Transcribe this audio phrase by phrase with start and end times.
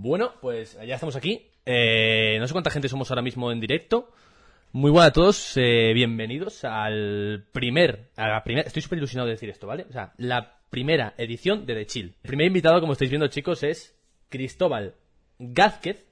[0.00, 1.50] Bueno, pues ya estamos aquí.
[1.66, 4.12] Eh, no sé cuánta gente somos ahora mismo en directo.
[4.70, 9.32] Muy buenas a todos, eh, bienvenidos al primer, a la primera, estoy súper ilusionado de
[9.32, 9.86] decir esto, ¿vale?
[9.88, 12.14] O sea, la primera edición de The Chill.
[12.22, 13.96] El primer invitado, como estáis viendo chicos, es
[14.28, 14.94] Cristóbal
[15.40, 16.04] Gázquez,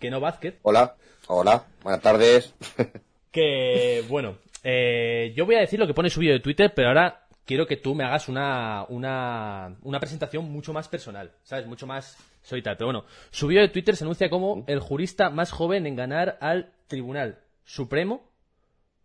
[0.00, 0.96] que no Vázquez, Hola,
[1.28, 2.52] hola, buenas tardes.
[3.30, 6.88] que, bueno, eh, yo voy a decir lo que pone su vídeo de Twitter, pero
[6.88, 11.66] ahora quiero que tú me hagas una, una, una presentación mucho más personal, ¿sabes?
[11.66, 12.76] Mucho más solitaria.
[12.76, 16.38] Pero bueno, su vídeo de Twitter se anuncia como el jurista más joven en ganar
[16.40, 18.22] al Tribunal Supremo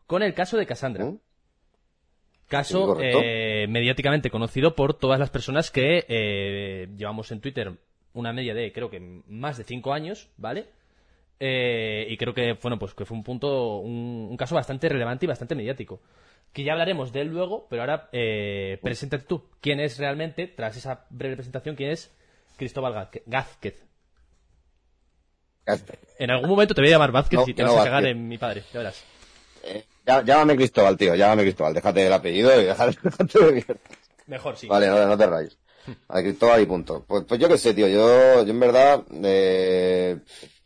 [0.06, 1.06] con el caso de Cassandra.
[1.06, 1.20] ¿Mm?
[2.48, 7.74] Caso eh, mediáticamente conocido por todas las personas que eh, llevamos en Twitter
[8.14, 10.66] una media de, creo que más de cinco años, ¿vale?
[11.40, 15.26] Eh, y creo que, bueno, pues que fue un punto, un, un caso bastante relevante
[15.26, 16.02] y bastante mediático.
[16.52, 19.44] Que ya hablaremos de él luego, pero ahora eh, preséntate tú.
[19.62, 22.18] ¿Quién es realmente, tras esa breve presentación, quién es
[22.60, 23.24] Cristóbal Gázquez?
[23.26, 23.76] Gázquez.
[26.18, 27.84] En algún momento te voy a llamar Vázquez No, y te que vas no a
[27.84, 28.16] cagar Vázquez.
[28.18, 29.04] en mi padre, ya verás.
[29.64, 29.84] Eh,
[30.26, 33.66] llámame Cristóbal, tío, llámame Cristóbal, déjate el apellido y déjate, déjate.
[34.28, 34.68] Mejor, sí.
[34.68, 35.58] Vale, no, no te rayes.
[36.08, 37.06] A Cristóbal y punto.
[37.08, 40.18] Pues, pues yo qué sé, tío, yo, yo en verdad, eh,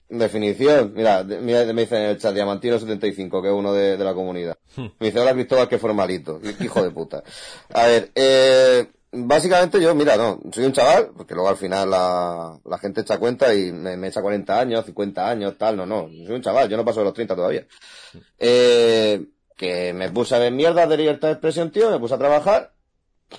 [0.09, 4.57] definición, mira, me dice en el chat Diamantino75, que es uno de, de la comunidad.
[4.77, 6.39] Me dice, hola Cristóbal, qué formalito.
[6.59, 7.23] Hijo de puta.
[7.73, 12.59] A ver, eh, básicamente yo, mira, no, soy un chaval, porque luego al final la,
[12.65, 16.35] la gente echa cuenta y me, echa 40 años, 50 años, tal, no, no, soy
[16.35, 17.65] un chaval, yo no paso de los 30 todavía.
[18.39, 19.25] Eh,
[19.55, 22.73] que me puse a ver mierdas de libertad de expresión, tío, me puse a trabajar,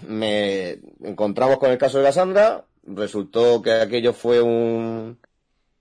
[0.07, 5.19] me encontramos con el caso de Cassandra, resultó que aquello fue un,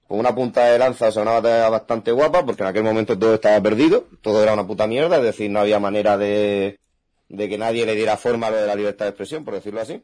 [0.08, 3.17] fue una punta de lanza, o sea, una batalla bastante guapa, porque en aquel momento
[3.17, 6.80] todo estaba perdido, todo era una puta mierda, es decir, no había manera de,
[7.30, 9.82] de que nadie le diera forma a lo de la libertad de expresión, por decirlo
[9.82, 10.04] así,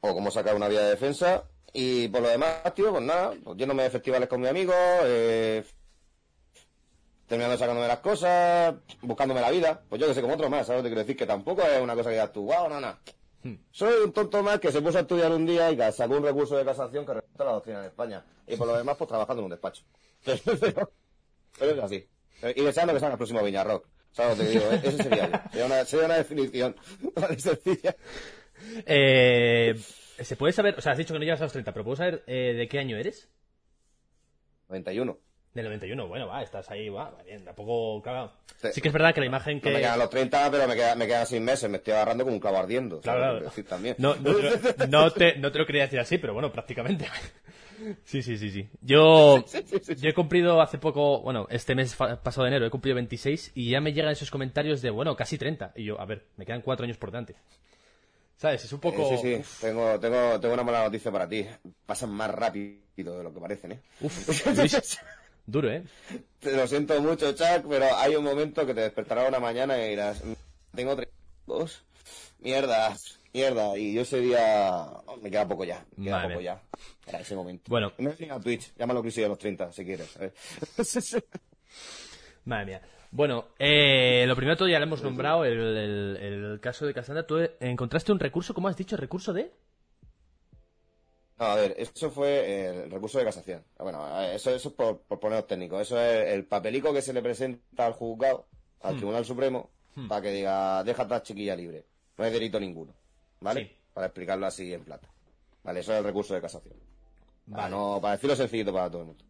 [0.00, 3.56] o cómo sacar una vía de defensa, y por lo demás, tío, pues nada, pues
[3.56, 4.72] yéndome de festivales con mi amigo,
[5.04, 5.64] eh,
[7.26, 10.82] terminando sacándome las cosas, buscándome la vida, pues yo que sé, como otro más, ¿sabes?
[10.82, 12.96] Te quiero decir que tampoco es una cosa que digas tú, wow, no, no.
[13.70, 16.24] Soy un tonto más que se puso a estudiar un día y que sacó un
[16.24, 18.24] recurso de casación que respeta la doctrina en España.
[18.46, 19.84] Y por lo demás, pues trabajando en un despacho.
[20.24, 20.40] Pero,
[21.58, 22.08] pero es así.
[22.54, 23.86] Y deseando que salga el próximo Viñarrock.
[24.16, 24.72] ¿Sabes lo que te digo?
[24.72, 25.50] Ese sería yo.
[25.50, 26.74] Sería una, sería una definición
[27.14, 27.94] vale, sencilla.
[28.86, 29.74] Eh,
[30.22, 31.96] ¿Se puede saber, o sea, has dicho que no llegas a los 30, pero ¿puedo
[31.96, 33.28] saber eh, de qué año eres?
[34.70, 35.18] 91.
[35.56, 38.30] Del 91, bueno, va, estás ahí, va, va bien, tampoco, claro.
[38.60, 38.68] Sí.
[38.74, 39.70] Sí que es verdad que la imagen que...
[39.70, 41.70] No me quedan los 30, pero me, queda, me quedan 6 meses.
[41.70, 43.00] Me estoy agarrando como un clavo ardiendo.
[43.00, 43.44] Claro, ¿sabes claro.
[43.46, 43.96] decir también.
[43.98, 47.06] No, no, te lo- no te, no te lo quería decir así, pero bueno, prácticamente.
[48.04, 48.66] Sí, sí, sí, sí.
[48.80, 49.44] Yo,
[49.98, 53.68] yo he cumplido hace poco, bueno, este mes pasado de enero, he cumplido 26 y
[53.68, 55.72] ya me llegan esos comentarios de, bueno, casi 30.
[55.76, 57.36] Y yo, a ver, me quedan cuatro años por delante.
[58.38, 58.64] ¿Sabes?
[58.64, 59.02] Es un poco...
[59.12, 59.66] Eh, sí, sí.
[59.66, 61.46] Tengo, tengo, tengo una mala noticia para ti.
[61.84, 63.80] Pasan más rápido de lo que parecen, ¿eh?
[64.00, 64.98] Uf, Luis,
[65.46, 65.82] duro, ¿eh?
[66.40, 69.90] Te lo siento mucho, Chuck, pero hay un momento que te despertará una mañana y
[69.90, 70.32] dirás, "Mm,
[70.74, 71.08] tengo tres,
[71.46, 71.84] dos,
[72.40, 72.94] mierda,
[73.32, 76.62] mierda, y yo ese día, oh, me queda poco ya, me queda poco ya,
[77.06, 77.64] era ese momento.
[77.68, 77.92] Bueno.
[77.98, 80.16] No es a Twitch, llámalo crisis de los 30, si quieres.
[82.44, 82.82] Madre mía.
[83.10, 87.26] Bueno, eh, lo primero todo ya lo hemos nombrado, el, el- el caso de Cassandra.
[87.26, 88.96] Tú encontraste un recurso, ¿cómo has dicho?
[88.96, 89.52] ¿Recurso de...?
[91.38, 93.62] No, a ver, eso fue el recurso de casación.
[93.78, 95.82] Bueno, eso, eso es por, por poneros técnicos.
[95.82, 98.46] Eso es el papelico que se le presenta al juzgado,
[98.80, 98.96] al Hmm.
[98.96, 99.70] Tribunal Supremo,
[100.08, 101.84] para que diga, deja a esta chiquilla libre.
[102.16, 102.94] No hay delito ninguno.
[103.40, 103.64] ¿Vale?
[103.66, 103.76] Sí.
[103.92, 105.08] Para explicarlo así en plata.
[105.62, 106.74] Vale, eso es el recurso de casación.
[107.50, 109.24] Para, no, para decirlo sencillito para todo el mundo.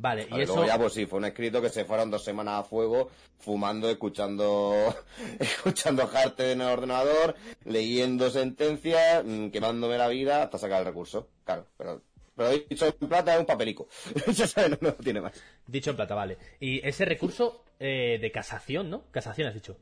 [0.00, 0.54] Vale, y eso...
[0.54, 3.90] Luego ya, pues sí, fue un escrito que se fueron dos semanas a fuego, fumando,
[3.90, 4.74] escuchando,
[5.38, 11.28] escuchando jarte en el ordenador, leyendo sentencias, mm, quemándome la vida hasta sacar el recurso.
[11.44, 12.00] Claro, pero,
[12.34, 13.88] pero dicho en plata es un papelico.
[14.32, 15.38] Ya sabes, no, no tiene más.
[15.66, 16.38] Dicho en plata, vale.
[16.60, 19.04] Y ese recurso eh, de casación, ¿no?
[19.10, 19.76] Casación has dicho.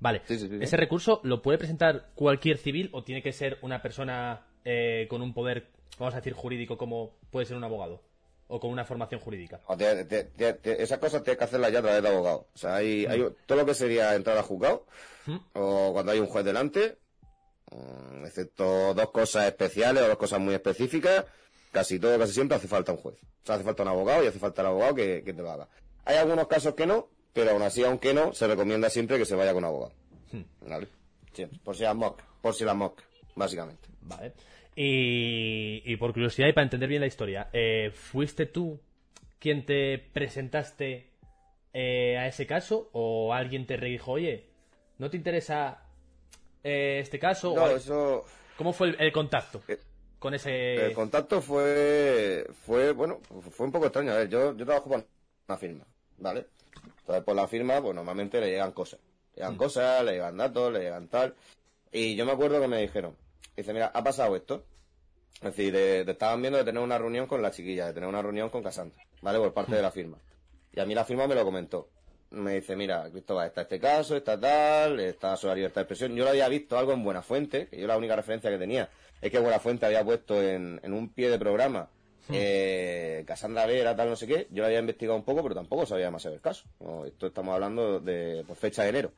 [0.00, 0.22] Vale.
[0.26, 0.64] Sí, sí, sí, sí.
[0.64, 5.22] ¿Ese recurso lo puede presentar cualquier civil o tiene que ser una persona eh, con
[5.22, 8.02] un poder, vamos a decir, jurídico como puede ser un abogado?
[8.48, 9.60] O con una formación jurídica.
[9.66, 12.46] O te- te- te- te- esas cosas tienes que hacerlas ya a través de abogado.
[12.54, 14.86] O sea, hay, hay todo lo que sería entrar a juzgado,
[15.26, 15.36] ¿Mm?
[15.54, 16.98] o cuando hay un juez delante,
[17.72, 21.24] mm, excepto dos cosas especiales o dos cosas muy específicas,
[21.72, 23.16] casi todo, casi siempre hace falta un juez.
[23.42, 25.50] O sea, hace falta un abogado y hace falta el abogado que, que te lo
[25.50, 25.68] haga.
[26.04, 29.34] Hay algunos casos que no, pero aún así, aunque no, se recomienda siempre que se
[29.34, 29.92] vaya con abogado.
[30.60, 30.88] ¿Vale?
[31.32, 31.58] Siempre.
[31.64, 33.00] Por si la moc, por si la moc,
[33.34, 33.88] básicamente.
[34.02, 34.32] Vale.
[34.78, 38.78] Y, y por curiosidad y para entender bien la historia, eh, ¿fuiste tú
[39.38, 41.08] quien te presentaste
[41.72, 44.44] eh, a ese caso o alguien te redijo, oye,
[44.98, 45.82] ¿no te interesa
[46.62, 47.54] eh, este caso?
[47.54, 48.24] No, eso...
[48.58, 49.62] ¿Cómo fue el, el contacto?
[49.68, 49.78] Eh,
[50.18, 50.86] con ese...
[50.86, 53.20] El contacto fue, fue, bueno,
[53.50, 54.12] fue un poco extraño.
[54.12, 55.06] A ver, yo, yo trabajo con
[55.48, 55.86] una firma,
[56.18, 56.46] ¿vale?
[57.00, 59.00] Entonces, por la firma, pues normalmente le llegan cosas.
[59.34, 61.34] Le llegan cosas, le llegan datos, le llegan tal.
[61.92, 63.16] Y yo me acuerdo que me dijeron,
[63.56, 64.64] dice, mira, ha pasado esto.
[65.36, 68.08] Es decir, de- de- estaban viendo de tener una reunión con la chiquilla, de tener
[68.08, 69.38] una reunión con Cassandra, ¿vale?
[69.38, 70.18] Por parte de la firma.
[70.72, 71.88] Y a mí la firma me lo comentó.
[72.30, 76.16] Me dice, mira, Cristóbal, está este caso, está tal, está sobre la libertad de expresión.
[76.16, 78.88] Yo lo había visto algo en Buenafuente, que yo la única referencia que tenía
[79.20, 81.88] es que Buenafuente había puesto en, en un pie de programa
[82.32, 84.48] eh, Cassandra Vera, tal, no sé qué.
[84.50, 86.64] Yo lo había investigado un poco, pero tampoco sabía demasiado el caso.
[86.80, 89.12] No, esto estamos hablando de por fecha de enero.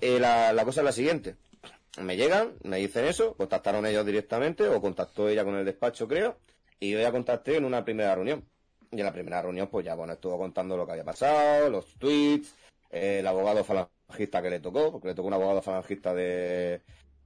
[0.00, 1.36] Eh, la, la cosa es la siguiente.
[2.00, 6.38] Me llegan, me dicen eso, contactaron ellos directamente, o contactó ella con el despacho, creo,
[6.80, 8.44] y yo ya contacté en una primera reunión.
[8.90, 11.94] Y en la primera reunión, pues ya, bueno, estuvo contando lo que había pasado, los
[11.98, 12.54] tweets,
[12.90, 16.82] el abogado falangista que le tocó, porque le tocó un abogado falangista de,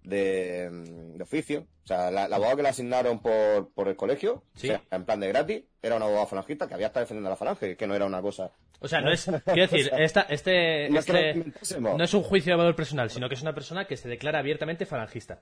[0.09, 1.67] de, mm, de oficio.
[1.85, 4.69] O sea, la- el abogado que le asignaron por, por el colegio, Sí.
[4.69, 7.33] o sea, en plan de gratis, era un abogado falangista que había estado defendiendo a
[7.33, 8.51] la falange, que no era una cosa...
[8.81, 9.25] O sea, no es...
[9.45, 11.97] Quiero decir, esta, este, No es que este inventásemos.
[11.99, 14.39] no es un juicio de valor personal, sino que es una persona que se declara
[14.39, 15.41] abiertamente falangista.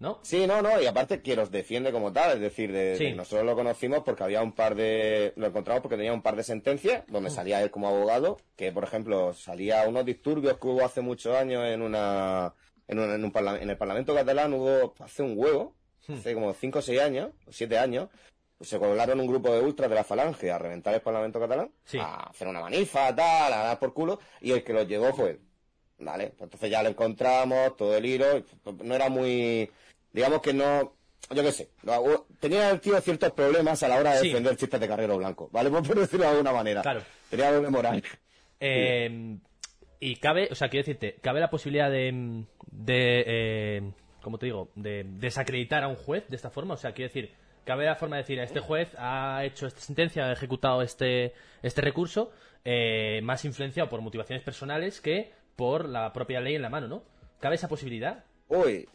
[0.00, 0.20] ¿No?
[0.22, 3.04] Sí, no, no, y aparte que los defiende como tal, es decir, de, Sí.
[3.06, 6.36] de- nosotros lo conocimos porque había un par de, lo encontramos porque tenía un par
[6.36, 7.12] de sentencias Mm.
[7.12, 11.34] donde salía él como abogado, que por ejemplo salía unos disturbios que hubo hace muchos
[11.34, 12.54] años en una,
[12.88, 15.74] en, un, en, un parla- en el Parlamento catalán hubo hace un huevo,
[16.06, 16.14] Hmm.
[16.14, 18.08] hace como 5 o 6 años, o 7 años,
[18.60, 21.98] se colaron un grupo de ultras de la Falange a reventar el Parlamento catalán, Sí.
[21.98, 25.30] a hacer una manifa, tal, a dar por culo, y el que los llevó fue
[25.32, 25.40] él.
[25.98, 28.44] Vale, pues entonces ya lo encontramos, todo el hilo, y
[28.84, 29.70] no era muy,
[30.12, 30.94] digamos que no,
[31.30, 31.68] yo qué sé,
[32.40, 34.28] tenía el tío ciertos problemas a la hora de Sí.
[34.28, 35.68] defender chistes de carrero blanco, ¿vale?
[35.94, 36.80] Por decirlo de alguna manera.
[36.82, 37.02] Claro.
[37.28, 38.02] Tenía doble moral.
[38.60, 39.36] Eh,
[40.00, 43.92] y cabe, o sea, quiero decirte, cabe la posibilidad de, de eh,
[44.22, 44.70] ¿cómo te digo?
[44.74, 46.74] De desacreditar a un juez de esta forma.
[46.74, 47.32] O sea, quiero decir,
[47.64, 51.80] cabe la forma de decir, este juez ha hecho esta sentencia, ha ejecutado este, este
[51.80, 52.30] recurso,
[52.64, 57.02] eh, más influenciado por motivaciones personales que por la propia ley en la mano, ¿no?
[57.40, 58.24] ¿Cabe esa posibilidad?
[58.48, 58.88] Uy,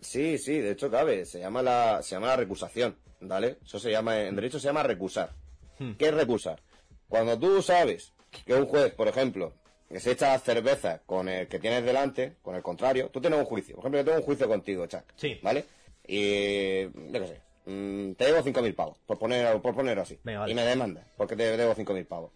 [0.00, 3.58] sí, sí, de hecho cabe, se llama la, se llama la recusación, ¿vale?
[3.64, 5.30] Eso se llama, en derecho se llama recusar.
[5.78, 5.92] Hmm.
[5.92, 6.60] ¿Qué es recusar?
[7.08, 8.12] Cuando tú sabes
[8.44, 9.54] que un juez, por ejemplo,
[10.00, 13.44] se echa las cervezas con el que tienes delante, con el contrario, tú tienes un
[13.44, 13.76] juicio.
[13.76, 15.04] Por ejemplo, yo tengo un juicio contigo, Chuck.
[15.16, 15.38] Sí.
[15.42, 15.64] ¿Vale?
[16.06, 20.18] Y, yo qué sé, mm, te debo 5.000 pavos, por poner, por ponerlo así.
[20.24, 20.54] Venga, vale.
[20.54, 20.58] Hmm.
[20.58, 22.32] Y me demandas, porque te debo 5.000 pavos.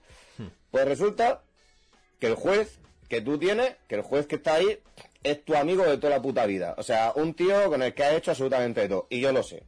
[0.70, 1.42] Pues resulta
[2.18, 4.78] que el juez que tú tienes, que el juez que está ahí,
[5.22, 6.74] es tu amigo de toda la puta vida.
[6.78, 9.06] O sea, un tío con el que has hecho absolutamente todo.
[9.10, 9.64] Y yo lo sé.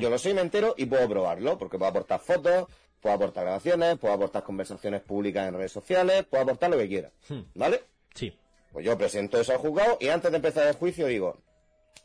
[0.00, 2.66] Yo lo sé y me entero y puedo probarlo, porque puedo aportar fotos,
[3.04, 7.12] puedo aportar grabaciones, puedo aportar conversaciones públicas en redes sociales, puedo aportar lo que quiera.
[7.54, 7.82] ¿Vale?
[8.14, 8.34] Sí.
[8.72, 11.36] Pues yo presento eso al juzgado y antes de empezar el juicio digo,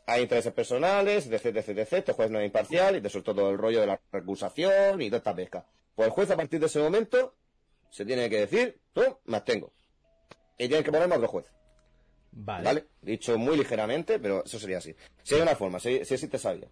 [0.04, 3.48] hay intereses personales, etc, etc, etc, este juez no es imparcial y te suelto todo
[3.48, 5.64] el rollo de la recusación y toda esta pesca.
[5.94, 7.34] Pues el juez a partir de ese momento
[7.88, 9.72] se tiene que decir, tú, me abstengo.
[10.58, 11.46] Y tienes que ponerme a otro juez.
[12.32, 12.64] Vale.
[12.64, 12.84] ¿Vale?
[13.00, 14.94] Dicho muy ligeramente, pero eso sería así.
[15.22, 16.68] Si hay una forma, si, si existe esa vía.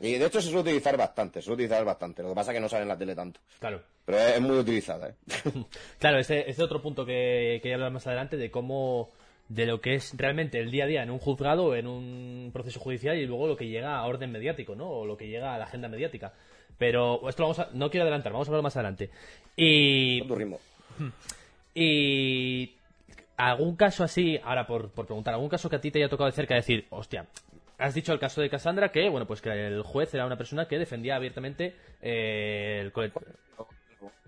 [0.00, 2.22] Y de hecho se suele utilizar bastante, se suele utilizar bastante.
[2.22, 3.40] Lo que pasa es que no sale en la tele tanto.
[3.58, 3.82] Claro.
[4.06, 5.14] Pero es, es muy utilizada, ¿eh?
[5.98, 9.10] Claro, este este otro punto que, que ya hablar más adelante de cómo
[9.50, 12.78] de lo que es realmente el día a día en un juzgado en un proceso
[12.78, 14.88] judicial y luego lo que llega a orden mediático, ¿no?
[14.88, 16.32] O lo que llega a la agenda mediática.
[16.78, 19.10] Pero esto lo vamos a, no quiero adelantar, vamos a hablar más adelante.
[19.56, 20.60] Y Con tu ritmo.
[21.74, 22.72] y
[23.36, 26.30] algún caso así, ahora por, por preguntar, algún caso que a ti te haya tocado
[26.30, 27.26] de cerca decir, hostia,
[27.80, 30.68] has dicho el caso de Cassandra que, bueno, pues que el juez era una persona
[30.68, 33.12] que defendía abiertamente eh, el colet-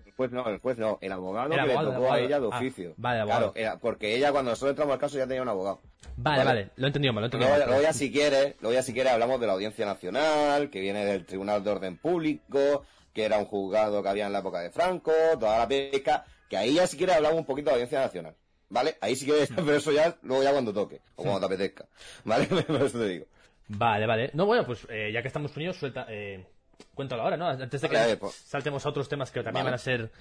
[0.05, 2.19] El juez no, el juez no, el abogado El que abogado, le el tocó a
[2.19, 2.93] ella de Ah, oficio.
[2.97, 3.53] vale, abogado.
[3.53, 5.81] Claro, era- porque ella cuando nosotros entramos al caso ya tenía un abogado.
[6.17, 7.69] Vale, vale, lo he entendido mal, lo he entendido Luego, mal.
[7.69, 11.05] luego ya si quieres, luego ya si quieres hablamos de la Audiencia Nacional, que viene
[11.05, 12.83] del Tribunal de Orden Público,
[13.13, 16.57] que era un juzgado que había en la época de Franco, toda la pesca, que
[16.57, 18.35] ahí ya si quieres hablamos un poquito de la Audiencia Nacional.
[18.69, 18.95] ¿Vale?
[19.01, 21.85] Ahí sí quieres, pero eso ya, luego ya cuando toque, o cuando te apetezca.
[22.23, 22.45] ¿Vale?
[22.67, 23.25] Por eso te digo.
[23.67, 24.29] Vale, vale.
[24.33, 26.45] No, bueno, pues eh, ya que estamos unidos, suelta, eh,
[26.93, 27.47] cuéntalo ahora, ¿no?
[27.47, 28.33] Antes de que Vale, pues.
[28.35, 29.65] saltemos a otros temas que también Vale.
[29.65, 30.11] van a ser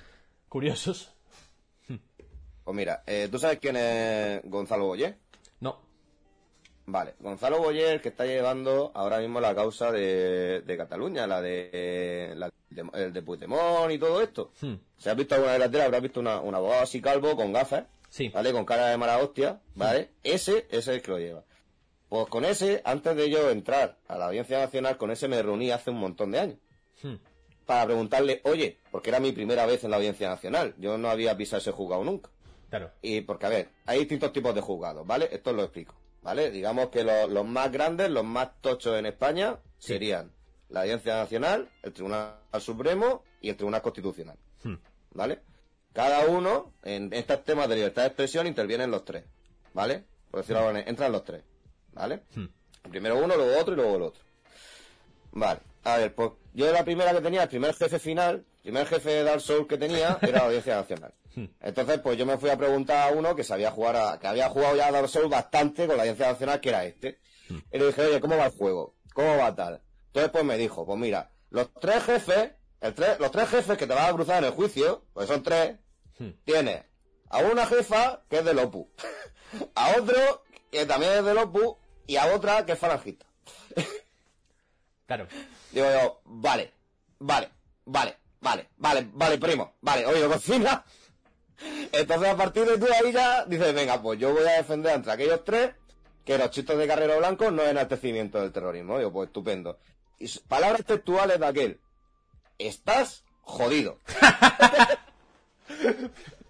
[0.48, 1.12] curiosos.
[2.64, 5.16] Pues mira, eh, ¿tú sabes quién es Gonzalo Boyer?
[5.60, 5.80] No.
[6.86, 12.32] Vale, Gonzalo Boyer que está llevando ahora mismo la causa de, de Cataluña, la de,
[12.36, 14.52] la de el de Puigdemont y todo esto.
[14.60, 14.74] Hmm.
[14.96, 17.52] Si has visto alguna de la tele, habrás visto una, un abogado así calvo con
[17.52, 18.28] gafas, Sí.
[18.28, 18.52] ¿vale?
[18.52, 20.10] Con cara de mala hostia, ¿vale?
[20.22, 21.42] Ese, ese es el que lo lleva.
[22.12, 25.70] Pues con ese, antes de yo entrar a la Audiencia Nacional, con ese me reuní
[25.70, 26.58] hace un montón de años.
[27.02, 27.14] Hmm.
[27.64, 31.34] Para preguntarle, oye, porque era mi primera vez en la Audiencia Nacional, yo no había
[31.38, 32.28] pisado ese juzgado nunca.
[32.68, 32.90] Claro.
[33.00, 35.30] Y porque, a ver, hay distintos tipos de juzgados, ¿vale?
[35.32, 36.50] Esto os lo explico, ¿vale?
[36.50, 40.32] Digamos que lo- los más grandes, los más tochos en España, serían
[40.68, 44.36] la Audiencia Nacional, el Tribunal Supremo y el Tribunal Constitucional.
[44.62, 44.74] Hmm.
[45.12, 45.40] ¿Vale?
[45.94, 49.24] Cada uno, en estos temas de libertad de expresión, intervienen los tres.
[49.72, 50.04] ¿Vale?
[50.30, 51.42] Por decirlo algo, entran los tres.
[51.92, 52.22] ¿Vale?
[52.34, 52.46] Hmm.
[52.90, 54.22] Primero uno, luego otro y luego el otro.
[55.32, 55.60] Vale.
[55.84, 59.10] A ver, pues yo la primera que tenía, el primer jefe final, el primer jefe
[59.10, 61.14] de Dark Souls que tenía, era la Audiencia Nacional.
[61.34, 61.46] Hmm.
[61.60, 64.48] Entonces, pues yo me fui a preguntar a uno que sabía jugar a, que había
[64.48, 67.18] jugado ya a Dark Souls bastante con la Audiencia Nacional, que era este.
[67.70, 68.94] Y le dije, oye, ¿cómo va el juego?
[69.14, 69.82] ¿Cómo va tal?
[70.06, 73.94] Entonces, pues me dijo, pues mira, los tres jefes, el los tres jefes que te
[73.94, 75.76] van a cruzar en el juicio, pues son tres,
[76.18, 76.30] Hmm.
[76.44, 76.84] tienes
[77.30, 78.86] a una jefa que es del Opus,
[79.74, 81.76] a otro que también es del Opus
[82.12, 83.26] y a otra que es falangista.
[85.04, 85.26] Claro.
[85.72, 86.72] Digo yo, vale,
[87.18, 87.50] vale,
[87.84, 90.84] vale, vale, vale, vale, primo, vale, oye, cocina.
[91.92, 95.12] Entonces a partir de tú ahí ya dices, venga, pues yo voy a defender entre
[95.12, 95.74] aquellos tres
[96.24, 98.96] que los chistes de Carrero Blanco no es enaltecimiento del terrorismo.
[98.96, 99.78] Digo, pues estupendo.
[100.18, 101.80] Y palabras textuales de aquel.
[102.56, 103.98] Estás jodido.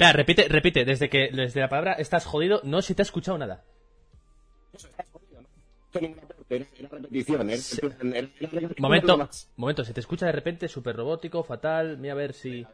[0.00, 3.36] Espera, repite, repite, desde que desde la palabra estás jodido, no se te ha escuchado
[3.36, 3.62] nada.
[5.92, 7.46] repetición,
[8.78, 11.98] Momento, momento, se te escucha de repente súper robótico, fatal.
[11.98, 12.66] Mira a ver si.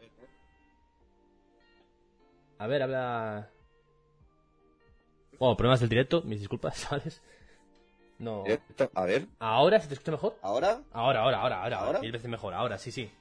[2.59, 3.49] A ver, habla.
[5.37, 7.21] Bueno, problemas del directo, mis disculpas, ¿sabes?
[8.19, 8.45] No.
[8.95, 10.37] A ver, ¿Ahora se te escucha mejor?
[10.41, 10.81] ¿ahora?
[10.93, 11.99] Ahora, ahora, ahora, ahora, ¿Ahora?
[11.99, 13.11] Mil veces mejor, ahora, sí, sí.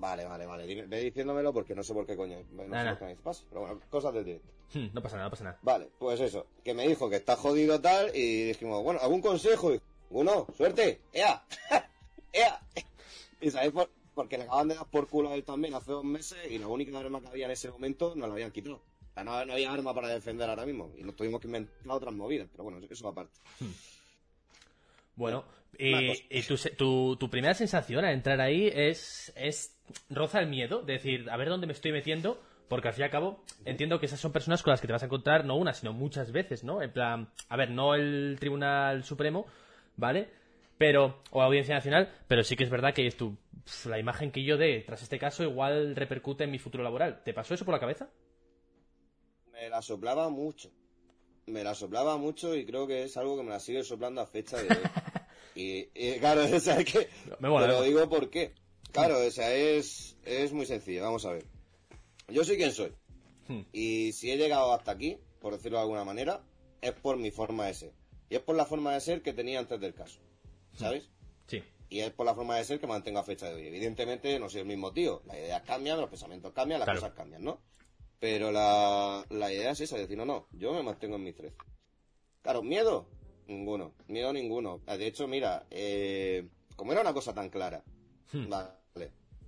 [0.00, 0.66] Vale, vale, vale.
[0.66, 2.38] Dime- Ve diciéndomelo porque no sé por qué coño.
[2.52, 3.44] No sé Nah, por qué me pasa.
[3.48, 4.48] Pero bueno, cosas del directo.
[4.74, 5.58] Hmm, No pasa nada, no pasa nada.
[5.62, 9.74] Vale, pues eso, que me dijo que está jodido tal y dijimos, bueno, ¿algún consejo?
[9.74, 11.42] Y, Uno, suerte, ¡ea!
[12.32, 12.60] ¡ea!
[13.40, 16.02] Y sabéis por, porque le acaban de dar por culo a él también hace dos
[16.04, 18.76] meses y la única arma que había en ese momento nos la habían quitado.
[18.76, 21.72] O sea, no, no había arma para defender ahora mismo y nos tuvimos que inventar
[21.88, 23.38] otras movidas, pero bueno, eso aparte.
[25.14, 25.44] Bueno,
[25.78, 29.77] Una y, tu, tu, tu primera sensación al entrar ahí es, es
[30.10, 33.04] roza el miedo, de decir, a ver dónde me estoy metiendo, porque al fin y
[33.04, 35.56] al cabo entiendo que esas son personas con las que te vas a encontrar no
[35.56, 36.82] una, sino muchas veces, ¿no?
[36.82, 39.46] En plan, a ver, no el Tribunal Supremo,
[39.96, 40.28] ¿vale?
[40.76, 43.36] Pero, o Audiencia Nacional, pero sí que es verdad que es tu,
[43.86, 47.22] la imagen que yo dé tras este caso igual repercute en mi futuro laboral.
[47.24, 48.08] ¿Te pasó eso por la cabeza?
[49.52, 50.70] Me la soplaba mucho.
[51.46, 54.26] Me la soplaba mucho y creo que es algo que me la sigue soplando a
[54.26, 54.82] fecha de hoy.
[55.56, 57.08] y, y, claro, o sea, es que...
[57.40, 58.54] Me mola, Te lo digo por qué.
[58.92, 61.02] Claro, o sea, es, es muy sencillo.
[61.02, 61.44] Vamos a ver.
[62.28, 62.92] Yo soy quien soy.
[63.48, 63.62] Hmm.
[63.72, 66.42] Y si he llegado hasta aquí, por decirlo de alguna manera,
[66.80, 67.92] es por mi forma de ser.
[68.30, 70.20] Y es por la forma de ser que tenía antes del caso.
[70.74, 71.08] ¿Sabes?
[71.46, 71.62] Sí.
[71.88, 73.66] Y es por la forma de ser que mantengo a fecha de hoy.
[73.66, 75.22] Evidentemente no soy el mismo tío.
[75.26, 77.00] Las ideas cambian, los pensamientos cambian, las Claro.
[77.00, 77.60] cosas cambian, ¿no?
[78.20, 81.52] Pero la, la idea es esa, decir, no, no, yo me mantengo en mis tres.
[82.42, 83.06] Claro, miedo,
[83.46, 83.94] ninguno.
[84.08, 84.80] Miedo ninguno.
[84.86, 87.82] De hecho, mira, eh, como era una cosa tan clara,
[88.30, 88.46] Hmm.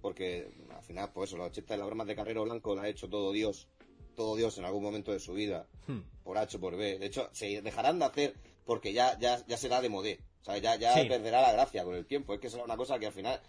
[0.00, 2.88] Porque al final, pues eso, los chistes de las bromas de Carrero Blanco lo ha
[2.88, 3.68] hecho todo Dios,
[4.16, 6.00] todo Dios en algún momento de su vida, Hmm.
[6.24, 6.98] por H o por B.
[6.98, 10.18] De hecho, se dejarán de hacer porque ya, ya, ya será de modé.
[10.42, 11.08] O sea, ya, ya Sí.
[11.08, 12.32] perderá la gracia con el tiempo.
[12.34, 13.40] Es que será una cosa que al final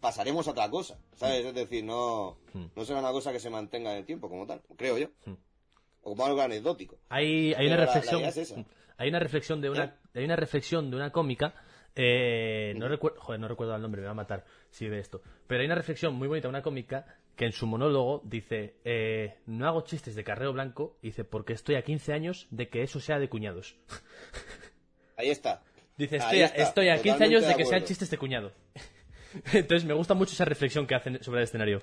[0.00, 1.44] pasaremos a otra cosa, ¿sabes?
[1.44, 2.66] Es decir, no, Hmm.
[2.74, 5.08] no será una cosa que se mantenga en el tiempo como tal, creo yo.
[5.26, 5.34] Hmm.
[6.02, 6.96] O como algo anecdótico.
[7.10, 8.24] Hay, hay una la- la reflexión.
[8.24, 8.54] es
[8.96, 9.98] hay una reflexión de una.
[10.14, 11.54] Hay una reflexión de una cómica.
[11.96, 13.20] Eh, no recuerdo.
[13.20, 15.22] Joder, no recuerdo el nombre, me va a matar si ve esto.
[15.46, 19.66] Pero hay una reflexión muy bonita una cómica que en su monólogo dice: eh, No
[19.66, 20.96] hago chistes de carreo blanco.
[21.02, 23.76] Dice, porque estoy a 15 años de que eso sea de cuñados.
[25.16, 25.62] Ahí está.
[25.96, 28.52] Dice, estoy, a- está, estoy a 15 totalmente años de que sean chistes de cuñado.
[29.52, 31.82] Entonces me gusta mucho esa reflexión que hacen sobre el escenario.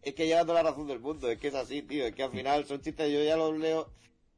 [0.00, 2.06] Es que lleva toda la razón del mundo, es que es así, tío.
[2.06, 3.90] Es que al final son chistes, yo ya los leo.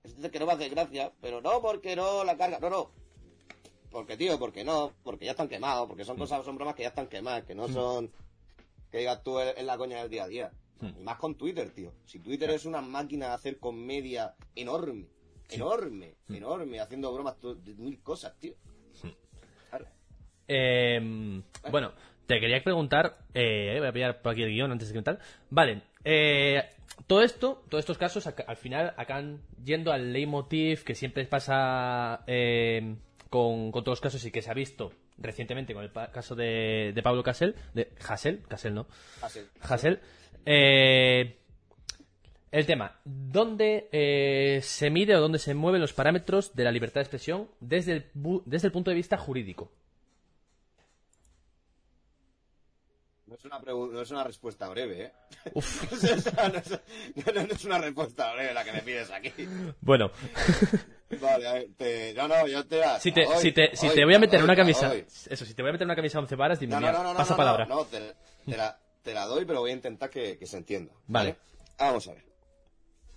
[0.02, 2.90] Es que no me hacen gracia, pero no porque no la carga, no, no.
[3.94, 6.88] Porque, tío, porque no, porque ya están quemados, porque son cosas, son bromas que ya
[6.88, 8.10] están quemadas, que no son.
[8.90, 10.50] que digas tú en la coña del día a día.
[10.80, 11.92] Y más con Twitter, tío.
[12.04, 15.06] Si Twitter es una máquina de hacer comedia enorme,
[15.48, 18.54] enorme, enorme, haciendo bromas de mil cosas, tío.
[19.70, 19.86] Claro.
[20.48, 21.92] Eh, bueno,
[22.26, 25.20] te quería preguntar, eh, voy a pillar por aquí el guion antes de que tal.
[25.50, 26.64] Vale, eh,
[27.06, 32.96] todo esto, todos estos casos al final acaban yendo al leitmotiv que siempre pasa eh,
[33.34, 36.92] con, con todos los casos y que se ha visto recientemente con el caso de,
[36.94, 38.86] de Pablo Casel, de Hassel, Casel no.
[39.60, 39.98] Hassel.
[40.46, 41.36] Eh,
[42.52, 47.00] el tema, ¿dónde eh, se mide o dónde se mueven los parámetros de la libertad
[47.00, 49.72] de expresión desde el, bu- desde el punto de vista jurídico?
[53.34, 55.12] No es, una no es una respuesta breve, ¿eh?
[55.54, 55.92] Uf.
[55.92, 56.70] no, es,
[57.34, 59.32] no, es una respuesta breve la que me pides aquí.
[59.80, 60.12] Bueno.
[61.20, 62.14] Vale, a ver, te...
[62.14, 63.00] no, no, yo te la...
[63.00, 64.94] Si te, si te, si te voy a meter una camisa...
[64.94, 67.36] Eso, si te voy a meter una camisa 11 varas, dime, no, no, no, pasa
[67.36, 67.66] palabra.
[67.66, 68.14] No, te,
[68.46, 70.92] te, la, te, la, doy, pero voy a intentar que, que se entienda.
[71.08, 71.36] Vale.
[71.78, 72.24] Vamos a ver.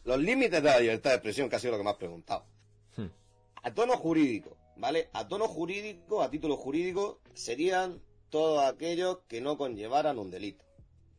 [0.04, 2.46] Los límites de la libertad de expresión, que ha sido lo que me has preguntado.
[2.96, 3.10] Hmm.
[3.62, 5.10] A tono jurídico, ¿vale?
[5.14, 10.66] A tono jurídico, a título jurídico, serían todos aquellos que no conllevaran un delito,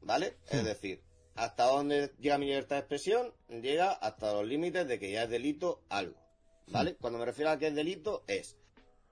[0.00, 0.36] ¿vale?
[0.48, 0.64] Es hmm.
[0.64, 1.02] decir,
[1.34, 5.30] hasta dónde llega mi libertad de expresión, llega hasta los límites de que ya es
[5.30, 6.16] delito algo,
[6.68, 6.92] ¿vale?
[6.92, 6.96] Hmm.
[7.00, 8.56] Cuando me refiero a que es delito, es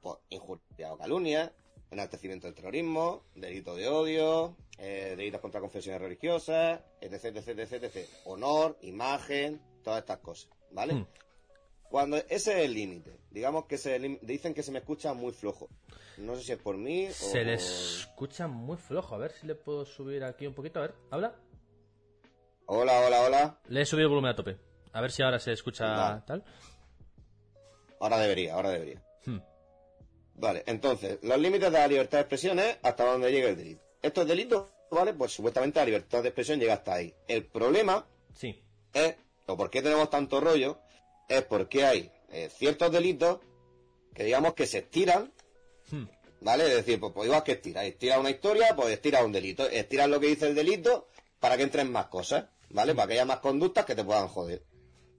[0.01, 1.53] pues, injuria o calumnia,
[1.91, 8.09] enaltecimiento del terrorismo, delito de odio, eh, delitos contra confesiones religiosas, etc, etc, etc, etc.
[8.25, 10.95] Honor, imagen, todas estas cosas, ¿vale?
[10.95, 11.07] Hmm.
[11.91, 15.69] Cuando ese es el límite, digamos que se dicen que se me escucha muy flojo.
[16.19, 19.15] No sé si es por mí o Se le escucha muy flojo.
[19.15, 20.79] A ver si le puedo subir aquí un poquito.
[20.79, 21.35] A ver, ¿habla?
[22.67, 23.61] Hola, hola, hola.
[23.69, 24.57] Le he subido el volumen a tope.
[24.93, 26.43] A ver si ahora se escucha tal.
[28.01, 29.03] Ahora debería, ahora debería.
[29.25, 29.41] Hmm.
[30.35, 33.83] Vale, entonces, los límites de la libertad de expresión es hasta donde llega el delito.
[34.03, 35.15] Estos delitos, ¿vale?
[35.15, 37.15] Pues supuestamente la libertad de expresión llega hasta ahí.
[37.29, 38.63] El problema sí.
[38.93, 39.17] es,
[39.47, 40.81] o por qué tenemos tanto rollo,
[41.29, 43.41] es porque hay eh, ciertos delitos
[44.15, 45.33] que digamos que se estiran
[45.91, 46.05] Hmm.
[46.41, 46.65] ¿Vale?
[46.65, 47.85] Es decir, pues, pues igual que estirar.
[47.85, 49.69] Estira una historia, pues estira un delito.
[49.69, 51.09] Estiras lo que dice el delito
[51.41, 52.93] para que entren más cosas, ¿vale?
[52.93, 52.97] Hmm.
[52.97, 54.63] Para que haya más conductas que te puedan joder.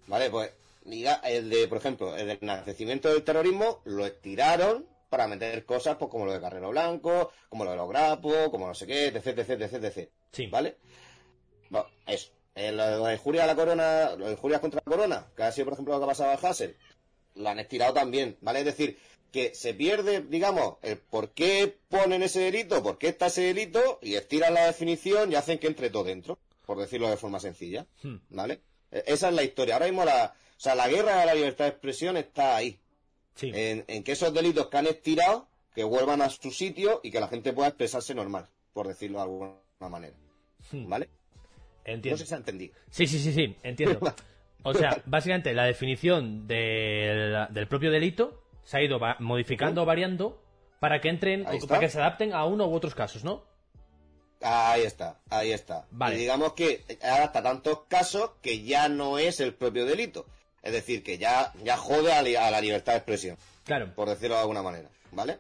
[0.07, 0.29] ¿Vale?
[0.29, 0.51] Pues,
[0.85, 6.11] el de, por ejemplo, el del enaltecimiento del terrorismo, lo estiraron para meter cosas pues
[6.11, 9.27] como lo de Carrero Blanco, como lo de los grapos, como no sé qué, etc,
[9.27, 10.09] etc, etc, etc.
[10.31, 10.47] Sí.
[10.47, 10.77] ¿Vale?
[11.69, 12.29] Bueno, eso.
[12.57, 15.73] Eh, lo de la corona, lo de injurias contra la corona, que ha sido, por
[15.73, 16.75] ejemplo, lo que ha pasado a Hassel,
[17.35, 18.59] lo han estirado también, ¿vale?
[18.59, 18.97] Es decir,
[19.31, 23.99] que se pierde, digamos, el por qué ponen ese delito, por qué está ese delito,
[24.01, 27.85] y estiran la definición y hacen que entre todo dentro, por decirlo de forma sencilla,
[28.01, 28.15] hmm.
[28.29, 28.61] ¿vale?
[28.91, 29.75] E-, esa es la historia.
[29.75, 32.79] Ahora mismo la, o sea, la guerra de la libertad de expresión está ahí.
[33.39, 37.27] En, que esos delitos que han estirado, que vuelvan a su sitio y que la
[37.27, 40.15] gente pueda expresarse normal, por decirlo de alguna manera.
[40.71, 40.89] Hmm.
[40.89, 41.07] ¿Vale?
[41.87, 42.11] Entiendo.
[42.11, 42.73] No sé si se ha entendido.
[42.91, 43.99] Sí, sí, sí, sí, entiendo.
[44.63, 50.43] O sea, básicamente la definición del propio delito se ha ido modificando, variando,
[50.81, 53.45] para que entren, para que se adapten a uno u otros casos, ¿no?
[54.41, 55.85] Ahí está, ahí está.
[55.91, 56.15] Vale.
[56.15, 60.25] Y digamos que adapta tantos casos que ya no es el propio delito.
[60.61, 63.37] Es decir, que ya, ya jode a, la libertad de expresión.
[63.63, 63.93] Claro.
[63.95, 64.89] Por decirlo de alguna manera.
[65.13, 65.39] ¿Vale?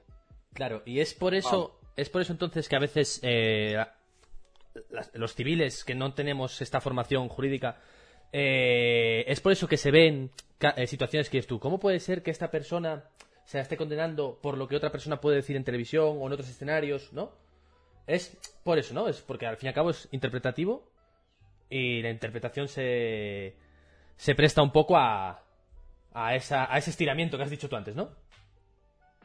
[0.53, 3.75] Claro, y es por eso, es por eso entonces que a veces eh,
[5.13, 7.77] los civiles que no tenemos esta formación jurídica,
[8.31, 11.59] eh, es por eso que se ven eh, situaciones que es tú.
[11.59, 13.05] ¿Cómo puede ser que esta persona
[13.45, 16.49] se esté condenando por lo que otra persona puede decir en televisión o en otros
[16.49, 17.31] escenarios, ¿no?
[18.05, 19.07] Es por eso, ¿no?
[19.07, 20.91] Es porque al fin y al cabo es interpretativo
[21.69, 23.55] y la interpretación se,
[24.17, 25.43] se presta un poco a,
[26.13, 28.09] a, esa, a ese estiramiento que has dicho tú antes, ¿no?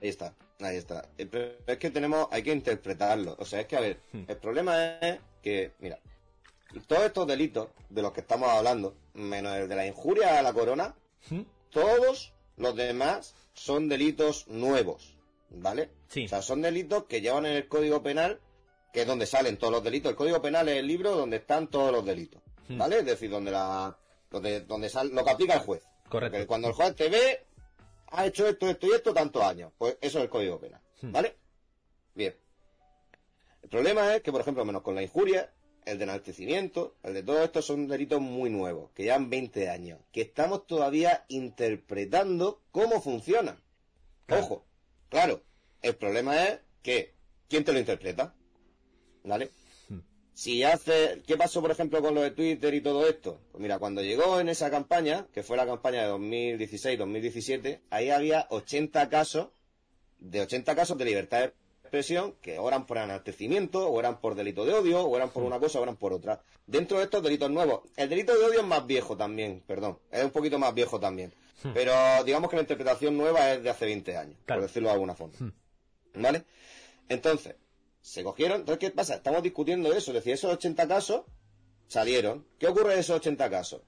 [0.02, 1.08] Ahí está, ahí está.
[1.16, 3.36] Pero es que tenemos, hay que interpretarlo.
[3.38, 4.24] O sea, es que, a ver, hmm.
[4.26, 6.00] el problema es que, mira,
[6.88, 10.52] todos estos delitos de los que estamos hablando, menos el de la injuria a la
[10.52, 10.96] corona,
[11.30, 11.42] hmm.
[11.70, 15.16] todos los demás son delitos nuevos,
[15.50, 15.90] ¿vale?
[16.08, 16.24] Sí.
[16.24, 18.40] O sea, son delitos que llevan en el Código Penal,
[18.92, 20.10] que es donde salen todos los delitos.
[20.10, 22.76] El Código Penal es el libro donde están todos los delitos, hmm.
[22.76, 22.98] ¿vale?
[22.98, 23.96] Es decir, donde la
[24.32, 25.84] donde, donde sale lo que aplica el juez.
[26.08, 26.46] Correcto.
[26.46, 27.46] cuando el juez te ve,
[28.12, 29.72] ha hecho esto, esto y esto tantos años.
[29.76, 31.12] Pues eso es el Código Penal, hmm.
[31.12, 31.36] ¿vale?
[32.14, 32.34] Bien.
[33.62, 35.52] El problema es que, por ejemplo, menos con la injuria,
[35.84, 39.98] el de enaltecimiento, el de todo esto son delitos muy nuevos, que llevan 20 años,
[40.12, 43.60] que estamos todavía interpretando cómo funcionan.
[44.28, 44.64] Ojo,
[45.08, 45.42] claro,
[45.80, 47.14] el problema es que,
[47.48, 48.34] ¿quién te lo interpreta?
[49.24, 49.50] ¿Vale?
[50.34, 53.38] Si hace, ¿qué pasó por ejemplo con lo de Twitter y todo esto?
[53.52, 58.46] Pues mira, cuando llegó en esa campaña, que fue la campaña de 2016-2017, ahí había
[58.50, 59.48] 80 casos,
[60.18, 61.52] de 80 casos de libertad
[61.92, 65.42] expresión que o eran por enaltecimiento, o eran por delito de odio, o eran por
[65.42, 66.40] una cosa, o eran por otra.
[66.66, 70.24] Dentro de estos delitos nuevos, el delito de odio es más viejo también, perdón, es
[70.24, 71.34] un poquito más viejo también.
[71.74, 71.92] Pero
[72.24, 75.34] digamos que la interpretación nueva es de hace 20 años, por decirlo de alguna forma.
[76.14, 76.44] ¿Vale?
[77.08, 77.56] Entonces,
[78.02, 79.14] se cogieron, entonces, ¿qué pasa?
[79.14, 81.22] Estamos discutiendo eso, es decir, esos 80 casos
[81.88, 82.46] salieron.
[82.58, 83.82] ¿Qué ocurre en esos 80 casos?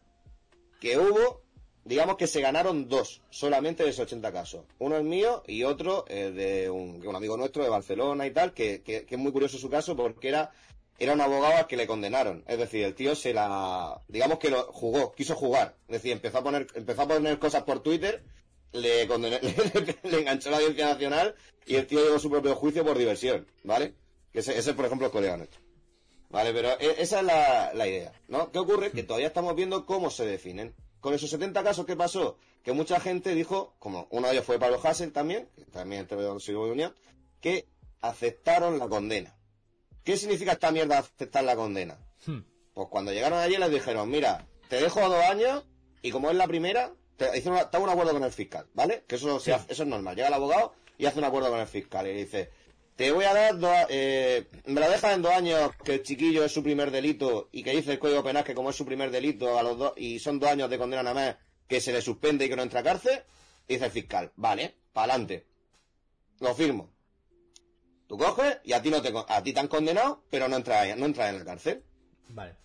[0.80, 1.44] Que hubo
[1.84, 4.64] digamos que se ganaron dos solamente de esos 80 casos.
[4.78, 8.82] Uno es mío y otro es de un, amigo nuestro de Barcelona y tal, que,
[8.82, 10.50] que, es muy curioso su caso porque era,
[10.98, 12.42] era un abogado al que le condenaron.
[12.46, 15.76] Es decir, el tío se la, digamos que lo jugó, quiso jugar.
[15.88, 18.24] Es decir, empezó a poner, empezó a poner cosas por Twitter,
[18.72, 19.06] le,
[20.02, 21.34] le, enganchó la audiencia nacional
[21.66, 23.94] y el tío llevó su propio juicio por diversión, ¿vale?
[24.34, 25.60] Ese, ese por ejemplo, es colega nuestro.
[26.30, 28.50] Vale, pero e- esa es la, la idea, ¿no?
[28.50, 28.90] ¿Qué ocurre?
[28.90, 30.74] Que todavía estamos viendo cómo se definen.
[31.00, 32.36] Con esos 70 casos, ¿qué pasó?
[32.62, 36.16] Que mucha gente dijo, como uno de ellos fue Pablo Hassel también, que también entre
[36.20, 36.94] los de Unión,
[37.40, 37.66] que
[38.00, 39.36] aceptaron la condena.
[40.02, 41.98] ¿Qué significa esta mierda aceptar la condena?
[42.26, 42.40] Hmm.
[42.72, 45.64] Pues cuando llegaron allí les dijeron, mira, te dejo dos años
[46.02, 49.04] y como es la primera, te, hicieron un acuerdo con el fiscal, ¿vale?
[49.06, 50.16] Que eso, se hace- eso es normal.
[50.16, 52.50] Llega el abogado y hace un acuerdo con el fiscal y dice,
[52.96, 56.44] te voy a dar dos, eh, me la dejas en dos años que el chiquillo
[56.44, 59.10] es su primer delito y que dice el Código Penal que como es su primer
[59.10, 62.00] delito a los dos y son dos años de condena nada más que se le
[62.02, 63.22] suspende y que no entra a cárcel,
[63.66, 65.46] dice el fiscal, vale, para adelante.
[66.40, 66.90] Lo firmo.
[68.06, 70.96] Tú coges y a ti no te a ti te han condenado, pero no entras
[70.96, 71.82] no entras en la cárcel.
[72.28, 72.56] Vale.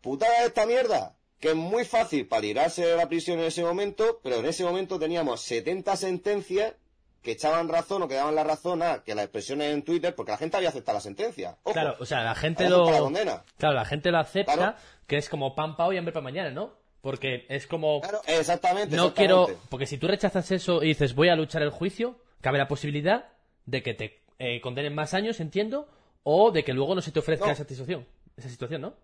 [0.00, 3.62] Putada de esta mierda, que es muy fácil para librarse de la prisión en ese
[3.62, 6.74] momento, pero en ese momento teníamos 70 sentencias
[7.22, 10.32] que echaban razón o que daban la razón a que las expresiones en Twitter, porque
[10.32, 11.56] la gente había aceptado la sentencia.
[11.64, 12.90] Ojo, Claro, o sea, la gente lo.
[12.90, 13.44] la condena.
[13.58, 14.74] Claro, la gente lo acepta, Claro.
[15.06, 16.72] que es como pan para hoy, hambre para mañana, ¿no?
[17.02, 18.00] Porque es como.
[18.00, 18.96] Claro, exactamente.
[18.96, 19.44] no exactamente.
[19.46, 19.60] quiero.
[19.68, 23.28] Porque si tú rechazas eso y dices voy a luchar el juicio, cabe la posibilidad
[23.66, 25.88] de que te eh, condenen más años, entiendo,
[26.22, 27.52] o de que luego no se te ofrezca No.
[27.52, 28.06] esa situación.
[28.36, 28.94] Esa situación, ¿no?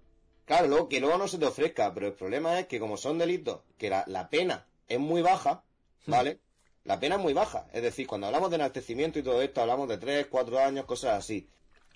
[0.46, 3.18] Claro, luego, que luego no se te ofrezca, pero el problema es que como son
[3.18, 5.62] delitos, que la, la pena es muy baja,
[6.06, 6.38] ¿vale?
[6.86, 7.66] La pena es muy baja.
[7.72, 11.18] Es decir, cuando hablamos de enaltecimiento y todo esto, hablamos de 3, 4 años, cosas
[11.18, 11.48] así.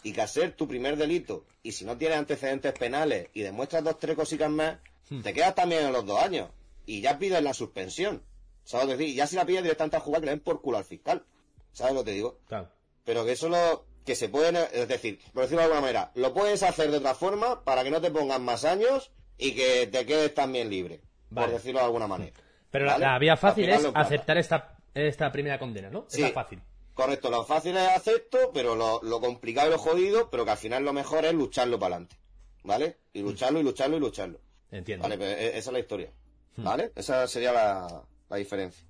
[0.02, 3.84] Y que al ser tu primer delito, y si no tienes antecedentes penales y demuestras
[3.84, 4.78] dos, tres cositas más,
[5.22, 6.48] te quedas también en los dos años.
[6.86, 8.22] Y ya pides la suspensión.
[8.64, 9.14] ¿Sabes lo que decir?
[9.14, 11.24] Y ya si la pides directamente a jugar, que le den por culo al fiscal.
[11.72, 12.38] ¿Sabes lo que te digo?
[12.48, 12.68] Claro.
[13.04, 16.62] pero que solo que se pueden, es decir, por decirlo de alguna manera, lo puedes
[16.62, 20.34] hacer de otra forma para que no te pongan más años y que te quedes
[20.34, 21.46] también libre, Vale.
[21.46, 22.32] por decirlo de alguna manera.
[22.70, 23.04] Pero la- ¿Vale?
[23.04, 26.04] la, vía fácil es lo aceptar esta, esta primera condena, ¿no?
[26.08, 26.22] Sí.
[26.22, 26.60] Es la fácil.
[26.94, 30.58] Correcto, lo fácil es acepto, pero lo, lo complicado y lo jodido, pero que al
[30.58, 32.16] final lo mejor es lucharlo para adelante,
[32.64, 32.96] ¿vale?
[33.12, 34.40] Y lucharlo y lucharlo y lucharlo.
[34.70, 35.02] Entiendo.
[35.04, 36.10] Vale, pues e- esa es la historia,
[36.56, 36.64] Hmm.
[36.64, 36.92] ¿vale?
[36.96, 38.84] Esa sería la, la diferencia.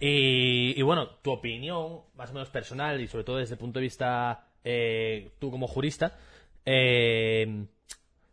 [0.00, 3.80] Y, y bueno, tu opinión, más o menos personal y sobre todo desde el punto
[3.80, 6.16] de vista eh, tú como jurista.
[6.64, 7.66] eh,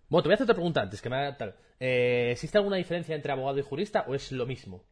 [0.08, 1.56] bueno, te voy a hacer otra pregunta antes que me haga tal.
[1.80, 4.84] Eh, ¿Existe alguna diferencia entre abogado y jurista o es lo mismo?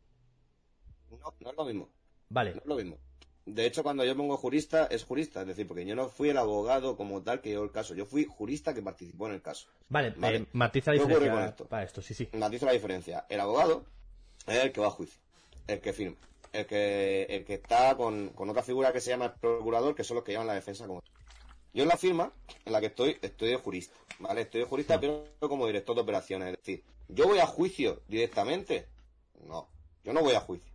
[1.24, 1.90] No, no es lo mismo.
[2.30, 2.98] Vale, No es lo mismo.
[3.46, 5.42] De hecho, cuando yo pongo jurista, es jurista.
[5.42, 7.94] Es decir, porque yo no fui el abogado como tal que llevó el caso.
[7.94, 9.68] Yo fui jurista que participó en el caso.
[9.90, 10.38] vale, Vale.
[10.38, 11.66] eh, matiza la ¿Qué ocurre diferencia con esto?
[11.68, 12.30] para esto, sí, sí.
[12.34, 13.26] Matizo la diferencia.
[13.30, 13.84] El abogado
[14.48, 15.20] es el que va a juicio.
[15.68, 16.16] El que firma.
[16.54, 20.04] El que, el que está con, con otra figura que se llama el procurador, que
[20.04, 21.04] son los que llevan la defensa como
[21.74, 22.32] Yo en la firma
[22.64, 23.96] en la que estoy, estoy de jurista.
[24.20, 24.42] ¿Vale?
[24.42, 26.54] Estoy de jurista, pero como director de operaciones.
[26.54, 28.88] Es decir, ¿yo voy a juicio directamente?
[29.46, 29.68] No.
[30.06, 30.72] Yo no voy a juicio.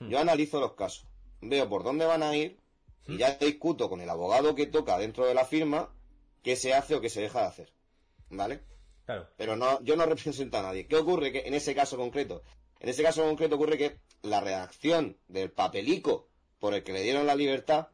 [0.00, 1.06] Yo analizo los casos.
[1.40, 2.58] Veo por dónde van a ir
[3.06, 5.92] y ya discuto con el abogado que toca dentro de la firma
[6.42, 7.72] qué se hace o qué se deja de hacer.
[8.30, 8.60] ¿Vale?
[9.06, 9.28] Claro.
[9.36, 10.86] Pero no, yo no represento a nadie.
[10.86, 12.42] ¿Qué ocurre que en ese caso concreto?
[12.80, 16.28] En ese caso concreto ocurre que la redacción del papelico
[16.60, 17.88] por el que le dieron la libertad,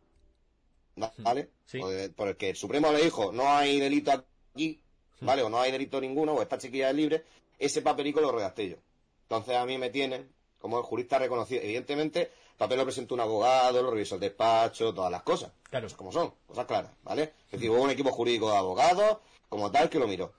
[1.18, 1.50] ¿vale?
[1.66, 1.80] Sí.
[1.80, 4.82] O de- por el que el Supremo le dijo, no hay delito aquí,
[5.20, 5.42] ¿vale?
[5.42, 7.24] O no hay delito ninguno, o esta chiquilla es libre,
[7.58, 8.76] ese papelico lo redacté yo.
[9.22, 10.33] Entonces a mí me tienen
[10.64, 11.60] como el jurista reconocido.
[11.62, 15.52] Evidentemente, el papel lo presentó un abogado, lo revisó el despacho, todas las cosas.
[15.68, 15.84] Claro.
[15.84, 17.34] Cosas como son, cosas claras, ¿vale?
[17.46, 19.18] Es decir, hubo un equipo jurídico de abogados,
[19.50, 20.32] como tal, que lo miró.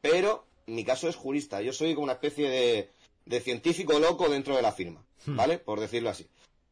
[0.00, 1.60] Pero mi caso es jurista.
[1.60, 2.90] Yo soy como una especie de,
[3.26, 5.58] de científico loco dentro de la firma, ¿vale?
[5.58, 6.26] Por decirlo así.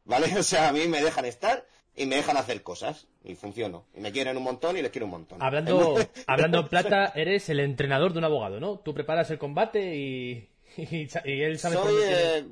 [0.05, 0.25] ¿Vale?
[0.39, 3.05] O sea, a mí me dejan estar y me dejan hacer cosas.
[3.23, 3.85] Y funciono.
[3.95, 5.43] Y me quieren un montón y les quiero un montón.
[5.43, 8.79] Hablando, hablando en plata, eres el entrenador de un abogado, ¿no?
[8.79, 12.45] Tú preparas el combate y, y, sa- y él sabe Soy, eh,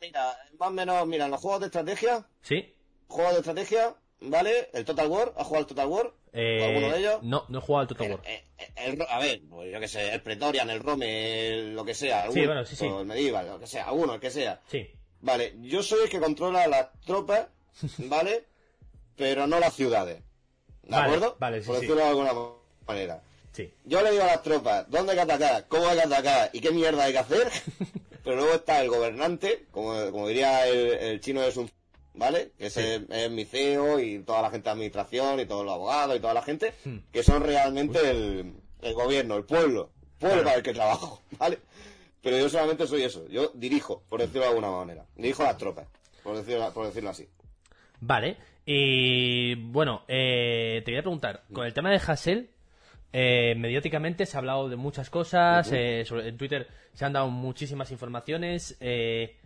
[0.00, 2.74] mira, más o menos, mira, en los juegos de estrategia, ¿Sí?
[3.08, 4.70] juegos de estrategia, ¿vale?
[4.72, 6.12] El Total War, ¿has jugado al Total War?
[6.32, 7.22] Eh, ¿Alguno de ellos?
[7.22, 8.22] No, no he jugado al Total El- War.
[8.26, 11.94] el- el- a ver, pues yo que sé, el Pretorian, el Rome, el- lo que
[11.94, 12.22] sea.
[12.22, 12.86] Sí, alguno, bueno, sí, sí.
[12.86, 14.60] El Medieval, lo que sea, alguno, el que sea.
[14.68, 14.88] Sí.
[15.20, 17.48] Vale, yo soy el que controla las tropas,
[17.98, 18.46] ¿vale?
[19.16, 20.22] Pero no las ciudades.
[20.82, 21.36] ¿De Vale, acuerdo?
[21.38, 21.80] vale, sí, Por sí.
[21.82, 22.32] decirlo de alguna
[22.86, 23.22] manera.
[23.52, 23.70] Sí.
[23.84, 26.60] Yo le digo a las tropas dónde hay que atacar, cómo hay que atacar y
[26.60, 27.50] qué mierda hay que hacer.
[28.24, 31.70] pero luego está el gobernante, como, como diría el, el chino de Sun
[32.14, 32.50] ¿vale?
[32.58, 36.16] Que ese es mi CEO y toda la gente de administración y todos los abogados
[36.16, 36.98] y toda la gente, Hmm.
[37.12, 38.52] que son realmente el,
[38.82, 40.44] el gobierno, el pueblo, pueblo Claro.
[40.44, 41.58] para el que trabajo, ¿vale?
[42.22, 45.86] Pero yo solamente soy eso, yo dirijo, por decirlo de alguna manera, dirijo las tropas,
[46.22, 47.26] por decirlo, por decirlo así.
[48.00, 48.36] Vale.
[48.66, 52.50] Y bueno, eh, te voy a preguntar, con el tema de Hassel,
[53.12, 57.28] eh, mediáticamente se ha hablado de muchas cosas, eh, sobre- en Twitter se han dado
[57.28, 58.76] muchísimas informaciones.
[58.80, 59.36] eh,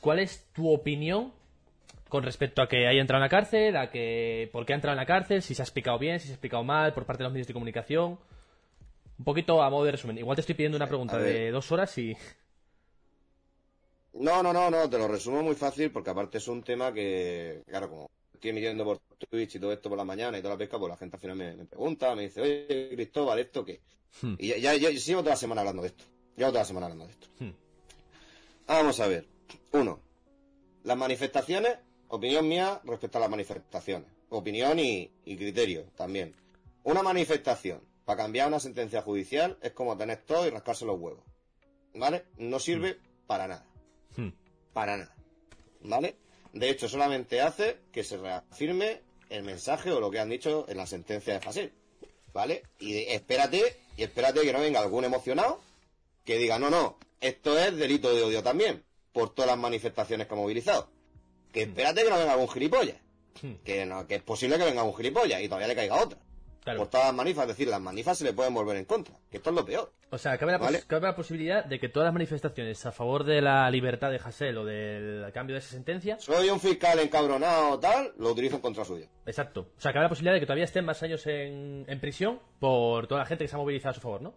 [0.00, 1.32] ¿Cuál es tu opinión
[2.08, 4.92] con respecto a que haya entrado en la cárcel, a que por qué ha entrado
[4.94, 7.22] en la cárcel, si se ha explicado bien, si se ha explicado mal por parte
[7.22, 8.18] de los medios de comunicación.
[9.18, 10.18] Un poquito a modo de resumen.
[10.18, 12.16] Igual te estoy pidiendo una pregunta de dos horas y...
[14.14, 17.62] No, no, no, no, te lo resumo muy fácil porque aparte es un tema que,
[17.66, 18.10] claro, como
[18.42, 18.98] estoy emitiendo por
[19.30, 21.20] Twitch y todo esto por la mañana y toda la pesca, pues la gente al
[21.20, 23.80] final me, pregunta, me dice, oye, Cristóbal, ¿esto qué?
[24.20, 24.34] Hmm.
[24.36, 26.04] Y ya, ya, sigo toda la semana hablando de esto.
[26.36, 27.28] Llevo toda la semana hablando de esto.
[27.38, 27.52] Hmm.
[28.66, 29.28] Vamos a ver.
[29.70, 30.00] Uno,
[30.82, 31.78] las manifestaciones,
[32.08, 34.08] opinión mía respecto a las manifestaciones.
[34.30, 36.34] Opinión y, criterio también.
[36.82, 41.22] Una manifestación para cambiar una sentencia judicial es como tener todo y rascarse los huevos.
[41.94, 42.24] ¿Vale?
[42.38, 43.26] No sirve hmm.
[43.28, 43.66] para nada.
[44.72, 45.14] Para nada.
[45.82, 46.16] ¿Vale?
[46.52, 50.76] De hecho, solamente hace que se reafirme el mensaje o lo que han dicho en
[50.76, 51.72] la sentencia de Fasel.
[52.32, 52.62] ¿Vale?
[52.78, 55.60] Y espérate, y espérate que no venga algún emocionado
[56.24, 60.34] que diga, no, no, esto es delito de odio también, por todas las manifestaciones que
[60.34, 60.88] ha movilizado.
[61.52, 62.96] Que espérate que no venga algún gilipollas.
[63.40, 63.54] Hmm.
[63.64, 66.18] Que, no, que es posible que venga un gilipollas y todavía le caiga otra.
[66.64, 69.38] Por todas las manifas, es decir, las manifas se le pueden volver en contra, que
[69.38, 69.92] esto es lo peor.
[70.10, 74.10] O sea, cabe la, posibilidad de que todas las manifestaciones a favor de la libertad
[74.10, 76.20] de Hassel o del cambio de esa sentencia...
[76.20, 79.08] Soy un fiscal encabronado o tal, lo utilizo en contra suya.
[79.26, 79.72] Exacto.
[79.76, 83.08] O sea, cabe la posibilidad de que todavía estén más años en, en prisión por
[83.08, 84.34] toda la gente que se ha movilizado a su favor, ¿no?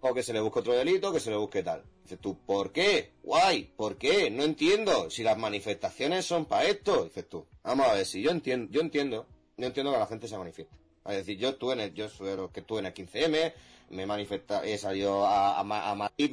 [0.00, 1.82] O que se le busque otro delito, que se le busque tal.
[2.02, 3.12] Dices tú, ¿por qué?
[3.22, 4.30] Guay, ¿por qué?
[4.30, 5.10] No entiendo.
[5.10, 7.04] Si las manifestaciones son para esto.
[7.04, 10.28] Dices tú, vamos a ver, si yo entiendo, yo entiendo, yo entiendo que la gente
[10.28, 10.76] se manifiesta.
[11.06, 13.52] Es decir, yo estuve en el, yo soy que estuve en el 15M,
[13.90, 16.30] me manifesta, he salido a, a, Madrid,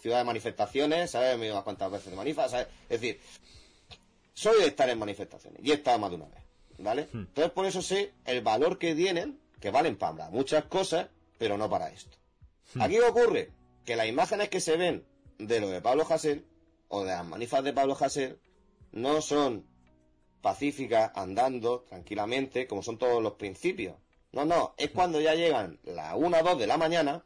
[0.00, 1.38] ciudad de manifestaciones, ¿sabes?
[1.38, 2.66] Me he ido a cuántas veces de manifa, ¿sabes?
[2.88, 3.20] Es decir,
[4.34, 6.42] soy de estar en manifestaciones y he estado más de una vez,
[6.78, 7.08] ¿vale?
[7.12, 7.18] Hmm.
[7.18, 11.68] Entonces por eso sé el valor que tienen, que valen para muchas cosas, pero no
[11.68, 12.16] para esto.
[12.74, 12.82] Hmm.
[12.82, 13.50] Aquí ocurre
[13.84, 15.04] que las imágenes que se ven
[15.38, 16.44] de lo de Pablo Hasél
[16.88, 18.38] o de las manifas de Pablo Hasél
[18.90, 19.64] no son
[20.42, 23.96] pacífica, andando tranquilamente, como son todos los principios.
[24.32, 27.24] No, no, es cuando ya llegan las 1 o 2 de la mañana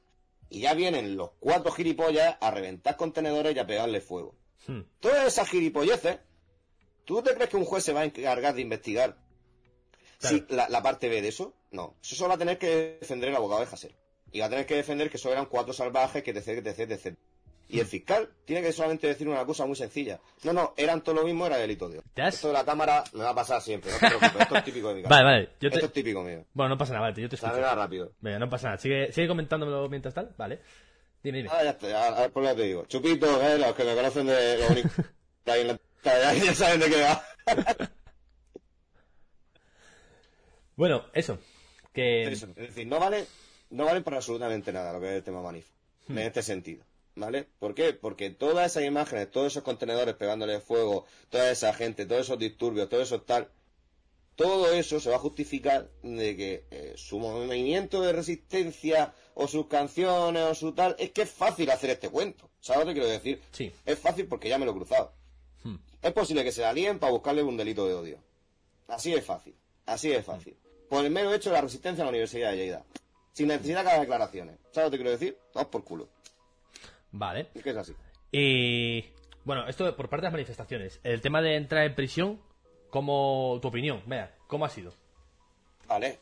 [0.48, 4.34] y ya vienen los cuatro gilipollas a reventar contenedores y a pegarle fuego.
[4.66, 4.80] Hmm.
[5.00, 6.18] Todas esas gilipolleces,
[7.04, 9.16] ¿tú te crees que un juez se va a encargar de investigar
[10.18, 11.54] si la, parte B de eso?
[11.70, 13.94] No, eso solo va a tener que defender el abogado de Hassel.
[14.32, 17.18] Y va a tener que defender que eso eran cuatro salvajes que etc, etc, etc.
[17.68, 20.20] Y el fiscal tiene que solamente decir una cosa muy sencilla.
[20.44, 23.30] No, no, eran todo lo mismo, era delito de Esto de la cámara me va
[23.30, 25.50] a pasar siempre, no te preocupes, esto es típico de mi Vale, vale.
[25.60, 26.44] Esto es típico mío.
[26.52, 27.74] Bueno, no pasa nada, vale, yo te escucho.
[27.74, 28.12] rápido.
[28.20, 28.78] Venga, no pasa nada.
[28.78, 30.60] Sigue, sigue comentándomelo mientras tal, vale.
[31.22, 31.50] Dime, dime.
[31.52, 32.84] Ah, ya está, ya, por lo que te digo.
[32.86, 34.90] Chupito, eh, los que me conocen de lo único
[36.04, 37.24] ya, ya saben de qué va.
[40.76, 41.38] bueno, eso.
[41.92, 42.24] Que...
[42.24, 43.26] Eso, es decir, no vale,
[43.70, 45.66] no vale para absolutamente nada lo que es el tema manif.
[46.08, 46.18] En hmm.
[46.18, 46.84] este sentido.
[47.16, 47.48] ¿Vale?
[47.58, 47.94] ¿Por qué?
[47.94, 52.90] Porque todas esas imágenes, todos esos contenedores pegándole fuego, toda esa gente, todos esos disturbios,
[52.90, 53.50] todo eso tal,
[54.36, 59.66] todo eso se va a justificar de que eh, su movimiento de resistencia o sus
[59.66, 62.50] canciones o su tal, es que es fácil hacer este cuento.
[62.60, 63.40] ¿Sabes lo que quiero decir?
[63.52, 63.72] Sí.
[63.86, 65.14] Es fácil porque ya me lo he cruzado.
[65.64, 65.76] Hmm.
[66.02, 68.18] Es posible que se la líen para buscarle un delito de odio.
[68.88, 69.54] Así es fácil.
[69.86, 70.54] Así es fácil.
[70.90, 72.84] Por el mero hecho de la resistencia a la Universidad de Lleida.
[73.32, 74.56] Sin necesidad de declaraciones.
[74.70, 75.38] ¿Sabes lo que quiero decir?
[75.54, 76.08] Vamos por culo.
[77.18, 77.48] Vale.
[77.62, 77.94] ¿Qué es así?
[78.30, 79.04] Y
[79.44, 81.00] bueno, esto por parte de las manifestaciones.
[81.02, 82.40] El tema de entrar en prisión,
[82.90, 84.02] ¿cómo tu opinión?
[84.06, 84.92] Vea, ¿cómo ha sido?
[85.88, 86.18] Vale,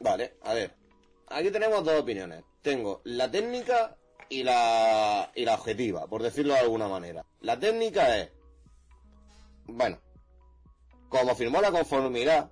[0.00, 0.74] vale, a ver.
[1.28, 2.42] Aquí tenemos dos opiniones.
[2.60, 3.96] Tengo la técnica
[4.28, 7.24] y la, y la objetiva, por decirlo de alguna manera.
[7.40, 8.30] La técnica es,
[9.66, 9.98] bueno,
[11.08, 12.50] como firmó la conformidad,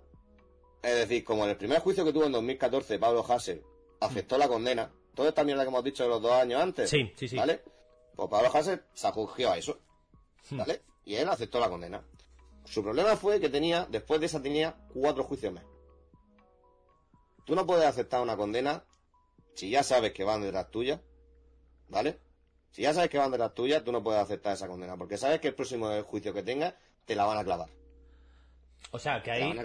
[0.83, 3.63] es decir, como en el primer juicio que tuvo en 2014 Pablo Hassel
[4.01, 7.11] aceptó la condena, toda esta mierda que hemos dicho de los dos años antes, sí,
[7.17, 7.37] sí, sí.
[7.37, 7.63] ¿vale?
[8.21, 9.79] Pues Pablo Hassel se acogió a eso.
[10.51, 10.83] ¿vale?
[11.07, 12.03] Y él aceptó la condena.
[12.67, 15.65] Su problema fue que tenía, después de esa tenía cuatro juicios más.
[17.47, 18.85] Tú no puedes aceptar una condena
[19.55, 21.01] si ya sabes que van detrás tuya,
[21.89, 22.19] ¿vale?
[22.73, 25.41] Si ya sabes que van detrás tuya, tú no puedes aceptar esa condena, porque sabes
[25.41, 26.75] que el próximo juicio que tengas
[27.07, 27.71] te la van a clavar.
[28.91, 29.59] O sea, que ahí,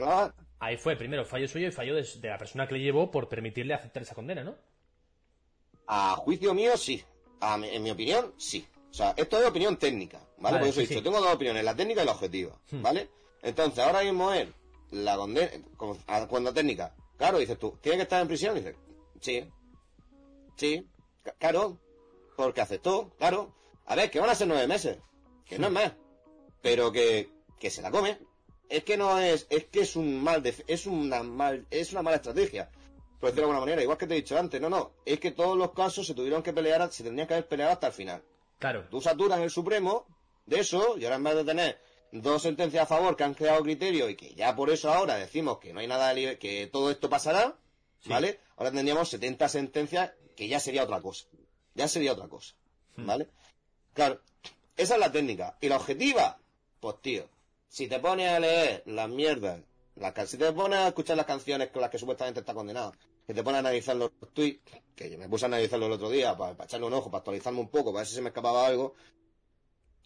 [0.60, 3.74] ahí fue primero fallo suyo y fallo de, la persona que le llevó por permitirle
[3.74, 4.56] aceptar esa condena, ¿no?
[5.88, 7.04] A juicio mío, sí
[7.54, 8.66] en mi opinión, sí.
[8.90, 10.60] O sea, esto es opinión técnica, ¿vale?
[10.60, 12.82] Por eso he dicho, tengo dos opiniones, la técnica y la objetiva, hmm.
[12.82, 13.10] ¿vale?
[13.42, 14.54] Entonces, ahora mismo él,
[14.92, 15.52] la condena,
[16.30, 18.56] cuando técnica, claro, dices tú, ¿tiene que estar en prisión?
[18.56, 18.76] Dices,
[19.20, 19.44] sí,
[20.56, 20.88] sí,
[21.40, 21.78] claro,
[22.36, 23.54] porque aceptó, claro.
[23.86, 24.98] A ver, que van a ser nueve meses,
[25.46, 25.94] que no es más,
[26.62, 27.30] pero que,
[27.60, 28.18] que se la come.
[28.68, 32.16] Es que no es, es que es un mal, es una mal, es una mala
[32.16, 32.72] estrategia
[33.22, 35.58] decirlo de alguna manera, igual que te he dicho antes, no, no, es que todos
[35.58, 38.24] los casos se tuvieron que pelear, se tendrían que haber peleado hasta el final.
[38.60, 38.86] Claro.
[38.90, 40.06] Tú saturas el Supremo
[40.46, 43.64] de eso, y ahora en vez de tener dos sentencias a favor que han creado
[43.64, 47.10] criterio y que ya por eso ahora decimos que no hay nada, que todo esto
[47.10, 47.58] pasará,
[48.06, 48.40] ¿vale?
[48.58, 51.26] Ahora tendríamos 70 sentencias que ya sería otra cosa.
[51.74, 52.56] Ya sería otra cosa,
[52.96, 53.06] hmm.
[53.06, 53.28] ¿vale?
[53.94, 54.22] Claro,
[54.78, 55.58] esa es la técnica.
[55.62, 56.40] ¿Y la objetiva?
[56.80, 57.28] Pues tío,
[57.68, 59.62] si te pones a leer las mierdas,
[59.96, 62.94] las, si te pones a escuchar las canciones con las que supuestamente está condenado,
[63.26, 66.10] que te pones a analizar los tweets, que yo me puse a analizarlo el otro
[66.10, 68.68] día para, echarle un ojo, para actualizarme un poco, para ver si se me escapaba
[68.68, 68.94] algo,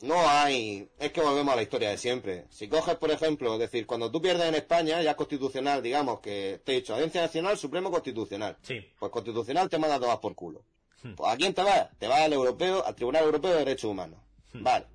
[0.02, 2.45] no hay, es que volvemos a la historia de siempre.
[2.49, 6.62] Si coges, por ejemplo, es decir, cuando tú pierdes en España, ya constitucional, digamos, que
[6.63, 8.58] te he dicho, Audiencia Nacional, Supremo Constitucional.
[8.62, 8.80] Sí.
[8.97, 10.63] Pues constitucional te manda todas por culo.
[11.04, 11.15] Hmm.
[11.15, 11.89] Pues ¿a quién te vas?
[11.97, 14.19] Te vas al europeo, al Tribunal Europeo de Derechos Humanos.
[14.54, 14.63] Hmm.
[14.63, 14.86] Vale.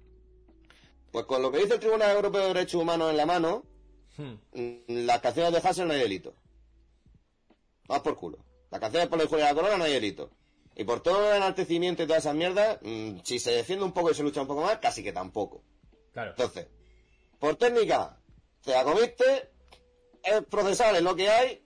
[1.10, 3.64] Pues con lo que dice el Tribunal Europeo de Derechos Humanos en la mano,
[4.16, 5.06] hmm.
[5.06, 6.34] las canciones de Hassel no hay delito.
[7.86, 8.38] Vas por culo.
[8.70, 10.30] Las canciones por la de la corona no hay delito.
[10.76, 14.10] Y por todo el enaltecimiento y todas esas mierdas, mm, si se defiende un poco
[14.10, 15.62] y se lucha un poco más, casi que tampoco.
[16.12, 16.30] Claro.
[16.30, 16.66] Entonces,
[17.38, 18.18] por técnica,
[18.62, 19.50] te la comiste,
[20.22, 21.62] es procesal es lo que hay,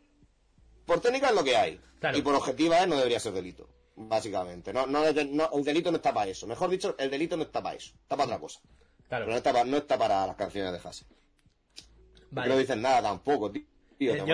[0.85, 1.81] por técnica es lo que hay.
[2.15, 4.73] Y por objetiva no debería ser delito, básicamente.
[4.73, 6.47] No, no, el delito no está para eso.
[6.47, 8.61] Mejor dicho, el delito no está para eso, está para otra cosa.
[9.09, 9.25] Claro.
[9.25, 11.07] Pero no está, para, no está para las canciones de Hase.
[12.31, 12.49] Vale.
[12.49, 13.63] No dicen nada tampoco, tío.
[13.99, 14.27] Tío, yo,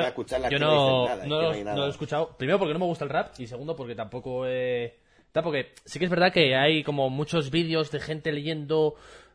[0.50, 2.36] yo no, no, lo he escuchado.
[2.36, 4.98] Primero porque no me gusta el rap y segundo porque tampoco he...
[5.32, 8.94] Porque sí que es verdad que hay como muchos vídeos de gente leyendo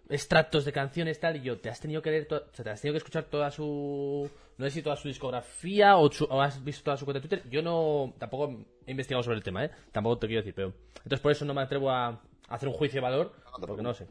[0.09, 2.81] extractos de canciones tal y yo te has tenido que leer o sea, te has
[2.81, 6.09] tenido que escuchar toda su no sé si toda su discografía o,
[6.41, 9.65] has visto toda su cuenta de Twitter yo no tampoco he investigado sobre el tema
[9.65, 12.73] eh tampoco te quiero decir pero entonces por eso no me atrevo a, hacer un
[12.73, 14.07] juicio de valor porque no sé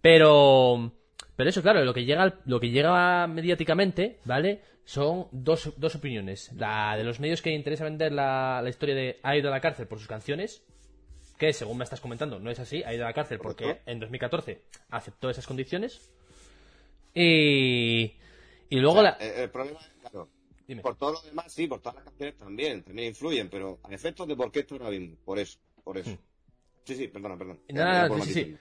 [0.00, 0.90] pero
[1.36, 6.50] pero eso claro lo que llega lo que llega mediáticamente vale son dos, dos opiniones.
[6.56, 9.60] La de los medios que interesa vender la, la historia de ha ido a la
[9.60, 10.64] cárcel por sus canciones,
[11.38, 14.00] que según me estás comentando no es así, ha ido a la cárcel porque en
[14.00, 16.10] 2014 aceptó esas condiciones.
[17.14, 18.14] Y,
[18.70, 19.10] y luego la...
[19.10, 20.28] El, problema es, claro,
[20.82, 24.26] por todo lo demás sí, por todas las canciones también, también influyen, pero a efectos
[24.26, 26.10] de por qué esto ahora mismo, por eso, por eso.
[26.10, 26.18] Hmm.
[26.84, 27.60] Sí, sí, perdona, perdona.
[27.68, 28.56] Nada, sí, sí.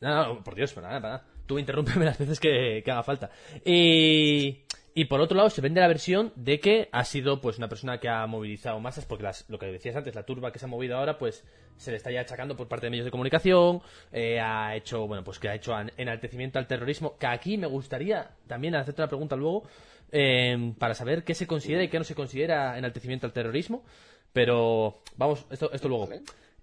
[0.00, 1.26] No, por Dios, nada, nada.
[1.50, 3.28] Tú interrúmpeme las veces que, haga falta.
[3.64, 4.62] Y...
[4.92, 8.00] Y por otro lado, se vende la versión de que ha sido pues una persona
[8.00, 10.96] que ha movilizado masas, porque lo que decías antes, la turba que se ha movido
[10.96, 11.44] ahora, pues
[11.76, 13.82] se le está ya achacando por parte de medios de comunicación,
[14.12, 18.30] eh, ha hecho, bueno, pues que ha hecho enaltecimiento al terrorismo, que aquí me gustaría
[18.48, 19.62] también hacerte una pregunta luego,
[20.10, 23.84] eh, para saber qué se considera y qué no se considera enaltecimiento al terrorismo,
[24.32, 26.08] pero vamos, esto, esto luego.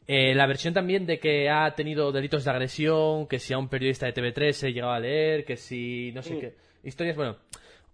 [0.08, 3.68] Eh, la versión también de que ha tenido delitos de agresión, que si a un
[3.68, 6.56] periodista de TV3 se llegaba a leer, que si no sé qué.
[6.84, 7.36] Historias, bueno,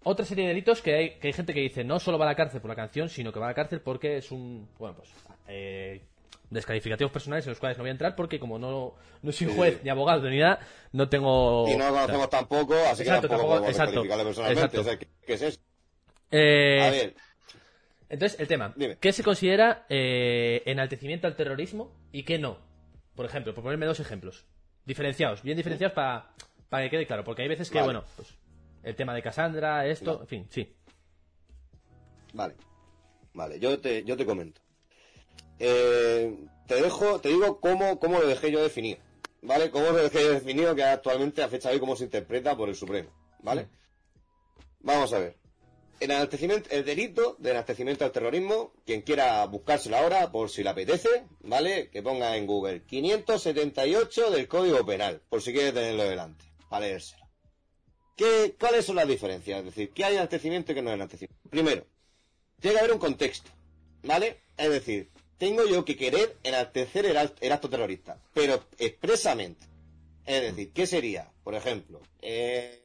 [0.04, 2.28] otra serie de delitos que hay, que hay gente que dice no solo va a
[2.28, 4.94] la cárcel por la canción, sino que va a la cárcel porque es un, bueno,
[4.96, 5.10] pues,
[5.48, 6.02] eh,
[6.50, 9.80] descalificativos personales en los cuales no voy a entrar porque como no, no soy juez
[9.82, 10.60] ni abogado ni nada,
[10.92, 11.66] no tengo...
[11.68, 15.08] Y no conocemos tampoco, así que tampoco, podemos personalmente.
[15.26, 15.60] ¿qué, es eso?
[16.30, 17.14] Eh, a ver.
[18.14, 18.72] Entonces, el tema.
[19.00, 22.58] ¿Qué se considera eh, enaltecimiento al terrorismo y qué no?
[23.16, 24.46] Por ejemplo, por ponerme dos ejemplos.
[24.86, 26.32] Diferenciados, bien diferenciados para,
[26.68, 27.24] para que quede claro.
[27.24, 28.36] Porque hay veces que, bueno, pues
[28.84, 30.76] el tema de Cassandra, esto, en fin, sí.
[32.34, 32.54] Vale,
[33.32, 34.60] vale, yo te, yo te comento.
[35.58, 36.36] Eh,
[36.68, 38.98] te dejo, te digo cómo, cómo lo dejé yo definido,
[39.42, 39.72] ¿vale?
[39.72, 42.68] Cómo lo dejé yo definido que actualmente a fecha de hoy cómo se interpreta por
[42.68, 43.66] el Supremo, ¿vale?
[44.78, 45.43] Vamos a ver.
[46.00, 51.24] El, el delito de enaltecimiento al terrorismo, quien quiera buscárselo ahora, por si le apetece,
[51.40, 51.90] ¿vale?
[51.90, 57.24] Que ponga en Google 578 del Código Penal, por si quiere tenerlo delante, para leérselo.
[58.16, 59.58] ¿Qué, ¿Cuáles son las diferencias?
[59.60, 61.48] Es decir, ¿qué hay enaltecimiento y qué no hay enaltecimiento?
[61.50, 61.86] Primero,
[62.60, 63.50] tiene que haber un contexto,
[64.02, 64.40] ¿vale?
[64.56, 69.66] Es decir, tengo yo que querer enaltecer el, acto terrorista, pero expresamente.
[70.24, 71.30] Es decir, ¿qué sería?
[71.42, 72.83] Por ejemplo, eh,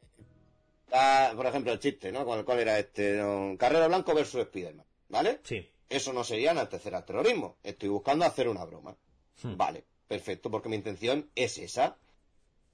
[1.35, 2.25] por ejemplo, el chiste, ¿no?
[2.25, 3.21] ¿Cuál, era este?
[3.57, 5.39] Carrera Blanco versus Spiderman, ¿vale?
[5.43, 5.69] Sí.
[5.87, 7.57] Eso no sería enaltecer al terrorismo.
[7.63, 8.95] Estoy buscando hacer una broma.
[9.41, 9.57] Hmm.
[9.57, 11.97] Vale, perfecto, porque mi intención es esa.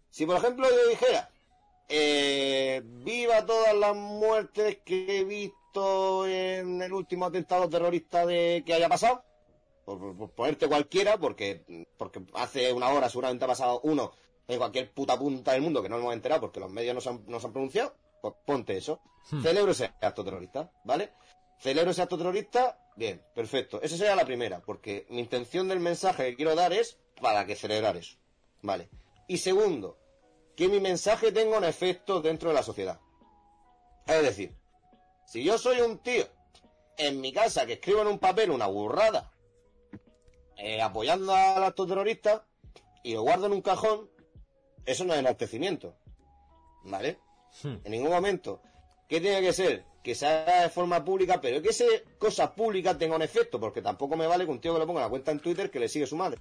[0.10, 1.30] Si, por ejemplo, yo dijera,
[1.88, 8.74] eh, viva todas las muertes que he visto en el último atentado terrorista de que
[8.74, 9.24] haya pasado.
[9.86, 14.12] Por, ponerte cualquiera, porque, porque hace una hora seguramente ha pasado uno
[14.48, 17.02] en cualquier puta punta del mundo que no nos hemos enterado porque los medios no
[17.02, 17.96] se han, pronunciado.
[18.26, 19.04] Pues ponte eso.
[19.30, 19.44] Hmm.
[19.44, 21.14] Celebro ese acto terrorista, ¿vale?
[21.60, 23.80] Celebro ese acto terrorista, bien, perfecto.
[23.84, 27.56] Esa sería la primera, porque mi intención del mensaje que quiero dar es para que
[27.56, 28.18] celebrar eso.
[28.64, 28.90] ¿Vale?
[29.28, 30.00] Y segundo,
[30.56, 33.00] que mi mensaje tenga un efecto dentro de la sociedad.
[34.08, 34.58] Es decir,
[35.28, 36.26] si yo soy un tío
[36.98, 39.32] en mi casa que escribo en un papel una burrada
[40.58, 42.48] eh, apoyando al acto terrorista
[43.04, 44.10] y lo guardo en un cajón,
[44.84, 45.96] eso no es enaltecimiento.
[46.86, 47.20] ¿Vale?
[47.64, 48.62] En ningún momento.
[49.08, 49.86] ¿Qué tiene que ser?
[50.04, 51.86] Que se haga de forma pública, pero que esa
[52.18, 55.02] cosa pública tenga un efecto, porque tampoco me vale que un tío que lo ponga
[55.02, 56.40] en la cuenta en Twitter que le sigue su madre.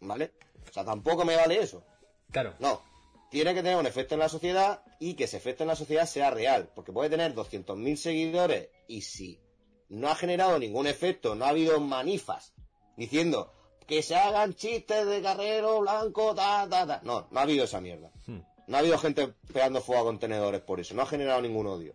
[0.00, 0.32] ¿Vale?
[0.68, 1.82] O sea, tampoco me vale eso.
[2.30, 2.54] Claro.
[2.58, 2.82] No.
[3.30, 6.06] Tiene que tener un efecto en la sociedad y que ese efecto en la sociedad
[6.06, 6.70] sea real.
[6.74, 9.40] Porque puede tener 200.000 seguidores y si
[9.88, 12.54] no ha generado ningún efecto, no ha habido manifas
[12.96, 13.52] diciendo
[13.86, 17.00] que se hagan chistes de carrero blanco, ta, ta, ta.
[17.04, 18.10] No, no ha habido esa mierda.
[18.26, 18.40] Hmm.
[18.66, 20.94] No ha habido gente pegando fuego a contenedores por eso.
[20.94, 21.94] No ha generado ningún odio.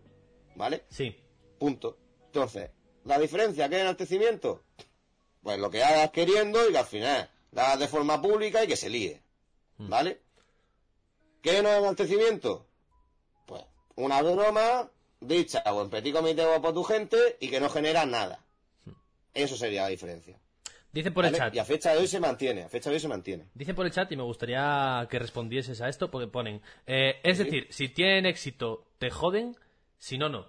[0.56, 0.86] ¿Vale?
[0.90, 1.16] Sí.
[1.60, 1.98] Punto.
[2.28, 2.72] Entonces,
[3.06, 4.64] ¿la diferencia qué es enaltecimiento?
[5.44, 8.68] Pues lo que hagas queriendo y que al final la hagas de forma pública y
[8.68, 9.22] que se líe.
[9.78, 10.22] ¿Vale?
[11.42, 12.68] ¿Qué no es enaltecimiento?
[13.46, 13.64] Pues
[13.96, 18.06] una broma dicha o en petit comité o por tu gente y que no genera
[18.06, 18.46] nada.
[19.34, 20.40] Eso sería la diferencia.
[20.94, 21.54] Dicen por el chat.
[21.56, 23.46] Y a fecha de hoy se mantiene, a fecha de hoy se mantiene.
[23.54, 27.38] Dicen por el chat y me gustaría que respondieses a esto porque ponen, eh, es
[27.38, 29.56] decir, si tienen éxito te joden,
[29.98, 30.48] si no, no.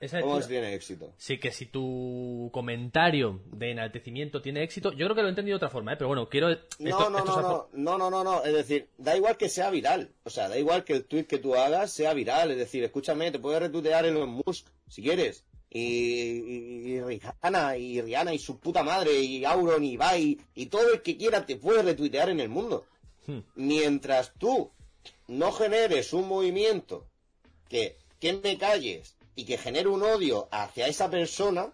[0.00, 1.14] Esa ¿Cómo se tiene éxito?
[1.16, 5.54] Sí, que si tu comentario de enaltecimiento tiene éxito, yo creo que lo he entendido
[5.54, 5.96] de otra forma, ¿eh?
[5.96, 6.48] pero bueno, quiero...
[6.48, 6.54] No,
[6.90, 9.70] esto- no, esto no, no, no, no, no, no, es decir, da igual que sea
[9.70, 12.84] viral, o sea, da igual que el tweet que tú hagas sea viral, es decir,
[12.84, 15.44] escúchame, te puedes retuitear Elon Musk, si quieres,
[15.76, 21.02] y, Rihanna, y Rihanna, y su puta madre, y Auron, y Ibai, y todo el
[21.02, 22.86] que quiera te puede retuitear en el mundo.
[23.26, 23.40] Hmm.
[23.56, 24.70] Mientras tú
[25.26, 27.04] no generes un movimiento
[27.68, 31.72] que, que me calles y que genere un odio hacia esa persona,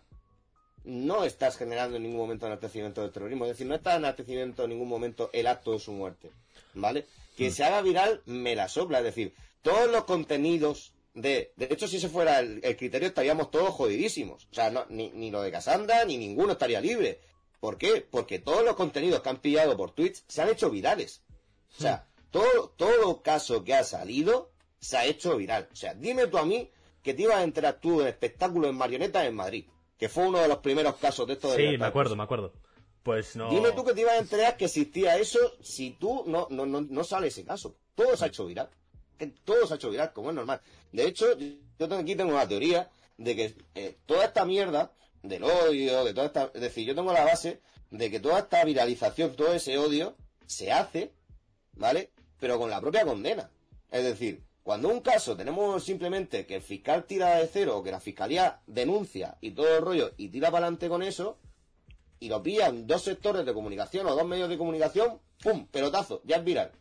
[0.85, 3.45] no estás generando en ningún momento enaltecimiento del terrorismo.
[3.45, 6.31] Es decir, no está enaltecimiento en ningún momento el acto de su muerte.
[6.73, 7.05] ¿Vale?
[7.37, 8.99] Que se haga viral me la sopla.
[8.99, 11.53] Es decir, todos los contenidos de...
[11.57, 14.47] De hecho, si ese fuera el, el criterio, estaríamos todos jodidísimos.
[14.51, 17.21] O sea, no- ni, ni lo de Casandra, ni ninguno estaría libre.
[17.61, 18.07] ¿Por qué?
[18.11, 21.23] Porque todos los contenidos que han pillado por Twitch se han hecho virales.
[21.79, 25.69] O sea, todo, todo caso que ha salido se ha hecho viral.
[25.73, 26.71] O sea, dime tú a mí
[27.03, 29.67] que te ibas a enterar tú en espectáculo en marionetas en Madrid,
[29.99, 32.23] que fue uno de los primeros casos de esto de Sí, libertad me acuerdo, me
[32.23, 32.53] acuerdo.
[33.03, 33.51] Pues no...
[33.51, 36.81] Dime tú que te ibas a enterar que existía eso si tú no, no, no,
[36.83, 37.77] no sale ese caso.
[37.95, 38.69] Todo se ha hecho viral.
[39.45, 40.61] Todo se ha hecho viral, como es normal.
[40.93, 44.93] De hecho, yo aquí tengo una teoría de que eh, toda esta mierda
[45.23, 46.51] del odio, de toda esta...
[46.55, 47.61] Es decir, yo tengo la base
[47.91, 50.17] de que toda esta viralización, todo ese odio,
[50.47, 51.13] se hace,
[51.73, 52.11] ¿vale?
[52.39, 53.51] Pero con la propia condena.
[53.91, 57.91] Es decir, cuando un caso tenemos simplemente que el fiscal tira de cero o que
[57.91, 61.39] la fiscalía denuncia y todo el rollo y tira para adelante con eso,
[62.21, 65.67] y lo pillan dos sectores de comunicación o dos medios de comunicación, ¡pum!
[65.67, 66.73] Pelotazo, ya es viral.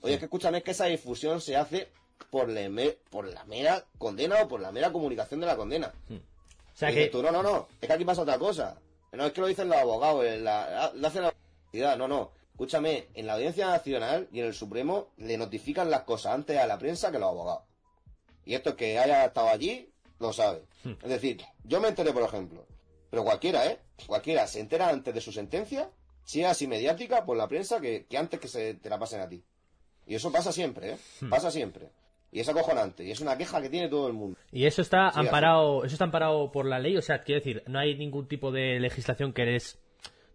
[0.00, 1.88] Oye, es que escúchame, es que esa difusión se hace
[2.30, 5.92] por, la me- por la mera condena o por la mera comunicación de la condena.
[6.10, 7.06] O sea Y que...
[7.08, 8.78] tú, no, no, no, es que aquí pasa otra cosa.
[9.12, 11.32] No es que lo dicen los abogados, en la- lo hace la
[11.72, 12.30] universidad, no, no.
[12.52, 16.66] Escúchame, en la Audiencia Nacional y en el Supremo le notifican las cosas antes a
[16.66, 17.62] la prensa que los abogados.
[18.44, 20.64] Y esto que haya estado allí, lo sabe.
[21.02, 22.66] Es decir, yo me enteré, por ejemplo,
[23.10, 23.78] pero cualquiera, ¿eh?
[24.06, 25.90] Cualquiera se entera antes de su sentencia,
[26.24, 29.20] si es así mediática, por la prensa, que, que antes que se te la pasen
[29.20, 29.42] a ti.
[30.08, 30.96] Y eso pasa siempre, ¿eh?
[31.28, 31.90] Pasa siempre.
[32.32, 33.04] Y es acojonante.
[33.04, 34.38] Y es una queja que tiene todo el mundo.
[34.50, 37.62] Y eso está Sí, amparado, eso está amparado por la ley, o sea, quiero decir,
[37.66, 39.78] no hay ningún tipo de legislación que les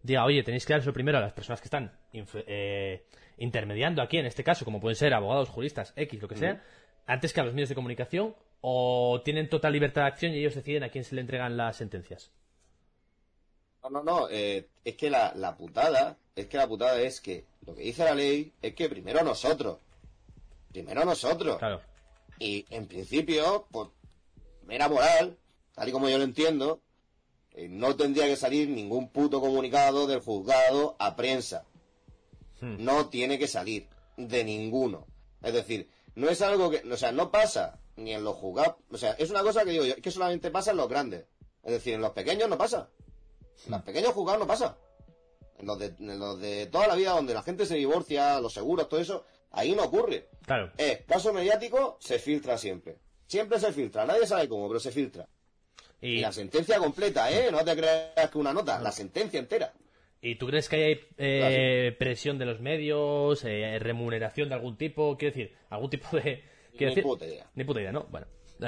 [0.03, 3.03] diga, oye, tenéis que dar eso primero a las personas que están eh,
[3.37, 6.61] intermediando aquí, en este caso, como pueden ser abogados, juristas, X, lo que sea,
[7.07, 10.55] antes que a los medios de comunicación, o tienen total libertad de acción y ellos
[10.55, 12.31] deciden a quién se le entregan las sentencias.
[13.83, 17.45] No, no, no, eh, es que la, la putada, es que la putada es que
[17.65, 19.79] lo que dice la ley es que primero nosotros,
[20.71, 21.81] primero nosotros, Claro.
[22.39, 23.91] y en principio, por
[24.65, 25.37] mera moral,
[25.73, 26.79] tal y como yo lo entiendo,
[27.51, 31.65] eh, no tendría que salir ningún puto comunicado del juzgado a prensa.
[32.61, 32.77] Hmm.
[32.83, 35.05] No tiene que salir de ninguno.
[35.41, 38.97] Es decir, no es algo que, o sea, no pasa ni en los juzgados, o
[38.97, 41.25] sea, es una cosa que digo yo, que solamente pasa en los grandes.
[41.63, 42.89] Es decir, en los pequeños no pasa.
[43.65, 44.77] En los pequeños juzgados no pasa.
[45.59, 48.53] En los, de, en los de toda la vida donde la gente se divorcia, los
[48.53, 50.29] seguros, todo eso, ahí no ocurre.
[50.45, 50.71] Claro.
[50.77, 52.97] Eh, caso mediático se filtra siempre.
[53.27, 55.27] Siempre se filtra, nadie sabe cómo, pero se filtra.
[56.01, 57.49] Y Y, la sentencia completa, ¿eh?
[57.51, 59.73] No te creas que una nota, la sentencia entera.
[60.25, 65.17] ¿y tú crees que hay eh, presión de los medios, eh, remuneración de algún tipo?
[65.17, 66.43] Quiero decir, algún tipo de...
[66.73, 67.49] Ni decir- puta idea.
[67.55, 68.05] Ni puta idea, ¿no?
[68.09, 68.27] Bueno,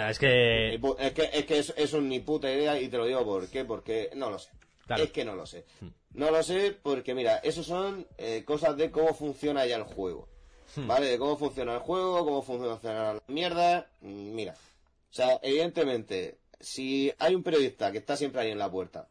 [0.09, 0.75] es que...
[0.99, 3.47] Es que, es, que es, es un ni puta idea y te lo digo por
[3.49, 4.49] qué, porque no lo sé.
[4.85, 5.03] Claro.
[5.03, 5.05] Hmm.
[5.05, 5.65] Es que no lo sé.
[6.13, 10.27] No lo sé porque, mira, eso son eh, cosas de cómo funciona ya el juego.
[10.75, 10.87] Hmm.
[10.87, 11.07] ¿Vale?
[11.07, 13.89] De cómo funciona el juego, cómo funciona la mierda.
[14.01, 14.53] Mm, Mira.
[14.53, 19.07] O sea, evidentemente, si hay un periodista que está siempre ahí en la puerta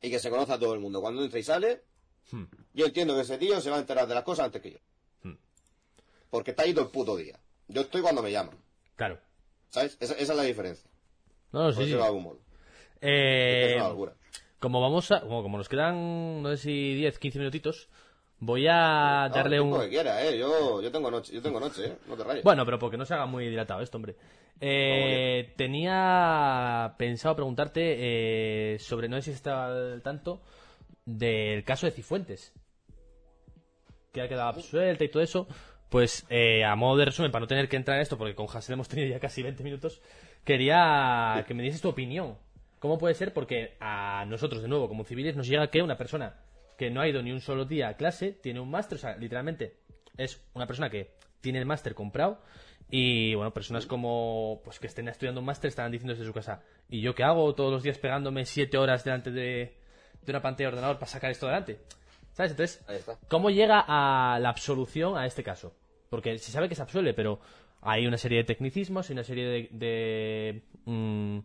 [0.00, 1.82] y que se conoce a todo el mundo cuando entra y sale,
[2.32, 2.44] Hmm.
[2.74, 4.78] yo entiendo que ese tío se va a enterar de las cosas antes que yo.
[6.30, 7.38] porque está ahí todo el puto día.
[7.68, 8.56] Yo estoy cuando me llaman.
[8.96, 9.18] Claro.
[9.70, 9.96] ¿Sabes?
[10.00, 10.90] Esa, esa es la diferencia.
[11.52, 11.92] No, sí, Por sí.
[11.94, 12.38] eso modo.
[13.00, 14.14] Eh, Es una locura.
[14.66, 17.88] Como vamos a, como, como nos quedan, no sé si 10, 15 minutitos,
[18.40, 19.88] voy a No, darle el un...
[19.88, 20.38] que eh.
[20.40, 21.96] Yo, yo tengo noche, yo tengo noche, eh.
[22.08, 22.42] No te rayes.
[22.42, 24.16] Bueno, pero porque no se haga muy dilatado esto, hombre.
[24.60, 30.42] Eh, tenía pensado preguntarte eh, sobre, no sé si estaba al tanto,
[31.04, 32.52] del caso de Cifuentes.
[34.12, 35.46] Que ha quedado absuelta y todo eso.
[35.90, 38.48] Pues, eh, a modo de resumen, para no tener que entrar en esto, porque con
[38.52, 40.02] Hassel hemos tenido ya casi 20 minutos,
[40.42, 42.36] quería que me dieses tu opinión.
[42.78, 43.32] ¿Cómo puede ser?
[43.32, 46.40] Porque a nosotros, de nuevo, como civiles, nos llega que una persona
[46.76, 49.16] que no ha ido ni un solo día a clase tiene un máster, o sea,
[49.16, 49.78] literalmente
[50.16, 52.40] es una persona que tiene el máster comprado
[52.90, 56.62] y, bueno, personas como, pues que estén estudiando un máster estarán diciendo desde su casa,
[56.88, 59.78] ¿y yo qué hago todos los días pegándome siete horas delante de,
[60.22, 61.80] de una pantalla de ordenador para sacar esto adelante?
[62.32, 62.52] ¿Sabes?
[62.52, 62.84] Entonces.
[63.28, 65.74] ¿cómo llega a la absolución a este caso?
[66.10, 67.40] Porque se sabe que se absuelve, pero
[67.86, 71.38] hay una serie de tecnicismos y una serie de, de, mm,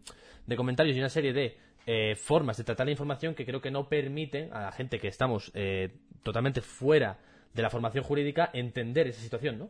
[0.58, 3.88] comentarios y una serie de eh, formas de tratar la información que creo que no
[3.88, 7.20] permiten a la gente que estamos eh, totalmente fuera
[7.54, 9.70] de la formación jurídica entender esa situación, ¿no?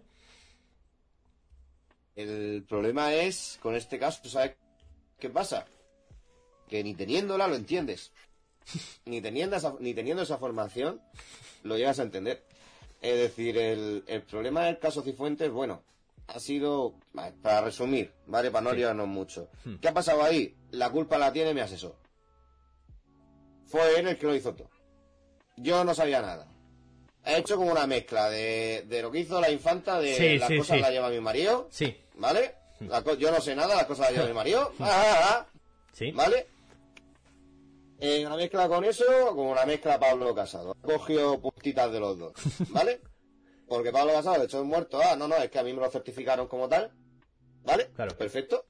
[2.15, 4.55] El problema es, con este caso, ¿tú sabes
[5.19, 5.65] qué pasa?
[6.69, 8.13] Que ni teniéndola lo entiendes.
[9.05, 11.01] ni, teniendo esa, ni teniendo esa formación
[11.63, 12.45] lo llegas a entender.
[13.01, 15.84] Es decir, el, el problema del caso Cifuentes, bueno,
[16.28, 16.95] ha sido,
[17.41, 18.51] para resumir, ¿vale?
[18.51, 18.78] Para no Sí.
[18.78, 19.49] liarnos mucho.
[19.65, 19.76] Hmm.
[19.76, 20.55] ¿Qué ha pasado ahí?
[20.72, 21.95] La culpa la tiene mi asesor.
[23.65, 24.69] Fue él el que lo hizo todo.
[25.57, 26.47] Yo no sabía nada.
[27.24, 30.47] He hecho como una mezcla de, de lo que hizo la infanta, de Sí, las
[30.49, 32.55] sí, cosas la lleva mi marido, Sí, ¿Vale?
[32.80, 34.72] La co- yo no sé nada, las cosas las lleva mi marido.
[34.80, 35.47] Ah, ah, ah,
[35.93, 36.11] sí.
[36.11, 36.47] ¿Vale?
[37.99, 39.03] En una mezcla con eso,
[39.36, 40.76] como una mezcla Pablo Casado.
[40.82, 42.34] Cogió puntitas de los dos.
[42.69, 43.01] ¿Vale?
[43.72, 44.99] Porque Pablo Casado le echó el muerto.
[45.01, 46.91] Ah, no, no, es que a mí me lo certificaron como tal.
[47.63, 47.89] ¿Vale?
[47.95, 48.17] Claro.
[48.17, 48.65] Perfecto.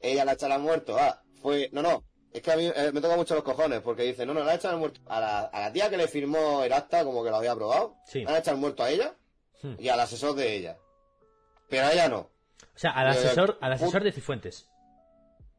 [0.00, 0.96] Ella la echa al muerto.
[0.98, 1.68] Ah, fue.
[1.72, 2.02] No, no.
[2.32, 4.56] Es que a mí eh, me toca mucho los cojones porque dice, no, no, la
[4.56, 5.00] echa al muerto.
[5.06, 7.94] A la, a la tía que le firmó el acta, como que lo había aprobado.
[8.04, 8.24] Sí.
[8.24, 9.14] La echa al muerto a ella
[9.62, 9.74] Hmm.
[9.78, 10.76] y al asesor de ella.
[11.70, 12.18] Pero a ella no.
[12.18, 12.28] O
[12.78, 14.66] sea, al Eh, asesor, al pu- asesor de Cifuentes.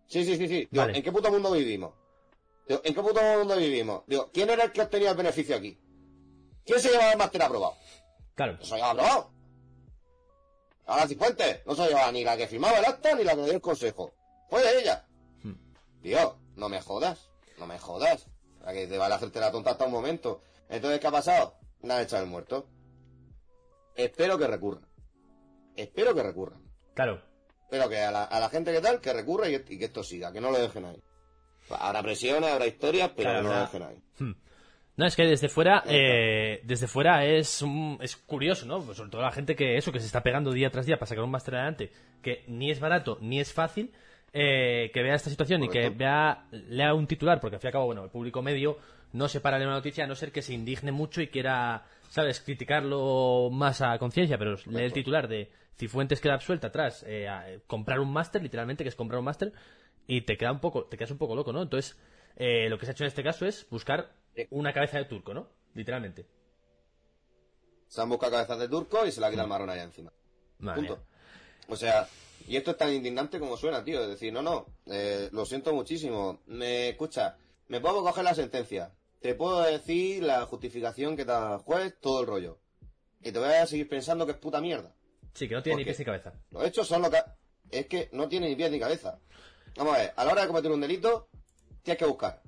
[0.08, 0.68] Sí, sí, sí, sí.
[0.70, 0.98] Digo, Vale.
[0.98, 1.94] ¿en qué puto mundo vivimos?
[2.68, 4.04] Digo, ¿en qué puto mundo vivimos?
[4.08, 5.80] Digo, ¿quién era el que obtenía el beneficio aquí?
[6.66, 7.76] ¿Quién se llevaba el máster aprobado?
[8.38, 8.58] Claro.
[8.64, 9.32] Se llevaba aprobado.
[10.86, 13.52] Ahora Cifuentes, no se llevaba ni la que firmaba el acta ni la que dio
[13.54, 14.14] el consejo.
[14.50, 15.06] Fue de ella.
[15.44, 15.56] Hmm.
[16.02, 18.28] Tío, no me jodas, no me jodas.
[18.64, 20.42] A que te vale hacerte la tonta hasta un momento.
[20.70, 21.56] Entonces, ¿qué ha pasado?
[21.82, 22.70] Nada echado el muerto.
[23.96, 24.88] Espero que recurran.
[25.76, 26.62] Espero que recurran.
[26.94, 27.22] Claro.
[27.70, 29.86] Pero que a la, a la gente que tal, que recurra y que, y que
[29.86, 31.04] esto siga, que no lo dejen ahí.
[31.70, 34.04] Habrá presiones, habrá historias, pero Claro, no lo dejen ahí.
[34.20, 34.32] Hmm.
[34.98, 38.82] No, es que desde fuera, eh, desde fuera es, un- es curioso, ¿no?
[38.82, 41.06] Pues sobre todo la gente que eso, que se está pegando día tras día para
[41.08, 41.92] sacar un máster adelante,
[42.22, 43.92] que ni es barato ni es fácil,
[44.34, 47.70] eh, que vea esta situación y que vea, lea un titular, porque al fin y
[47.70, 48.78] al cabo, bueno, el público medio
[49.14, 51.86] no se para de una noticia a no ser que se indigne mucho y quiera,
[52.10, 57.28] ¿sabes?, criticarlo más a conciencia, pero lee el titular de Cifuentes queda absuelta atrás, eh,
[57.28, 59.54] a- eh, comprar un máster, literalmente, que es comprar un máster,
[60.08, 61.62] y te queda un poco, te quedas un poco loco, ¿no?
[61.62, 61.96] Entonces,
[62.36, 64.10] eh, lo que se ha hecho en este caso es buscar.
[64.52, 65.48] Una cabeza de turco, ¿no?
[65.74, 66.26] Literalmente.
[67.88, 70.12] Se han buscado cabezas de turco y se la quita el marrón allá encima.
[70.60, 70.98] Madre Punto.
[70.98, 71.06] mía.
[71.70, 72.08] O sea,
[72.48, 74.02] y esto es tan indignante como suena, tío.
[74.02, 76.42] Es decir, no, no, eh, lo siento muchísimo.
[76.46, 78.94] Me escucha, me puedo coger la sentencia.
[79.22, 82.60] Te puedo decir la justificación que da el juez, todo el rollo.
[83.22, 84.94] Y te voy a seguir pensando que es puta mierda.
[85.34, 86.34] Sí, que no tiene ¿Por ni pies ni cabeza.
[86.52, 87.18] Los hechos son lo que...
[87.70, 89.20] Es que no tiene ni pies ni cabeza.
[89.76, 91.30] Vamos a ver, a la hora de cometer un delito,
[91.84, 92.42] tienes que buscar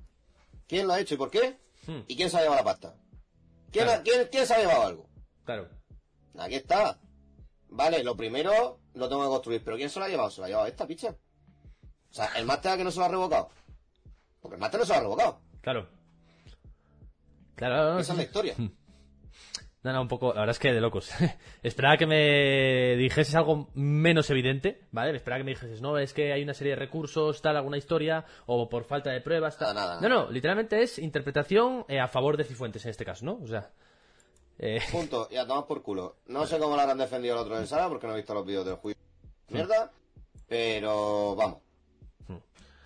[0.66, 2.00] quién lo ha hecho y por qué, Hmm.
[2.06, 2.94] y quién se ha llevado la pasta.
[3.70, 4.02] ¿Quién, Claro.
[4.04, 5.08] quién, quién se ha llevado algo?
[5.44, 5.68] Claro.
[6.38, 6.98] Aquí está.
[7.68, 10.30] Vale, lo primero lo tengo que construir, pero ¿quién se lo ha llevado?
[10.30, 11.10] Se lo ha llevado esta picha.
[11.10, 13.50] O sea, el máster que no se lo ha revocado.
[14.40, 15.40] Porque el máster no se lo ha revocado.
[15.60, 15.88] Claro.
[17.54, 18.54] Claro, no, Esa es la historia.
[19.82, 21.10] No, no, un poco, la verdad es que de locos.
[21.62, 25.16] Esperaba que me dijeses algo menos evidente, ¿vale?
[25.16, 28.26] Esperaba que me dijeses, no, es que hay una serie de recursos, tal, alguna historia,
[28.46, 29.74] o por falta de pruebas, tal.
[29.74, 33.24] Nada, nada, no, no, literalmente es interpretación eh, a favor de Cifuentes en este caso,
[33.24, 33.38] ¿no?
[33.42, 33.70] O sea,
[34.62, 35.26] eh, Punto.
[35.30, 36.16] Y a tomar por culo.
[36.26, 38.44] No sé cómo lo habrán defendido el otro en sala, porque no he visto los
[38.44, 39.02] vídeos del juicio.
[39.48, 39.90] Mierda.
[40.46, 41.58] Pero, vamos.
[42.28, 42.36] Hmm.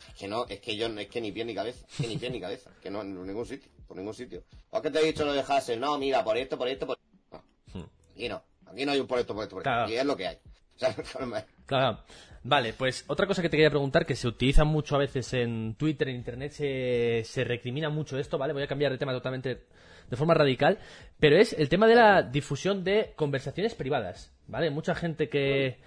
[0.08, 1.84] Es que no, es que yo, es que ni pie ni cabeza.
[1.90, 2.70] Es que ni pie ni cabeza.
[2.80, 3.70] Que no, en ningún sitio.
[3.86, 4.44] Por ningún sitio.
[4.70, 5.80] ¿O que te he dicho lo de Hassel?
[5.80, 6.98] No, mira, por esto, por esto, por
[7.32, 7.44] no.
[7.72, 7.86] Hmm.
[8.12, 8.42] Aquí no.
[8.66, 9.92] Aquí no hay un por esto, por esto, por esto.
[9.92, 10.38] Y es lo que hay.
[11.66, 12.00] Claro.
[12.42, 15.76] Vale, pues otra cosa que te quería preguntar, que se utiliza mucho a veces en
[15.76, 18.52] Twitter, en Internet, se, se recrimina mucho esto, ¿vale?
[18.52, 19.64] Voy a cambiar de tema totalmente
[20.10, 20.78] de forma radical,
[21.18, 24.68] pero es el tema de la difusión de conversaciones privadas, ¿vale?
[24.68, 25.78] Mucha gente que,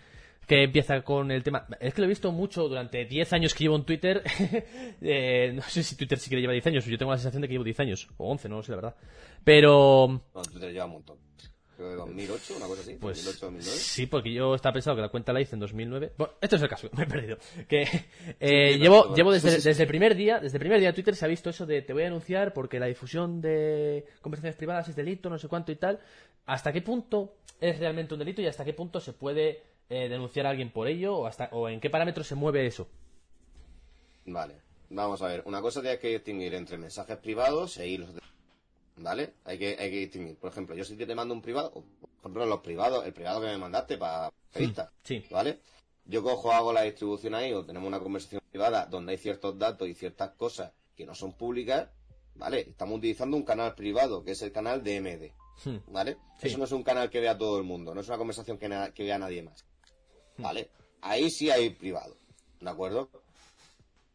[0.48, 1.68] que empieza con el tema...
[1.80, 4.24] Es que lo he visto mucho durante 10 años que llevo en Twitter.
[5.02, 7.50] eh, no sé si Twitter sí que lleva 10 años, yo tengo la sensación de
[7.50, 8.96] que llevo 10 años, o 11, no lo sé, la verdad.
[9.44, 10.22] Pero...
[10.34, 11.18] No, Twitter lleva un montón.
[11.76, 12.94] Creo que 2008, una cosa así.
[12.96, 13.78] Pues 2008, 2009.
[13.78, 16.14] sí, porque yo estaba pensado que la cuenta la hice en 2009.
[16.18, 17.38] Bueno, esto es el caso, me he perdido.
[17.68, 17.86] Que
[18.40, 21.26] eh, llevo, llevo desde, desde el primer día, desde el primer día de Twitter se
[21.26, 24.96] ha visto eso de te voy a denunciar porque la difusión de conversaciones privadas es
[24.96, 26.00] delito, no sé cuánto y tal.
[26.46, 30.46] ¿Hasta qué punto es realmente un delito y hasta qué punto se puede eh, denunciar
[30.46, 32.88] a alguien por ello o hasta o en qué parámetros se mueve eso?
[34.26, 34.56] Vale,
[34.90, 35.44] vamos a ver.
[35.46, 38.22] Una cosa tienes que distinguir entre mensajes privados e hilos de...
[38.98, 39.34] ¿Vale?
[39.46, 40.38] Hay que, hay que distinguir.
[40.38, 43.42] Por ejemplo, yo si te mando un privado, o, por ejemplo, los privados, el privado
[43.42, 45.24] que me mandaste para revista, Sí.
[45.30, 45.60] ¿vale?
[46.06, 49.88] Yo cojo, hago la distribución ahí, o tenemos una conversación privada donde hay ciertos datos
[49.88, 51.90] y ciertas cosas que no son públicas,
[52.36, 52.62] ¿vale?
[52.62, 55.32] Estamos utilizando un canal privado, que es el canal de MD,
[55.64, 55.78] Hmm.
[55.92, 56.18] ¿vale?
[56.40, 56.48] Sí.
[56.48, 58.92] Eso no es un canal que vea todo el mundo, no es una conversación que,
[58.94, 59.66] que vea nadie más,
[60.38, 60.70] ¿vale?
[61.02, 62.16] Ahí sí hay privado,
[62.60, 63.10] ¿de acuerdo?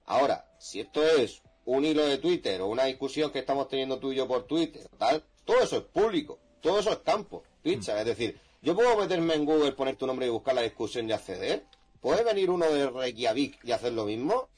[0.06, 4.12] Ahora, si esto es un hilo de Twitter o una discusión que estamos teniendo tú
[4.12, 7.98] y yo por Twitter, tal, todo eso es público, todo eso es campo, pizza.
[7.98, 11.12] Es decir, yo puedo meterme en Google, poner tu nombre y buscar la discusión y
[11.12, 11.64] acceder.
[12.00, 14.48] ¿Puede venir uno de Reykjavik y hacer lo mismo?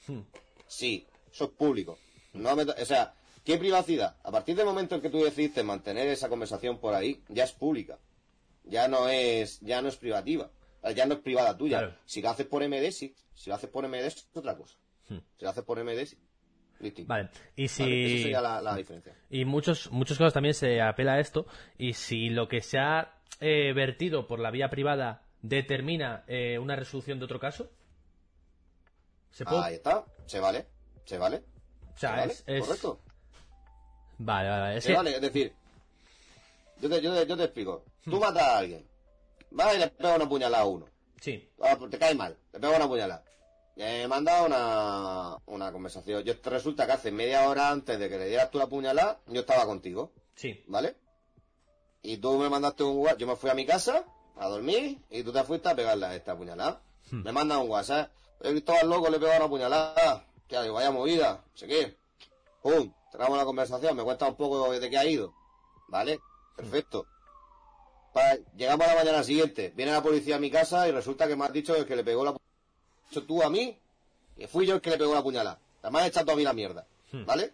[0.67, 1.99] Sí, eso es público.
[2.33, 4.17] No me- o sea, ¿qué privacidad?
[4.25, 7.53] A partir del momento en que tú decidiste mantener esa conversación por ahí, ya es
[7.53, 7.99] pública.
[8.65, 10.51] Ya no es, ya no es privativa.
[10.93, 11.79] Ya no es privada tuya.
[11.79, 11.95] Claro.
[12.05, 13.15] Si lo haces por MD, sí.
[13.35, 14.77] Si lo haces por MD es otra cosa.
[15.09, 16.19] Si lo haces por MD, sí.
[17.07, 17.31] Vale.
[17.57, 19.15] Y si Vale, esa sería la, la diferencia.
[19.31, 21.47] Y muchos, muchos casos también se apela a esto.
[21.79, 26.77] Y si lo que se ha eh, vertido por la vía privada determina eh, una
[26.77, 27.71] resolución de otro caso,
[29.31, 29.65] se puede.
[29.65, 30.05] Ahí está.
[30.27, 30.67] Se vale.
[31.05, 31.43] Se vale.
[31.95, 32.33] o sea, se vale.
[32.33, 33.01] es, es- Correcto.
[34.19, 34.81] Vale, vale, vale.
[34.81, 35.15] Se vale.
[35.15, 35.53] Es decir,
[36.81, 37.85] yo te, yo te- yo te explico.
[38.05, 38.11] Hmm.
[38.11, 38.87] Tú matas a alguien.
[39.55, 40.87] Vas y le pegas una puñalada a uno.
[41.21, 43.25] Sí, Ah, pues te cae mal, te pego una puñalada.
[43.77, 46.23] Me manda una, una conversación.
[46.23, 49.41] Yo resulta que hace media hora antes de que le dieras tú la puñalada, yo
[49.41, 50.63] estaba contigo, sí.
[50.67, 50.97] ¿vale?
[52.03, 54.05] Y tú me mandaste un WhatsApp, yo me fui a mi casa
[54.37, 56.83] a dormir y tú te fuiste a pegarle a esta puñalada.
[57.11, 58.11] Me mandas un WhatsApp,
[58.43, 60.27] he visto al loco, le he pegado una puñalada.
[60.49, 61.97] Ya, digo, vaya movida, no sé qué.
[62.63, 65.33] Pum, tenemos la conversación, me cuenta un poco de qué ha ido.
[65.89, 66.19] ¿Vale?
[66.57, 67.07] Perfecto.
[68.57, 71.45] Llegamos a la mañana siguiente, viene la policía a mi casa y resulta que me
[71.45, 72.39] has dicho que le pegó la pu-
[73.11, 73.77] dicho tú a mí,
[74.37, 75.59] que fui yo el que le pegó la puñalada.
[75.83, 76.87] Además echado a mí la mierda.
[77.13, 77.53] ¿Vale?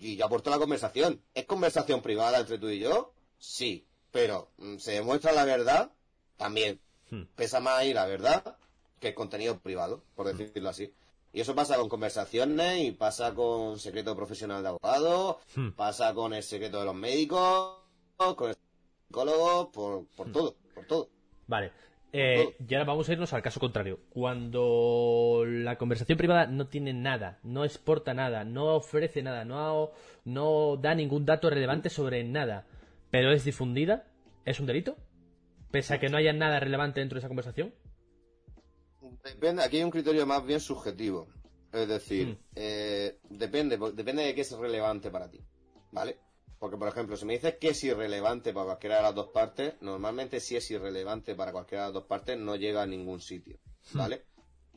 [0.00, 1.20] Y yo aporto la conversación.
[1.34, 3.12] ¿Es conversación privada entre tú y yo?
[3.38, 3.84] Sí.
[4.12, 5.90] Pero, mm, ¿se demuestra la verdad?
[6.36, 6.80] También.
[7.10, 7.22] Hmm.
[7.34, 8.56] Pesa más ahí la verdad
[9.00, 10.92] que el contenido privado, por decirlo así.
[11.32, 15.70] Y eso pasa con conversaciones y pasa con secreto profesional de abogado, Hmm.
[15.70, 17.76] pasa con el secreto de los médicos,
[18.16, 18.56] con el
[19.08, 21.08] psicólogo, por, por todo, por todo.
[21.46, 21.72] Vale.
[22.12, 24.00] Eh, y ahora vamos a irnos al caso contrario.
[24.10, 29.90] Cuando la conversación privada no tiene nada, no exporta nada, no ofrece nada, no,
[30.24, 32.66] no da ningún dato relevante sobre nada,
[33.10, 34.06] pero es difundida,
[34.46, 34.96] ¿es un delito?
[35.70, 37.74] Pese a que no haya nada relevante dentro de esa conversación.
[39.22, 41.28] Depende, aquí hay un criterio más bien subjetivo.
[41.72, 42.36] Es decir, Hmm.
[42.56, 45.40] eh, depende, depende de qué es relevante para ti.
[45.92, 46.18] ¿Vale?
[46.58, 49.74] Porque, por ejemplo, si me dices que es irrelevante para cualquiera de las dos partes,
[49.80, 53.58] normalmente si es irrelevante para cualquiera de las dos partes no llega a ningún sitio.
[53.92, 54.24] ¿Vale?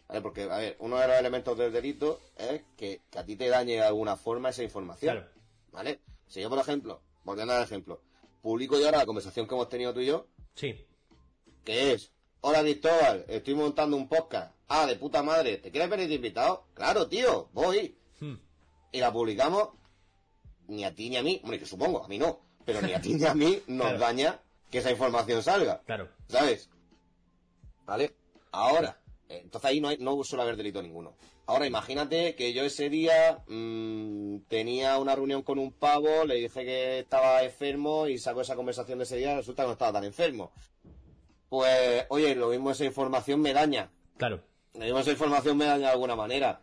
[0.07, 0.21] ¿Vale?
[0.21, 3.49] Porque, a ver, uno de los elementos del delito es que, que a ti te
[3.49, 5.15] dañe de alguna forma esa información.
[5.15, 5.29] Claro.
[5.71, 6.01] ¿Vale?
[6.27, 8.01] Si yo, por ejemplo, por dar ejemplo,
[8.41, 10.85] publico yo ahora la conversación que hemos tenido tú y yo, Sí.
[11.63, 12.11] que es,
[12.41, 14.53] hola Cristóbal, estoy montando un podcast.
[14.67, 16.65] Ah, de puta madre, ¿te quieres venir de invitado?
[16.73, 17.97] Claro, tío, voy.
[18.19, 18.35] Hmm.
[18.91, 19.69] Y la publicamos,
[20.71, 23.01] ni a ti ni a mí, hombre, que supongo, a mí no, pero ni a
[23.01, 23.99] ti ni a mí nos Claro.
[23.99, 26.07] daña que esa información salga, Claro.
[26.27, 26.69] ¿sabes?
[27.85, 28.13] ¿Vale?
[28.51, 28.97] Ahora,
[29.29, 31.13] entonces ahí no, hay, no suele haber delito ninguno.
[31.47, 36.63] Ahora, imagínate que yo ese día mm, tenía una reunión con un pavo, le dije
[36.63, 40.05] que estaba enfermo y saco esa conversación de ese día, resulta que no estaba tan
[40.05, 40.51] enfermo.
[41.49, 43.91] Pues, oye, lo mismo esa información me daña.
[44.17, 44.41] Claro.
[44.73, 46.61] Lo mismo esa información me daña de alguna manera.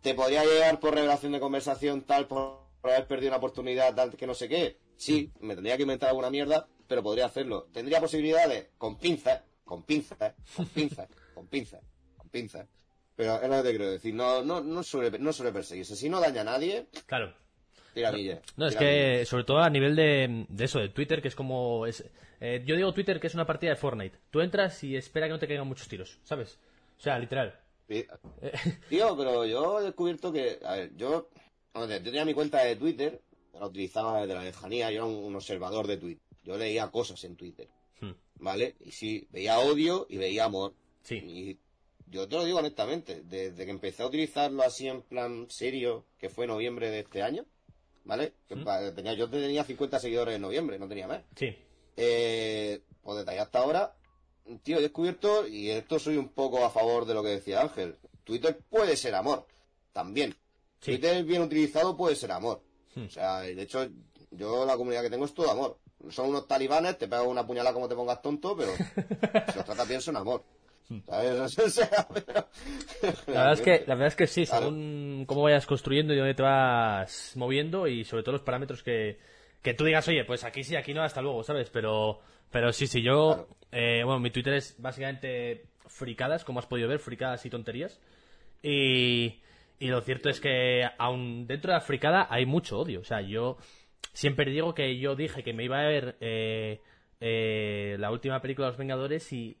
[0.00, 4.16] Te podría llegar por revelación de conversación tal, por, por haber perdido una oportunidad, tal,
[4.16, 4.78] que no sé qué.
[4.96, 7.68] Sí, me tendría que inventar alguna mierda, pero podría hacerlo.
[7.72, 11.80] Tendría posibilidades con pinzas, con pinzas, con pinzas, con pinzas,
[12.16, 12.66] con pinzas.
[13.14, 15.96] Pero es lo que te quiero decir, no, no, no, suele, no suele perseguirse.
[15.96, 17.34] Si no daña a nadie, Claro.
[17.92, 18.40] tiramilla.
[18.56, 18.78] No, es tiramilla.
[19.18, 21.84] que sobre todo a nivel de, de eso, de Twitter, que es como...
[21.86, 22.04] Es,
[22.40, 24.16] eh, yo digo Twitter que es una partida de Fortnite.
[24.30, 26.58] Tú entras y espera que no te caigan muchos tiros, ¿sabes?
[26.96, 27.58] O sea, literal.
[28.88, 31.28] Tío, pero yo he descubierto que, a ver, yo,
[31.74, 33.20] yo tenía mi cuenta de Twitter,
[33.58, 36.22] la utilizaba desde la lejanía, yo era un, observador de Twitter.
[36.42, 37.68] Yo leía cosas en Twitter,
[38.00, 38.12] Hmm.
[38.36, 38.76] ¿vale?
[38.80, 40.72] Y sí, veía odio y veía amor.
[41.02, 41.16] Sí.
[41.16, 41.58] Y
[42.06, 46.28] yo te lo digo honestamente, desde que empecé a utilizarlo así en plan serio, que
[46.28, 47.44] fue noviembre de este año,
[48.04, 48.32] ¿vale?
[48.48, 48.94] Que ¿Mm?
[48.94, 51.22] tenía, yo tenía 50 seguidores en noviembre, no tenía más.
[51.36, 51.54] Sí.
[51.96, 53.96] Eh, pues desde ahí hasta ahora,
[54.62, 57.96] tío, he descubierto, y esto soy un poco a favor de lo que decía Ángel,
[58.24, 59.46] Twitter puede ser amor,
[59.92, 60.36] también.
[60.80, 60.92] Sí.
[60.92, 62.62] Twitter bien utilizado puede ser amor.
[62.94, 63.06] Hmm.
[63.06, 63.86] O sea, de hecho,
[64.30, 65.78] yo la comunidad que tengo es todo amor.
[66.10, 69.88] Son unos talibanes, te pegan una puñalada como te pongas tonto, pero si los tratas
[69.88, 70.44] bien son amor.
[71.06, 71.58] ¿Sabes?
[71.58, 72.48] O sea, pero-
[73.26, 74.66] La verdad es que, la verdad es que sí, Claro.
[74.66, 79.18] según cómo vayas construyendo y dónde te vas moviendo y sobre todo los parámetros que,
[79.62, 81.68] que tú digas, oye, pues aquí sí, aquí no, hasta luego, ¿sabes?
[81.70, 82.20] Pero,
[82.50, 83.48] pero sí, sí, yo, Claro.
[83.72, 88.00] eh, bueno, mi Twitter es básicamente fricadas, como has podido ver, fricadas y tonterías.
[88.62, 89.40] Y,
[89.78, 93.00] y lo cierto es que aún dentro de la fricada hay mucho odio.
[93.00, 93.58] O sea, yo
[94.12, 96.80] siempre digo que yo dije que me iba a ver eh,
[97.20, 99.58] eh, la última película de Los Vengadores y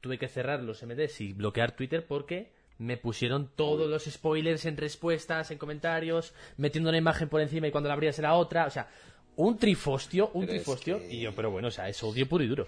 [0.00, 4.76] tuve que cerrar los MDs y bloquear Twitter porque me pusieron todos los spoilers en
[4.76, 8.66] respuestas, en comentarios, metiendo una imagen por encima y cuando la abrías era otra.
[8.66, 8.88] O sea,
[9.36, 10.98] un trifostio, un trifostio.
[10.98, 12.66] que- Y yo, pero bueno, o sea, es odio puro y duro.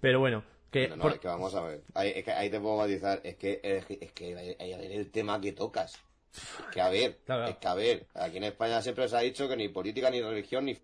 [0.00, 0.88] Pero bueno, que...
[0.88, 1.82] No, no, por- es que vamos a ver.
[1.94, 3.20] Ahí, es que ahí te puedo matizar.
[3.24, 4.56] Es que, es, que- es que
[4.96, 5.94] el tema que tocas.
[6.32, 7.48] Es que a ver, Claro, claro.
[7.48, 8.06] es que a ver.
[8.14, 10.78] Aquí en España siempre se ha dicho que ni política, ni religión, ni.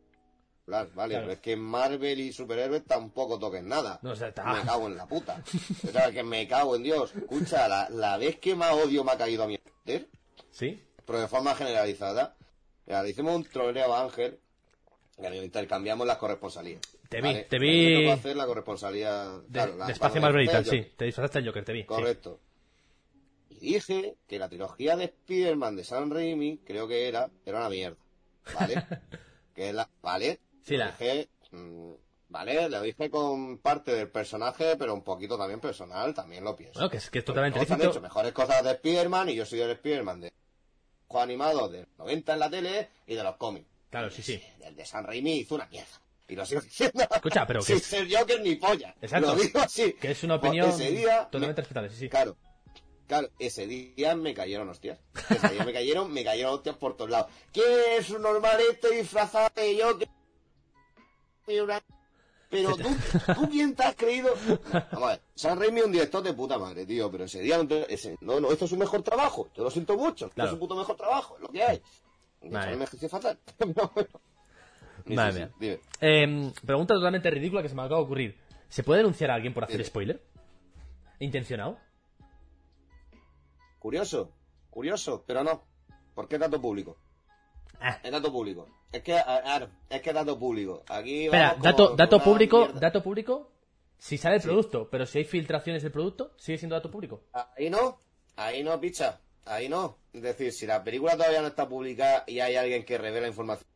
[0.67, 1.09] Vale, Claro.
[1.09, 4.01] pero es que Marvel y superhéroes tampoco toquen nada.
[4.03, 5.41] No, o sea, está- Me cago en la puta.
[5.87, 7.15] O sea, que me cago en Dios.
[7.15, 9.57] Escucha, la, la vez que más odio me ha caído a mi
[10.51, 10.83] ¿Sí?
[11.05, 12.35] pero de forma generalizada,
[12.87, 14.41] mira, le hicimos un troleo a Ángel,
[15.19, 16.81] le intercambiamos las corresponsalías.
[17.09, 17.45] Te vi, ¿vale?
[17.45, 19.25] te vi- me tocó hacer la corresponsalía.
[19.39, 20.93] De, claro, la- de Espacio hice, yo- sí.
[20.97, 21.81] Te disfrazaste el Joker, te vi.
[21.81, 21.87] sí.
[21.87, 22.41] Correcto.
[23.51, 27.71] Y dije que la trilogía de Spider-Man de Sam Raimi, creo que era, era una
[27.71, 27.97] mierda.
[28.55, 28.75] ¿Vale?
[29.55, 30.41] que es la, ¿Vale?
[30.63, 31.93] Sí, la- dije, mm,
[32.29, 32.69] ¿Vale?
[32.69, 36.75] Lo dije con parte del personaje, pero un poquito también personal, también lo pienso.
[36.75, 39.61] Bueno, que es, que es totalmente han hecho mejores cosas de Spider-Man y yo soy
[39.61, 40.33] del Spider-Man de
[41.07, 43.67] juegos animados de 90 en la tele y de los cómics.
[43.91, 44.43] Claro, sí, sí.
[44.61, 46.01] El de Sam Raimi hizo una mierda.
[46.29, 47.05] Y lo sigo diciendo.
[47.15, 48.95] Escucha, pero que Sin es- ser Joker ni polla.
[49.01, 49.35] Exacto.
[49.35, 49.93] Lo digo así.
[49.95, 52.09] Que es una Pues opinión ese día totalmente me- respetable, sí, sí.
[52.09, 52.37] Claro.
[53.07, 54.99] Claro, ese día me cayeron hostias.
[55.31, 57.31] Ese día me cayeron, me cayeron hostias por todos lados.
[57.53, 60.09] ¿Qué es un normal este disfrazado de Joker?
[62.49, 62.89] Pero tú,
[63.35, 64.35] ¿tú quién te has creído?
[64.93, 67.59] Vamos a ver, San Raimi es un director de puta madre, tío, pero ese día
[67.59, 69.49] no, te- ese- no, no, esto es su mejor trabajo.
[69.55, 70.27] Yo lo siento mucho.
[70.27, 70.51] Esto Claro.
[70.51, 71.83] es su puto mejor trabajo, lo que hay.
[72.43, 72.77] Vale.
[72.77, 73.39] me fatal.
[73.59, 73.93] Bueno.
[75.07, 75.79] Sí, Madre sí, mía.
[76.01, 78.39] Eh, pregunta totalmente ridícula que se me acaba de ocurrir.
[78.69, 80.23] ¿Se puede denunciar a alguien por hacer spoiler?
[81.21, 81.79] ¿Intencionado?
[83.79, 84.33] Curioso,
[84.71, 85.65] curioso, pero no.
[86.15, 86.97] ¿Por qué dato público?
[87.81, 88.01] Ah.
[88.03, 88.67] Es dato público.
[88.91, 89.17] Es que,
[89.91, 90.83] es que dato público.
[90.89, 92.81] Aquí Espera, vamos dato, con dato una público, mierda.
[92.81, 93.53] dato público,
[93.99, 94.49] si sale el Sí.
[94.49, 97.23] producto, pero si hay filtraciones del producto, sigue siendo dato público.
[97.33, 98.01] Ahí no,
[98.37, 99.21] ahí no, picha.
[99.45, 99.99] Ahí no.
[100.13, 103.69] Es decir, si la película todavía no está publicada y hay alguien que revela información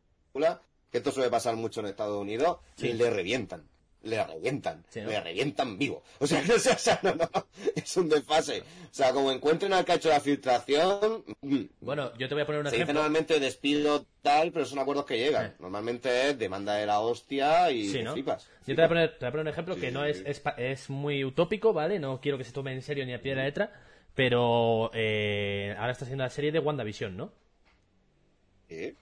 [0.91, 2.89] que esto suele pasar mucho en Estados Unidos, Sí.
[2.89, 3.63] y le revientan.
[4.03, 4.83] Le revientan.
[4.89, 5.09] Sí, ¿no?
[5.11, 6.01] Le revientan vivo.
[6.17, 7.29] O sea, o sea, o sea, no, no,
[7.75, 8.61] es un desfase.
[8.61, 12.41] O sea, como encuentren al que ha hecho la filtración, mm, Bueno, yo te voy
[12.41, 12.93] a poner un Se dice ejemplo.
[12.95, 15.55] normalmente despido tal, pero son acuerdos que llegan.
[15.59, 18.13] Normalmente es demanda de la hostia y Sí, ¿no?
[18.13, 18.49] flipas.
[18.65, 20.39] Yo te voy, a poner, te voy a poner un ejemplo que no es, es,
[20.39, 21.99] pa- es muy utópico, ¿vale?
[21.99, 23.71] No quiero que se tome en serio ni a pie de la letra,
[24.15, 27.33] pero eh, ahora está haciendo la serie de WandaVision, ¿no?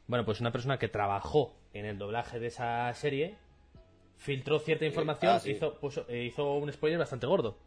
[0.08, 3.36] Bueno, pues una persona que trabajó en el doblaje de esa serie
[4.18, 5.52] filtró cierta información, ah, sí.
[5.52, 7.58] hizo, puso- eh, hizo un spoiler bastante gordo.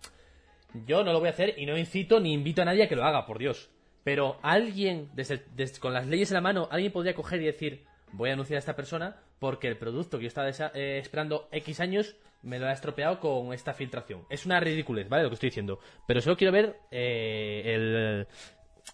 [0.87, 2.97] Yo no lo voy a hacer y no incito ni invito a nadie a que
[2.97, 3.71] lo haga, por Dios.
[4.05, 7.85] Pero alguien, desde, desde- con las leyes en la mano, alguien podría coger y decir,
[8.13, 11.81] voy a anunciar a esta persona porque el producto que yo estaba eh, esperando X
[11.81, 14.25] años me lo ha estropeado con esta filtración.
[14.29, 15.23] Es una ridiculez, ¿vale?
[15.23, 15.79] Lo que estoy diciendo.
[16.07, 18.27] Pero solo quiero ver eh, el-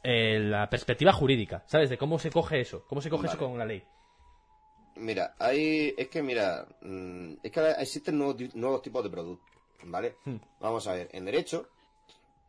[0.03, 1.91] el- la perspectiva jurídica, ¿sabes?
[1.91, 3.82] De cómo se coge eso, cómo se coge eso con la ley.
[4.97, 5.95] Mira, hay.
[5.97, 6.66] Es que, mira.
[6.82, 9.49] mm, Es que existen nuevos, ti- nuevos tipos de productos.
[9.84, 10.16] ¿Vale?
[10.24, 10.36] Hmm.
[10.61, 11.09] Vamos a ver.
[11.12, 11.68] En derecho,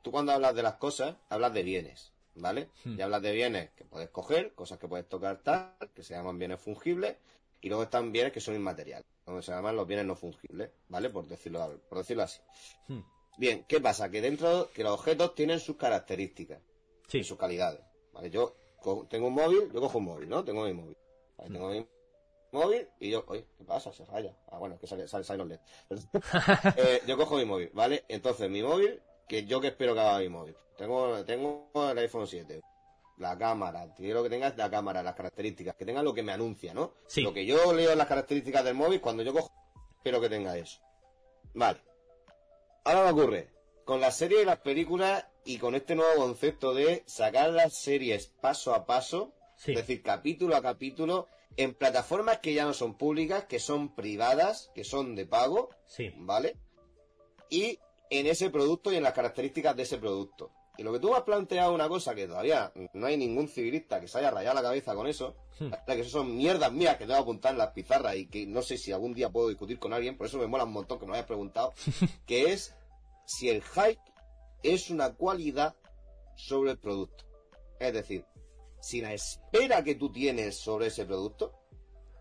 [0.02, 2.12] tú cuando hablas de las cosas, hablas de bienes.
[2.36, 2.70] ¿Vale?
[2.86, 2.98] Hmm.
[2.98, 6.40] Y hablas de bienes que puedes coger, cosas que puedes tocar tal, que se llaman
[6.40, 7.18] bienes fungibles.
[7.62, 10.72] Y luego están bienes que son inmateriales, donde se llaman los bienes no fungibles.
[10.88, 11.10] ¿Vale?
[11.12, 12.40] Por decirlo, por decirlo así.
[12.88, 13.02] Hmm.
[13.38, 14.10] Bien, ¿qué pasa?
[14.10, 16.60] Que dentro, que los objetos tienen sus características
[17.10, 17.82] Sí, y sus calidades.
[18.14, 18.30] ¿Vale?
[18.30, 18.56] Yo
[19.10, 20.44] tengo un móvil, yo cojo un móvil, ¿no?
[20.44, 20.96] Tengo mi móvil.
[21.38, 21.86] Tengo mi
[22.52, 23.92] móvil y yo, oye, ¿qué pasa?
[23.92, 24.36] Se raya.
[24.48, 25.60] Ah, bueno, que sale, sale, sale los LED.
[26.78, 28.06] eh, yo cojo mi móvil, ¿vale?
[28.08, 30.56] Entonces, mi móvil, que yo que espero que haga mi móvil.
[30.78, 32.62] Tengo, tengo el iPhone 7.
[33.18, 36.74] La cámara, quiero que tenga la cámara, las características, que tenga lo que me anuncia,
[36.74, 36.94] ¿no?
[37.08, 37.22] Sí.
[37.22, 39.52] Lo que yo leo en las características del móvil, cuando yo cojo,
[39.98, 40.80] espero que tenga eso.
[41.54, 41.80] Vale.
[42.86, 43.50] Ahora me ocurre,
[43.84, 48.28] con las series y las películas y con este nuevo concepto de sacar las series
[48.28, 49.72] paso a paso, Sí.
[49.72, 51.28] es decir, capítulo a capítulo,
[51.58, 56.14] en plataformas que ya no son públicas, que son privadas, que son de pago, Sí.
[56.18, 56.56] ¿vale?
[57.50, 57.80] Y
[58.10, 60.52] en ese producto y en las características de ese producto.
[60.78, 64.08] Y lo que tú has planteado una cosa que todavía no hay ningún civilista que
[64.08, 65.72] se haya rayado la cabeza con eso, Hmm.
[65.72, 65.84] ¿vale?
[65.88, 68.62] que eso son mierdas mías que tengo que apuntar en las pizarras y que no
[68.62, 71.06] sé si algún día puedo discutir con alguien, por eso me mola un montón que
[71.06, 71.74] me lo hayas preguntado,
[72.26, 72.74] que es
[73.26, 74.00] si el hype
[74.64, 75.76] es una cualidad
[76.36, 77.26] sobre el producto.
[77.80, 78.26] Es decir,
[78.82, 81.54] si la espera que tú tienes sobre ese producto,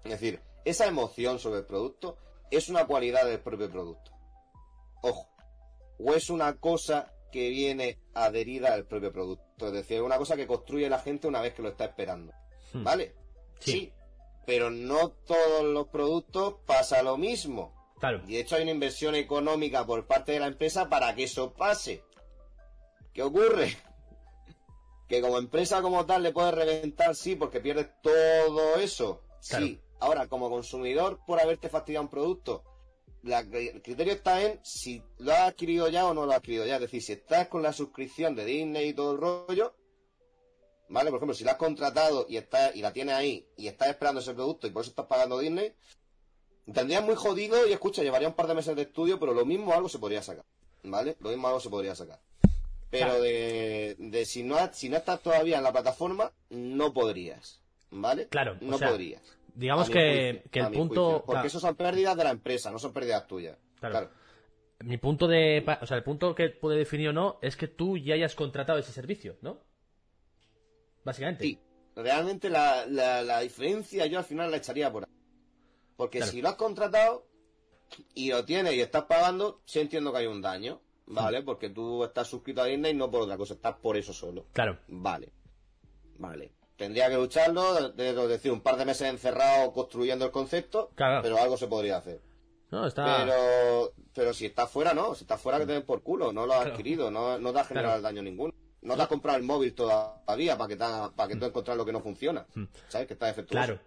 [0.04, 2.18] es decir, esa emoción sobre el producto,
[2.50, 4.12] es una cualidad del propio producto.
[5.02, 5.28] Ojo,
[5.98, 10.36] o es una cosa que viene adherida al propio producto, es decir, es una cosa
[10.36, 12.32] que construye la gente una vez que lo está esperando.
[12.72, 12.84] Hmm.
[12.84, 13.14] ¿Vale?
[13.60, 13.92] Sí.
[14.46, 17.74] pero no todos los productos pasa lo mismo.
[17.98, 18.22] Claro.
[18.26, 21.52] Y de hecho hay una inversión económica por parte de la empresa para que eso
[21.52, 22.02] pase.
[23.12, 23.76] ¿Qué ocurre?
[25.08, 29.22] Que como empresa como tal le puedes reventar, sí, porque pierdes todo eso.
[29.48, 29.66] Claro.
[29.66, 29.80] Sí.
[30.00, 32.62] Ahora, como consumidor, por haberte fastidiado un producto,
[33.22, 36.66] la- el criterio está en si lo has adquirido ya o no lo has adquirido
[36.66, 36.76] ya.
[36.76, 39.74] Es decir, si estás con la suscripción de Disney y todo el rollo,
[40.88, 41.10] ¿vale?
[41.10, 44.20] Por ejemplo, si la has contratado y, está, y la tienes ahí y estás esperando
[44.20, 45.74] ese producto y por eso estás pagando Disney,
[46.72, 49.72] tendrías muy jodido y escucha, llevaría un par de meses de estudio, pero lo mismo
[49.72, 50.44] algo se podría sacar,
[50.84, 51.16] ¿vale?
[51.20, 52.20] Lo mismo algo se podría sacar.
[52.90, 53.22] Pero Claro.
[53.22, 57.60] de, de si, no, si no estás todavía en la plataforma, no podrías,
[57.90, 58.28] ¿vale?
[58.28, 59.22] Claro, o No sea, podrías.
[59.54, 61.02] Digamos que, juicio, que el punto.
[61.04, 63.58] juicio, porque claro, eso son pérdidas de la empresa, no son pérdidas tuyas.
[63.80, 63.92] Claro.
[63.92, 64.10] Claro.
[64.80, 65.64] Mi punto de.
[65.82, 68.78] O sea, el punto que puede definir o no es que tú ya hayas contratado
[68.78, 69.58] ese servicio, ¿no?
[71.04, 71.44] Básicamente.
[71.44, 71.58] Sí,
[71.96, 75.10] realmente la, la, la diferencia yo al final la echaría por ahí.
[75.96, 77.26] Porque si lo has contratado
[78.14, 81.42] y lo tienes y estás pagando, sí entiendo que hay un daño, ¿vale?
[81.42, 84.46] Porque tú estás suscrito a Disney no por otra cosa, estás por eso solo.
[84.52, 84.78] Claro.
[84.88, 85.32] Vale,
[86.18, 86.52] vale.
[86.76, 91.20] Tendría que lucharlo, de, de decir, un par de meses encerrado construyendo el concepto, Claro.
[91.22, 92.20] pero algo se podría hacer.
[92.70, 93.24] No, está.
[93.24, 95.14] Pero, pero si estás fuera, no.
[95.14, 96.32] Si estás fuera, que te den por culo.
[96.32, 96.74] No lo has Claro.
[96.74, 97.10] adquirido.
[97.10, 98.02] No, no te has generado Claro.
[98.02, 98.52] daño ninguno.
[98.82, 100.84] No te has comprado el móvil todavía para que, te
[101.16, 102.46] para que tú encontrar lo que no funciona.
[102.88, 103.06] ¿Sabes?
[103.08, 103.58] Que está defectuoso.
[103.58, 103.66] Mm.
[103.66, 103.80] Claro.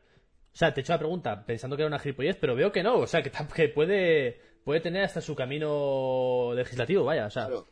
[0.53, 2.83] O sea, te he hecho la pregunta pensando que era una gilipollez, pero veo que
[2.83, 2.97] no.
[2.97, 7.25] O sea, que, que puede, puede tener hasta su camino legislativo, vaya.
[7.25, 7.67] O sea, Claro.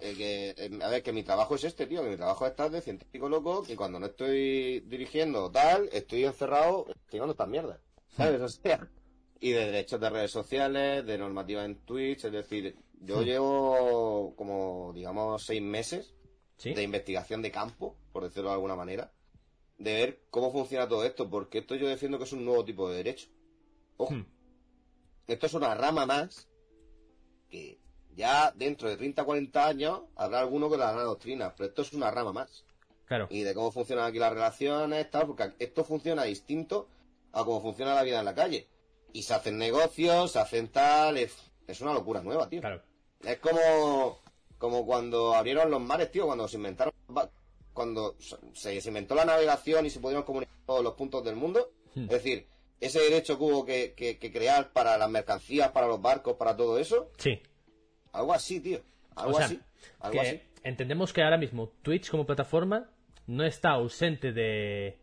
[0.00, 2.02] Eh, que, eh, a ver, que mi trabajo es este, tío.
[2.02, 3.62] Que mi trabajo es estar de científico loco.
[3.62, 7.80] Que cuando no estoy dirigiendo tal, estoy encerrado escribiendo estas mierdas.
[8.16, 8.40] ¿Sabes?
[8.40, 8.88] O sea.
[9.38, 12.24] Y de derechos de redes sociales, de normativa en Twitch.
[12.24, 16.14] Es decir, yo llevo como, digamos, seis meses
[16.56, 16.74] ¿sí?
[16.74, 19.12] de investigación de campo, por decirlo de alguna manera,
[19.78, 22.88] de ver cómo funciona todo esto, porque esto yo defiendo que es un nuevo tipo
[22.88, 23.28] de derecho.
[23.96, 24.26] Ojo, Hmm.
[25.26, 26.48] Esto es una rama más
[27.48, 27.78] que
[28.14, 31.92] ya dentro de 30, 40 años habrá alguno que le hará doctrina, pero esto es
[31.92, 32.64] una rama más.
[33.06, 33.26] Claro.
[33.30, 36.88] Y de cómo funcionan aquí las relaciones, tal, porque esto funciona distinto
[37.32, 38.68] a cómo funciona la vida en la calle.
[39.12, 42.60] Y se hacen negocios, se hacen tal, es, es una locura nueva, tío.
[42.60, 42.82] Claro.
[43.22, 44.20] Es como,
[44.58, 46.94] como cuando abrieron los mares, tío, cuando se inventaron,
[47.72, 48.16] cuando
[48.54, 51.70] se, se inventó la navegación y se pudieron comunicar todos los puntos del mundo.
[51.94, 52.04] Hmm.
[52.04, 52.46] Es decir,
[52.82, 56.56] ese derecho que hubo que, que- que crear para las mercancías, para los barcos, para
[56.56, 57.40] todo eso, Sí.
[58.12, 58.80] algo así, tío.
[59.16, 59.60] Algo o sea, así.
[60.00, 60.40] Algo que así.
[60.64, 62.90] entendemos que ahora mismo Twitch como plataforma
[63.26, 64.98] no está ausente de,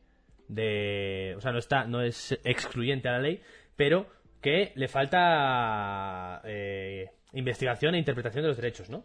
[0.47, 3.41] de, o sea, no está, no es excluyente a la ley,
[3.75, 4.07] pero
[4.41, 9.03] que le falta eh, investigación e interpretación de los derechos, ¿no?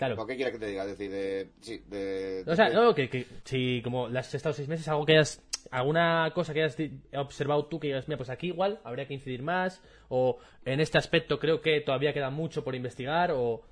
[0.00, 0.16] Claro.
[0.16, 0.84] ¿Por qué quieres que te diga?
[0.84, 1.50] Es decir, de.
[1.60, 2.42] Sí, de.
[2.46, 5.42] O sea, no, que, que si como las has estado seis meses, algo que hayas,
[5.70, 6.76] alguna cosa que hayas
[7.16, 10.96] observado tú que digas, mira, pues aquí igual habría que incidir más, o en este
[10.96, 13.62] aspecto creo que todavía queda mucho por investigar, o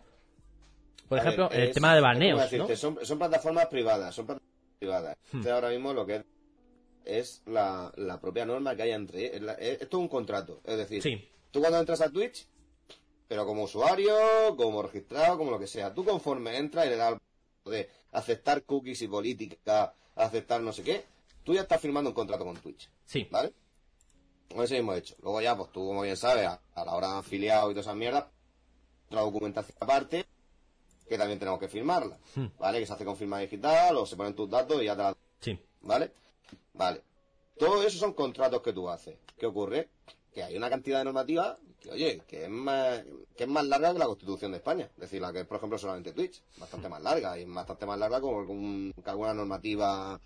[1.09, 2.77] por A ver, ejemplo, el es- tema de baneos, ¿no?
[2.77, 5.17] son, son plataformas privadas, son plataformas privadas.
[5.33, 5.39] Hmm.
[5.39, 6.25] Este ahora mismo lo que es,
[7.07, 9.35] es la, la propia norma que hay entre...
[9.35, 11.27] es la- es- esto es un contrato, es decir, Sí.
[11.51, 12.47] tú cuando entras a Twitch,
[13.29, 14.17] pero como usuario,
[14.57, 17.19] como registrado, como lo que sea, tú conforme entras y le das
[17.67, 21.05] de aceptar cookies y política, aceptar no sé qué,
[21.45, 23.53] tú ya estás firmando un contrato con Twitch, Sí, ¿vale?
[24.53, 25.15] Con ese mismo hecho.
[25.23, 27.87] Luego ya, pues tú, como bien sabes, a, a la hora de afiliado y todas
[27.87, 28.25] esas mierdas,
[29.11, 30.25] la documentación aparte,
[31.07, 32.47] que también tenemos que firmarla, Hmm.
[32.59, 32.81] ¿vale?
[32.81, 35.17] Que se hace con firma digital o se ponen tus datos y ya te la...
[35.41, 35.59] Sí.
[35.83, 36.13] ¿Vale?
[36.73, 37.03] Vale.
[37.59, 39.19] Todo eso son contratos que tú haces.
[39.39, 39.89] ¿Qué ocurre?
[40.39, 43.03] Que hay una cantidad de normativa que, oye, que es más,
[43.37, 44.89] que es más larga que la Constitución de España.
[44.95, 46.45] Es decir, la que es, por ejemplo, solamente Twitch.
[46.59, 47.37] Bastante más larga.
[47.37, 50.21] Y bastante más larga como algún- que alguna normativa,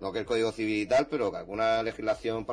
[0.00, 2.46] no que el Código Civil y tal, pero que alguna legislación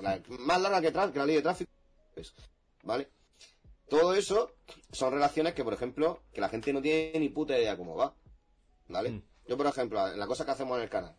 [0.00, 1.70] la- más larga que, que la ley de tráfico.
[2.14, 2.32] pues,
[2.82, 3.10] ¿Vale?
[3.90, 4.52] Todo eso
[4.90, 8.14] son relaciones que, por ejemplo, que la gente no tiene ni puta idea cómo va.
[8.88, 9.10] ¿Vale?
[9.10, 9.22] Mm.
[9.48, 11.14] Yo, por ejemplo, la cosa que hacemos en el canal,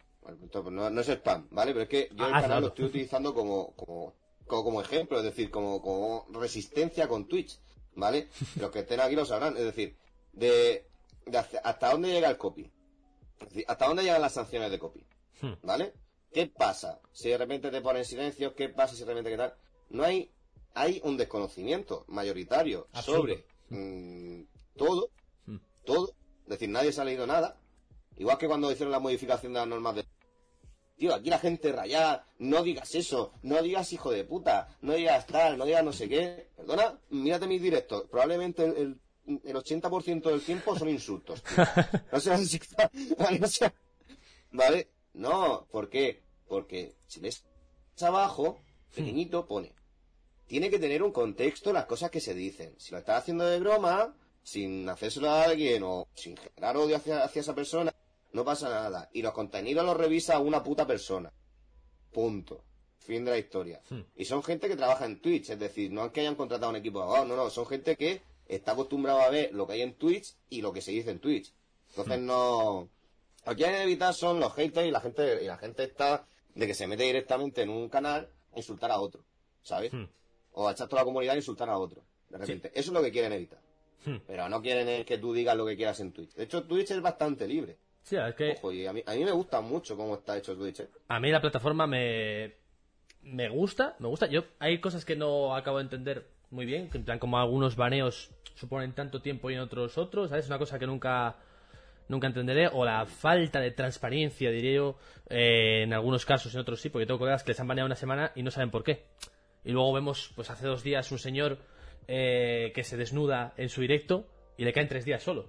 [0.71, 1.71] no, no es spam, ¿vale?
[1.73, 4.15] Pero es que yo Ah, el hazlo, canal lo estoy utilizando como, como,
[4.47, 7.59] como, como ejemplo, es decir, como, como resistencia con Twitch,
[7.95, 8.29] ¿vale?
[8.59, 9.95] Los que estén aquí lo sabrán, es decir,
[10.33, 10.87] de,
[11.25, 12.71] de hasta dónde llega el copy.
[13.39, 15.05] Es decir, hasta dónde llegan las sanciones de copy,
[15.41, 15.53] Hmm.
[15.63, 15.93] ¿vale?
[16.31, 18.55] ¿Qué pasa si de repente te ponen silencio?
[18.55, 19.53] ¿Qué pasa si de repente qué tal?
[19.89, 20.31] No hay,
[20.73, 24.43] hay un desconocimiento mayoritario sobre mm,
[24.77, 25.09] todo,
[25.45, 25.57] Hmm.
[25.85, 26.13] todo,
[26.43, 27.57] es decir, nadie se ha leído nada.
[28.17, 30.05] Igual que cuando hicieron la modificación de las normas de...
[31.03, 35.27] Tío, aquí la gente rayada, no digas eso, no digas hijo de puta, no digas
[35.27, 36.47] tal, no digas no sé qué.
[36.55, 38.97] Perdona, mírate mis directos, probablemente el,
[39.27, 41.43] el, el 80% del tiempo son insultos.
[41.43, 41.65] tío.
[42.09, 42.89] No seas sexta-
[43.37, 43.73] no seas-
[44.51, 44.87] ¿Vale?
[45.13, 46.23] No, ¿por qué?
[46.47, 47.43] Porque si ves
[47.99, 48.61] abajo,
[48.95, 49.73] pequeñito, pone.
[50.47, 52.75] Tiene que tener un contexto las cosas que se dicen.
[52.77, 57.25] Si lo estás haciendo de broma, sin hacérselo a alguien o sin generar odio hacia,
[57.25, 57.93] hacia esa persona,
[58.33, 59.09] no pasa nada.
[59.13, 61.31] Y los contenidos los revisa una puta persona.
[62.11, 62.63] Punto.
[62.97, 63.81] Fin de la historia.
[63.89, 64.01] Hmm.
[64.15, 66.77] Y son gente que trabaja en Twitch, es decir, no es que hayan contratado un
[66.77, 69.81] equipo de abogados, no, no, son gente que está acostumbrado a ver lo que hay
[69.81, 71.53] en Twitch y lo que se dice en Twitch.
[71.89, 72.89] Entonces no...
[73.45, 76.25] Lo que hay que evitar son los haters y la gente, y la gente está
[76.55, 79.25] de que se mete directamente en un canal a insultar a otro,
[79.63, 79.91] ¿sabes?
[79.91, 80.07] Hmm.
[80.53, 82.03] O a echar toda la comunidad a insultar a otro.
[82.29, 82.71] De repente.
[82.73, 83.59] Eso es lo que quieren evitar.
[84.05, 84.17] Hmm.
[84.25, 86.33] Pero no quieren que tú digas lo que quieras en Twitch.
[86.35, 87.77] De hecho, Twitch es bastante libre.
[88.03, 90.55] Sí, es que Ojo, y a mí, a mí me gusta mucho cómo está hecho
[90.55, 90.81] Twitch.
[90.81, 90.89] ¿eh?
[91.07, 92.53] a mí la plataforma me,
[93.21, 94.27] me gusta, me gusta.
[94.27, 97.75] Yo hay cosas que no acabo de entender muy bien, que en plan como algunos
[97.75, 100.45] baneos suponen tanto tiempo y en otros otros, ¿sabes?
[100.45, 101.37] Es una cosa que nunca
[102.09, 104.97] nunca entenderé o la falta de transparencia, diría yo,
[105.29, 107.95] eh, en algunos casos, en otros sí, porque tengo colegas que les han baneado una
[107.95, 109.05] semana y no saben por qué.
[109.63, 111.57] Y luego vemos, pues hace dos días un señor
[112.07, 114.27] eh, que se desnuda en su directo
[114.57, 115.47] y le caen tres días solo.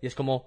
[0.00, 0.46] Y es como,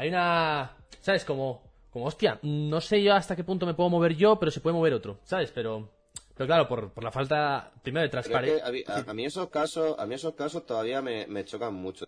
[0.00, 1.24] hay una, ¿sabes?
[1.24, 4.60] Como, como, hostia, no sé yo hasta qué punto me puedo mover yo, pero se
[4.60, 5.50] puede mover otro, ¿sabes?
[5.52, 5.90] Pero,
[6.34, 8.66] pero claro, por, por la falta, primero de transparencia.
[8.66, 11.74] a, mí, a- a mí esos casos, a mí esos casos todavía me, me chocan
[11.74, 12.06] mucho.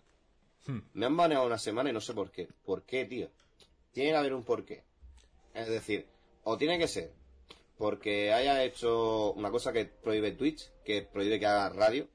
[0.65, 0.79] Hmm.
[0.93, 2.47] Me han baneado una semana y no sé por qué.
[2.65, 3.29] ¿Por qué, tío?
[3.91, 4.83] Tiene que haber un porqué.
[5.53, 6.07] Es decir,
[6.43, 7.11] o tiene que ser
[7.77, 12.07] porque haya hecho una cosa que prohíbe Twitch, que prohíbe que haga radio.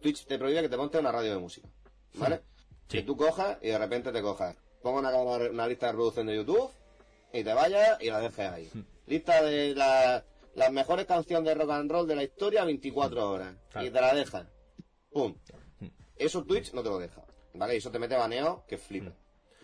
[0.00, 1.68] Twitch te prohíbe que te montes una radio de música.
[2.14, 2.40] ¿Vale?
[2.88, 2.98] Sí.
[2.98, 4.56] Que tú cojas y de repente te cojas.
[4.82, 5.10] Ponga
[5.50, 6.70] una, lista de reproducción de YouTube
[7.32, 8.68] y te vayas y la dejes ahí.
[8.72, 8.84] Hmm.
[9.06, 10.24] Lista de la-
[10.54, 13.54] las mejores canciones de rock and roll de la historia 24 horas.
[13.70, 13.86] Claro.
[13.86, 14.48] Y te la dejan.
[15.10, 15.34] ¡Pum!
[16.16, 17.22] Eso Twitch no te lo deja.
[17.54, 17.74] ¿Vale?
[17.74, 19.12] Y eso te mete baneo que flipa.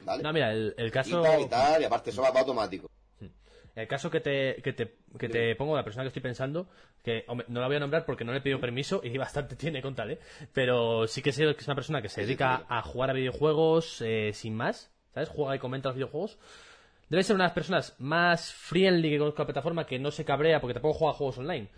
[0.03, 0.23] ¿Vale?
[0.23, 1.21] No, mira, el, el caso.
[1.21, 2.89] Y tal, y tal, y aparte eso va para automático.
[3.75, 6.69] El caso que te, que te, que te pongo, la persona que estoy pensando,
[7.05, 9.55] que hombre, no la voy a nombrar porque no le he pedido permiso y bastante
[9.57, 10.19] tiene con tal, ¿eh?
[10.53, 14.03] Pero sí que sé que es una persona que se dedica a jugar a videojuegos
[14.05, 15.29] eh, sin más, ¿sabes?
[15.29, 16.39] Juega y comenta los videojuegos.
[17.09, 20.25] Debe ser una de las personas más friendly que conozco la plataforma, que no se
[20.25, 21.69] cabrea porque tampoco juega juegos online.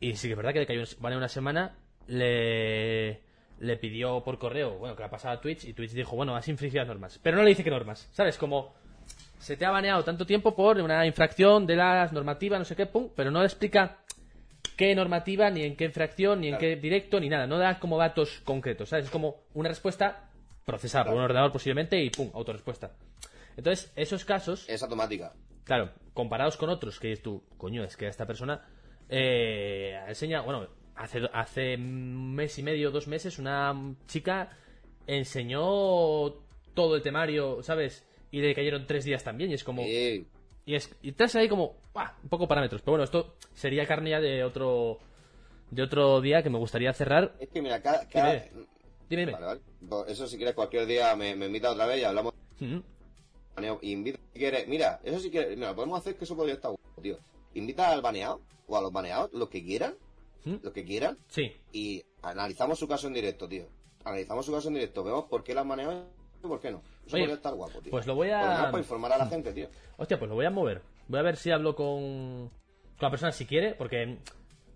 [0.00, 1.76] Y sí que es verdad que le cayó vale una semana,
[2.08, 3.20] le,
[3.60, 6.48] le pidió por correo, bueno, que la pasaba a Twitch y Twitch dijo, bueno, has
[6.48, 7.20] infringido las normas.
[7.22, 8.36] Pero no le dice qué normas, ¿sabes?
[8.36, 8.74] Como
[9.38, 12.86] se te ha baneado tanto tiempo por una infracción de las normativas, no sé qué,
[12.86, 13.98] pum, pero no le explica
[14.76, 17.46] qué normativa, ni en qué infracción, ni en qué directo, ni nada.
[17.46, 19.06] No da como datos concretos, ¿sabes?
[19.06, 20.25] Es como una respuesta
[20.70, 22.90] procesada por un ordenador posiblemente y pum, autorrespuesta.
[23.56, 25.32] Entonces, esos casos, Es automática.
[25.64, 28.66] claro, comparados con otros, que tú, coño, es que esta persona
[29.08, 33.72] eh, enseña, bueno, hace, hace un mes y medio, dos meses, una
[34.08, 34.50] chica
[35.06, 36.32] enseñó
[36.74, 38.04] todo el temario, ¿sabes?
[38.32, 39.82] Y le cayeron tres días también, y es como...
[39.82, 40.26] Y,
[40.74, 42.10] es, y estás ahí como, ¡buah!
[42.24, 42.82] un poco parámetros.
[42.82, 44.98] Pero bueno, esto sería carne ya de otro,
[45.70, 47.34] de otro día que me gustaría cerrar.
[47.38, 48.08] Es que mira, cada...
[48.08, 48.42] cada-
[49.08, 49.32] Dime, Dime.
[49.32, 50.12] Vale, vale.
[50.12, 52.32] Eso si quieres cualquier día me, me invita otra vez y hablamos.
[53.54, 53.78] Baneo.
[53.82, 54.68] Invita si quieres.
[54.68, 55.56] Mira, eso si quieres.
[55.56, 57.16] Mira, podemos hacer que eso podría estar guapo, tío.
[57.54, 59.94] Invita al baneado o a los baneados, los que quieran.
[60.44, 61.16] Los que quieran.
[61.28, 63.66] Sí, Y analizamos su caso en directo, tío.
[64.04, 65.02] Analizamos su caso en directo.
[65.02, 66.06] Vemos por qué la han baneado
[66.44, 66.82] y por qué no.
[67.04, 67.90] Eso Oye, podría estar guapo, tío.
[67.90, 69.68] pues lo voy a- Por para informar a la gente, tío.
[69.96, 70.82] Hostia, pues lo voy a mover.
[71.08, 74.18] Voy a ver si hablo con, con la persona si quiere, porque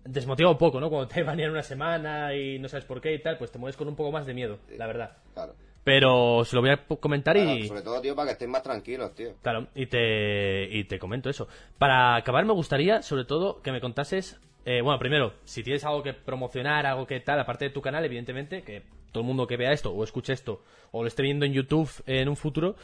[0.03, 0.89] desmotiva un poco, ¿no?
[0.89, 3.77] Cuando te banean una semana y no sabes por qué y tal, pues te mueves
[3.77, 5.17] con un poco más de miedo, la verdad.
[5.33, 5.55] Claro.
[5.83, 7.67] Pero se lo voy a comentar Claro, y...
[7.67, 9.33] sobre todo, tío, para que estéis más tranquilos, tío.
[9.41, 11.47] Claro, y te, y te comento eso.
[11.79, 14.39] Para acabar me gustaría, sobre todo, que me contases...
[14.65, 18.05] eh, bueno, primero, si tienes algo que promocionar, algo que tal, aparte de tu canal,
[18.05, 21.45] evidentemente, que todo el mundo que vea esto, o escuche esto, o lo esté viendo
[21.47, 22.75] en YouTube en un futuro,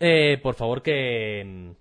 [0.00, 1.74] eh, por favor que,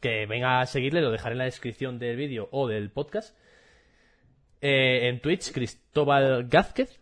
[0.00, 3.36] que venga a seguirle, lo dejaré en la descripción del vídeo o del podcast.
[4.60, 6.98] Eh, en Twitch, Cristóbal Gázquez.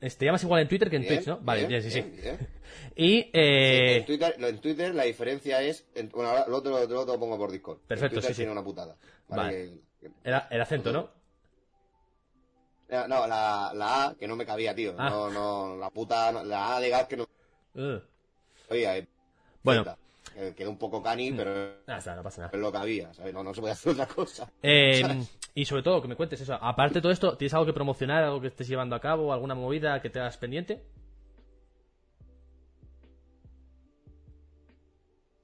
[0.00, 1.38] Te llamas igual en Twitter que en Bien, Twitch, ¿no?
[1.40, 2.00] Vale, bien, bien, sí, sí.
[2.00, 2.38] bien.
[2.96, 3.30] Y...
[3.32, 5.86] eh, en, Twitter, lo- en Twitter la diferencia es.
[5.94, 7.78] en- bueno, ahora luego te lo, te lo pongo por Discord.
[7.86, 8.34] Perfecto, sí, sí.
[8.34, 8.96] tiene una putada.
[9.28, 9.50] Vale.
[10.00, 11.10] Que- que- Era el acento, ¿no?
[12.88, 14.94] Eh, No, la, la A que no me cabía, tío.
[14.98, 15.08] Ah.
[15.08, 16.32] No, no, la puta.
[16.44, 17.26] la A de gas que no
[17.74, 18.00] Uh.
[18.70, 19.06] eh,
[19.62, 19.96] Bueno.
[20.36, 21.50] Eh, Quedó un poco cani, pero
[21.86, 22.50] Ah, está, no pasa nada.
[22.54, 23.32] es lo que había, ¿sabes?
[23.34, 24.50] No, no se puede hacer otra cosa.
[24.62, 25.02] Eh,
[25.54, 26.54] y sobre todo, que me cuentes eso.
[26.54, 29.54] Aparte de todo esto, ¿tienes algo que promocionar, algo que estés llevando a cabo, alguna
[29.54, 30.82] movida que te hagas pendiente?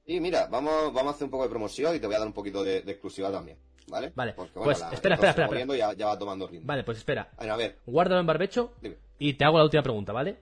[0.05, 2.27] Y mira, vamos, vamos a hacer un poco de promoción y te voy a dar
[2.27, 4.11] un poquito de, de exclusiva también, ¿vale?
[4.15, 6.65] Vale, Porque, pues, la- espera, esto espera, espera, moviendo y Ya, ya va tomando ritmo.
[6.65, 7.29] Vale, pues espera.
[7.37, 8.97] A ver, a ver, Guárdalo en barbecho dime.
[9.19, 10.37] y te hago la última pregunta, ¿vale?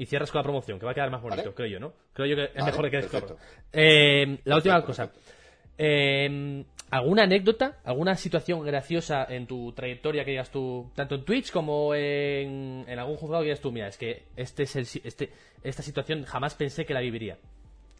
[0.00, 1.54] Y cierras con la promoción, que va a quedar más bonito, Vale.
[1.54, 1.92] creo yo, ¿no?
[2.14, 3.36] Creo yo que es Vale, mejor que perfecto.
[3.70, 5.12] Eh, la última Perfecto, cosa.
[5.12, 5.30] perfecto.
[5.76, 11.52] Eh, ¿Alguna anécdota, alguna situación graciosa en tu trayectoria que digas tú, tanto en Twitch
[11.52, 15.30] como en, en algún juzgado que digas tú, mira, es que este es el, este,
[15.62, 17.36] esta situación jamás pensé que la viviría?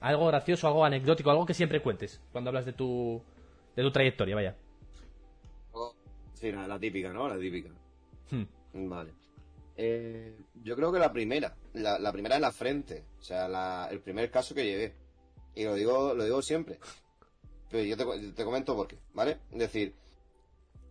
[0.01, 3.23] Algo gracioso, algo anecdótico, algo que siempre cuentes cuando hablas de tu,
[3.77, 4.57] de tu trayectoria, vaya.
[6.33, 7.29] Sí, la, la típica, ¿no?
[7.29, 7.69] La típica.
[8.31, 8.89] Hmm.
[8.89, 9.11] Vale.
[9.83, 13.89] Eh, yo creo que la primera, la, la primera en la frente, o sea, la-
[13.91, 14.93] el primer caso que llevé.
[15.55, 16.79] Y lo digo, lo digo siempre.
[17.71, 19.39] Pero yo te, co- te comento por qué, ¿vale?
[19.53, 19.95] Es decir,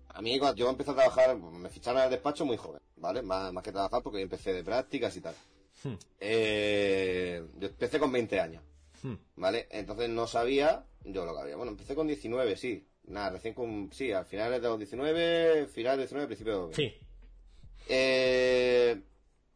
[0.07, 3.21] a mí cuando yo empecé a trabajar, me ficharon al despacho muy joven, ¿vale?
[3.21, 5.35] Más, más que trabajar porque yo empecé de prácticas y tal.
[5.83, 5.93] Hmm.
[6.19, 8.63] Eh, yo empecé con 20 años,
[9.03, 9.15] Hmm.
[9.35, 9.67] ¿vale?
[9.69, 11.55] Entonces no sabía yo lo que había.
[11.57, 12.85] Bueno, empecé con 19, sí.
[13.05, 13.89] Nada, recién con...
[13.93, 16.75] Sí, al final de los 19, final de 19, principio de 20.
[16.75, 17.05] Sí.
[17.89, 19.01] Eh,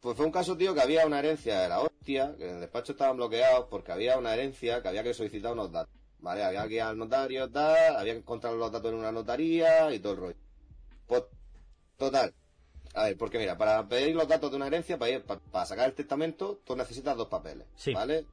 [0.00, 2.60] pues fue un caso, tío, que había una herencia de la hostia, que en el
[2.60, 5.94] despacho estaban bloqueados porque había una herencia que había que solicitar unos datos.
[6.18, 6.42] ¿Vale?
[6.42, 9.98] Había que ir al notario, tal, había que encontrar los datos en una notaría y
[10.00, 10.36] todo el rollo.
[11.06, 11.22] Pues,
[11.98, 12.32] total.
[12.94, 15.66] A ver, porque mira, para pedir los datos de una herencia, para, ir- pa- para
[15.66, 17.66] sacar el testamento, tú necesitas dos papeles.
[17.76, 17.92] Sí.
[17.92, 18.24] ¿Vale?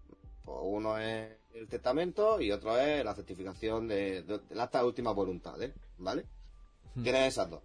[0.45, 5.61] Pues uno es el testamento y otro es la certificación de, de, de última voluntad,
[5.61, 5.73] ¿eh?
[5.97, 6.25] ¿Vale?
[7.03, 7.61] Tienes esas dos.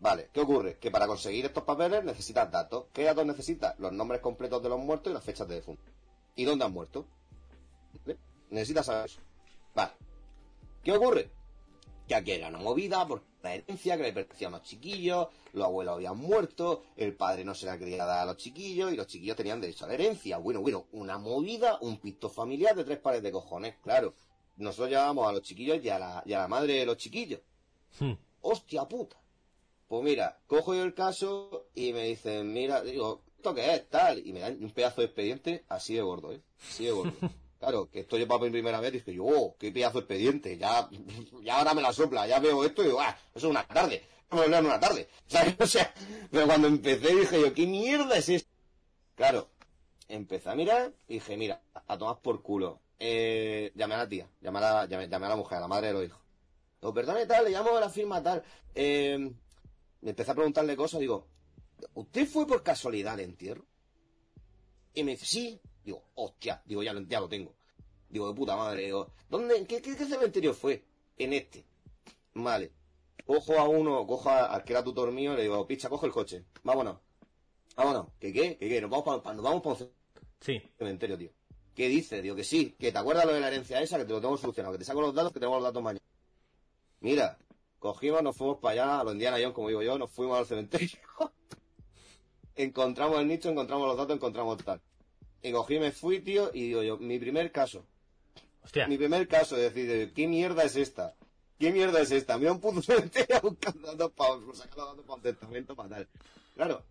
[0.00, 0.78] Vale, ¿qué ocurre?
[0.78, 2.86] Que para conseguir estos papeles necesitas datos.
[2.92, 3.78] ¿Qué datos necesitas?
[3.78, 5.90] Los nombres completos de los muertos y las fechas de defunto.
[6.36, 7.06] ¿Y dónde han muerto?
[8.04, 8.18] ¿Vale?
[8.50, 9.20] Necesitas saber eso.
[9.74, 9.92] Vale.
[10.84, 11.30] ¿Qué ocurre?
[12.06, 15.64] Que aquí era una movida por la herencia que le pertenecía a unos chiquillos, los
[15.64, 19.06] abuelos habían muerto, el padre no se la quería dar a los chiquillos y los
[19.06, 20.38] chiquillos tenían derecho a la herencia.
[20.38, 24.14] Bueno, bueno, una movida, un pito familiar de tres pares de cojones, claro.
[24.56, 27.40] Nosotros llevábamos a los chiquillos y a la, y a la madre de los chiquillos.
[28.00, 28.14] Hmm.
[28.40, 29.16] ¡Hostia puta!
[29.88, 33.88] Pues mira, cojo yo el caso y me dicen, mira, digo, ¿esto qué es?
[33.88, 34.24] Tal.
[34.24, 36.42] Y me dan un pedazo de expediente así de gordo, ¿eh?
[36.68, 37.12] Así de gordo.
[37.58, 40.56] Claro, que esto yo para mi primera vez, dije yo, oh, qué pedazo de expediente,
[40.56, 40.88] ya,
[41.42, 44.00] ya ahora me la sopla, ya veo esto y digo, ah, eso es una tarde,
[44.30, 45.56] lo leo en una tarde, ¿sabes?
[45.58, 45.92] O sea,
[46.30, 48.48] pero cuando empecé dije yo, ¿qué mierda es esto?
[49.16, 49.48] Claro,
[50.06, 52.78] empecé a mirar y dije, mira, a tomar por culo.
[53.00, 55.68] Eh, llamé a la tía, llamé a la, llamé, llamé a la mujer, a la
[55.68, 56.20] madre de los hijos.
[56.80, 58.44] Digo, perdone tal, le llamo a la firma tal.
[58.76, 59.32] Eh,
[60.02, 61.26] me empecé a preguntarle cosas, digo,
[61.94, 63.64] ¿usted fue por casualidad al entierro?
[64.94, 65.60] Y me dice, sí.
[65.84, 67.54] Digo, hostia, digo, ya, lo- ya lo tengo.
[68.10, 70.84] Digo, de puta madre, digo, ¿dónde, qué, qué, qué cementerio fue?
[71.16, 71.64] En este.
[72.34, 72.72] Vale.
[73.26, 76.12] Cojo a uno, cojo a- al que era tutor mío, le digo, picha, coge el
[76.12, 76.98] coche, vámonos.
[77.76, 78.08] Vámonos.
[78.18, 78.56] ¿Qué qué?
[78.56, 78.80] ¿Qué qué?
[78.80, 79.92] Nos vamos para, nos vamos para un
[80.40, 80.60] Sí.
[80.76, 81.30] cementerio, tío.
[81.74, 82.20] ¿Qué dice?
[82.22, 84.36] Digo que sí, que te acuerdas lo de la herencia esa, que te lo tengo
[84.36, 86.04] solucionado, que te saco los datos, que tenemos los datos mañana.
[87.00, 87.38] Mira,
[87.78, 90.46] cogimos, nos fuimos para allá, a los Indiana Jones, como digo yo, nos fuimos al
[90.46, 90.98] cementerio.
[92.56, 94.80] encontramos el nicho, encontramos los datos, encontramos tal.
[95.42, 97.84] Y cogí, me fui, tío, y digo yo, mi primer caso,
[98.64, 98.88] Hostia.
[98.88, 101.14] mi primer caso, es decir, ¿qué mierda es esta?
[101.58, 102.38] ¿Qué mierda es esta?
[102.38, 106.08] Mira un puto cementerio buscando datos para sacar los datos para un testamento para tal.
[106.54, 106.82] Claro.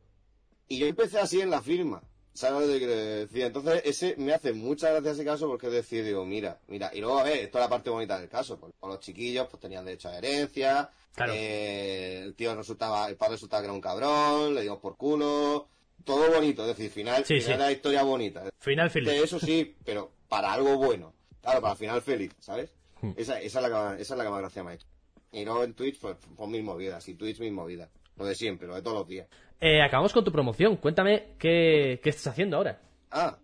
[0.68, 2.02] Y yo empecé así en la firma.
[2.38, 3.42] ¿Sabes lo que quiero decir?
[3.46, 7.18] Entonces, ese me hace mucha gracia ese caso porque decir, digo, mira, mira, y luego
[7.18, 9.84] a ver, esto es la parte bonita del caso, porque con los chiquillos pues tenían
[9.86, 11.34] derecho a herencia, Claro.
[11.36, 15.68] eh, el tío resultaba, el padre resultaba que era un cabrón, le dimos por culo,
[16.06, 17.58] todo bonito, es decir, final, Sí, final sí.
[17.58, 18.44] la historia bonita.
[18.60, 19.10] Final feliz.
[19.14, 21.14] Eso sí, pero para algo bueno.
[21.42, 22.70] Claro, para final feliz, ¿sabes?
[23.02, 23.14] Hmm.
[23.18, 24.86] Esa, esa, es la que, más- esa es la que más gracia me ha hecho.
[25.32, 27.08] Y luego en Twitch, pues, pues mis movidas.
[27.10, 27.90] Y Twitch, mis movidas.
[28.16, 29.28] Lo de siempre, lo de todos los días.
[29.60, 30.78] Eh, acabamos con tu promoción.
[30.78, 32.80] Cuéntame qué, qué estás haciendo ahora.
[33.12, 33.38] Ah,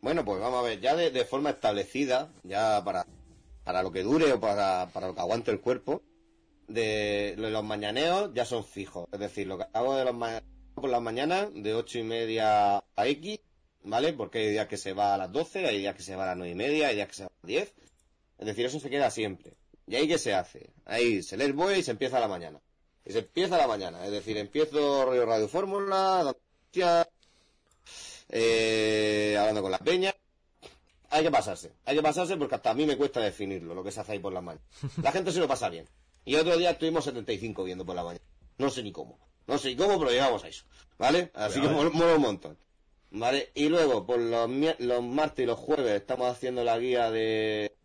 [0.00, 3.06] Bueno, pues vamos a ver, ya de, forma establecida, ya para,
[3.64, 6.02] para lo que dure o para, para lo que aguante el cuerpo,
[6.68, 9.08] de, los mañaneos ya son fijos.
[9.12, 10.14] Es decir, lo que hago de los
[10.82, 13.40] las mañanas, de ocho y media a X,
[13.82, 14.12] ¿vale?
[14.12, 16.26] Porque hay días que se va a las 12, hay días que se va a
[16.28, 17.74] las nueve y media, hay días que se va a las 10.
[18.38, 19.54] Es decir, eso se queda siempre.
[19.86, 20.70] ¿Y ahí qué se hace?
[20.84, 22.60] Ahí se el buey y se empieza la mañana.
[23.06, 24.04] Y se empieza la mañana.
[24.04, 26.34] Es decir, empiezo Radio, Radio Fórmula,
[28.28, 30.14] eh, hablando con las peñas.
[31.10, 31.72] Hay que pasarse.
[31.84, 34.18] Hay que pasarse porque hasta a mí me cuesta definirlo, lo que se hace ahí
[34.18, 34.64] por la mañana.
[35.02, 35.88] La gente se lo pasa bien.
[36.24, 38.24] Y otro día estuvimos 75 viendo por la mañana.
[38.58, 39.16] No sé ni cómo.
[39.46, 40.64] No sé ni cómo, pero llegamos a eso.
[40.98, 41.30] ¿Vale?
[41.34, 42.58] Así que mola un montón.
[43.12, 43.52] ¿Vale?
[43.54, 47.76] Y luego, por los, los martes y los jueves, estamos haciendo la guía de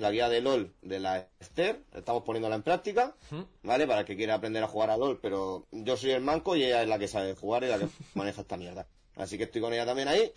[0.00, 1.82] La guía de LOL de la Esther.
[1.94, 3.14] Estamos poniéndola en práctica.
[3.62, 3.86] ¿Vale?
[3.86, 6.64] Para el que quiera aprender a jugar a LOL, pero yo soy el manco y
[6.64, 8.86] ella es la que sabe jugar y la que maneja esta mierda.
[9.16, 10.32] Así que estoy con ella también ahí.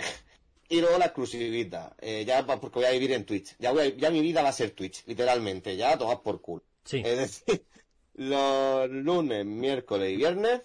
[0.67, 3.55] Y luego la exclusivita, eh, ya porque voy a vivir en Twitch.
[3.59, 6.63] Ya, voy ya mi vida va a ser Twitch, literalmente, ya tomad por culo.
[6.85, 7.01] Sí.
[7.03, 7.65] Es decir,
[8.15, 10.61] los lunes, miércoles y viernes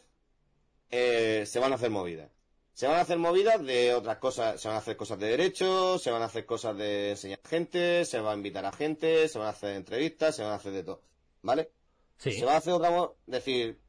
[0.91, 2.31] eh, se van a hacer movidas.
[2.77, 5.98] Se van a hacer movidas de otras cosas, se van a hacer cosas de derecho,
[5.98, 9.39] se van a hacer cosas de enseñar gente, se va a invitar a gente, se
[9.39, 11.01] van a hacer entrevistas, se van a hacer de todo.
[11.40, 11.70] ¿Vale?
[12.19, 12.32] Sí.
[12.32, 12.90] Se va a hacer otra,
[13.24, 13.81] decir,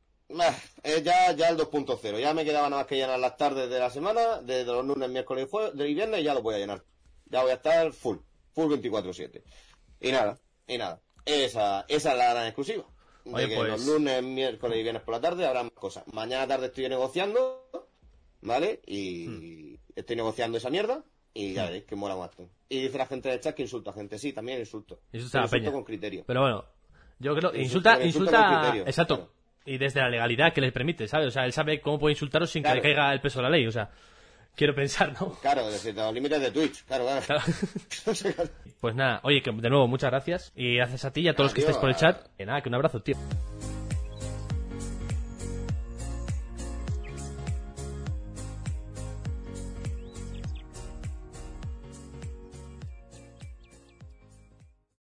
[0.84, 3.78] eh, ya, ya el 2.0, ya me quedaba nada más que llenar las tardes de
[3.78, 6.82] la semana, de los lunes, miércoles y viernes, y ya lo voy a llenar.
[7.26, 8.20] Ya voy a estar full,
[8.54, 9.44] full 24-7.
[10.00, 11.02] Y nada, y nada.
[11.26, 12.86] Esa, esa es la gran exclusiva.
[13.26, 16.06] De que los pues- lunes, miércoles y viernes por la tarde habrá más cosas.
[16.14, 17.87] Mañana tarde estoy negociando,
[18.42, 18.82] ¿vale?
[18.86, 19.78] Y hmm.
[19.96, 21.04] estoy negociando esa mierda.
[21.34, 21.68] Y ya hmm.
[21.68, 22.32] veréis que mola más.
[22.70, 24.18] Y dice la gente de chat que insulta a gente.
[24.18, 25.00] Sí, también insulto.
[25.14, 26.24] Insulta insulto con criterio.
[26.26, 26.66] Pero bueno,
[27.20, 29.32] yo creo que insulta, insulta, exacto.
[29.66, 31.28] Y desde la legalidad que les permite, ¿sabes?
[31.28, 33.50] O sea, él sabe cómo puede insultaros sin que le caiga el peso de la
[33.50, 33.68] ley.
[33.68, 33.90] O sea,
[34.56, 35.34] quiero pensar, ¿no?
[35.42, 37.42] Claro, desde los límites de Twitch, claro, claro.
[38.80, 40.54] pues nada, oye, que de nuevo, muchas gracias.
[40.56, 42.28] Y gracias a ti y a todos los que estáis por el chat.
[42.40, 43.18] Y nada, que un abrazo, tío.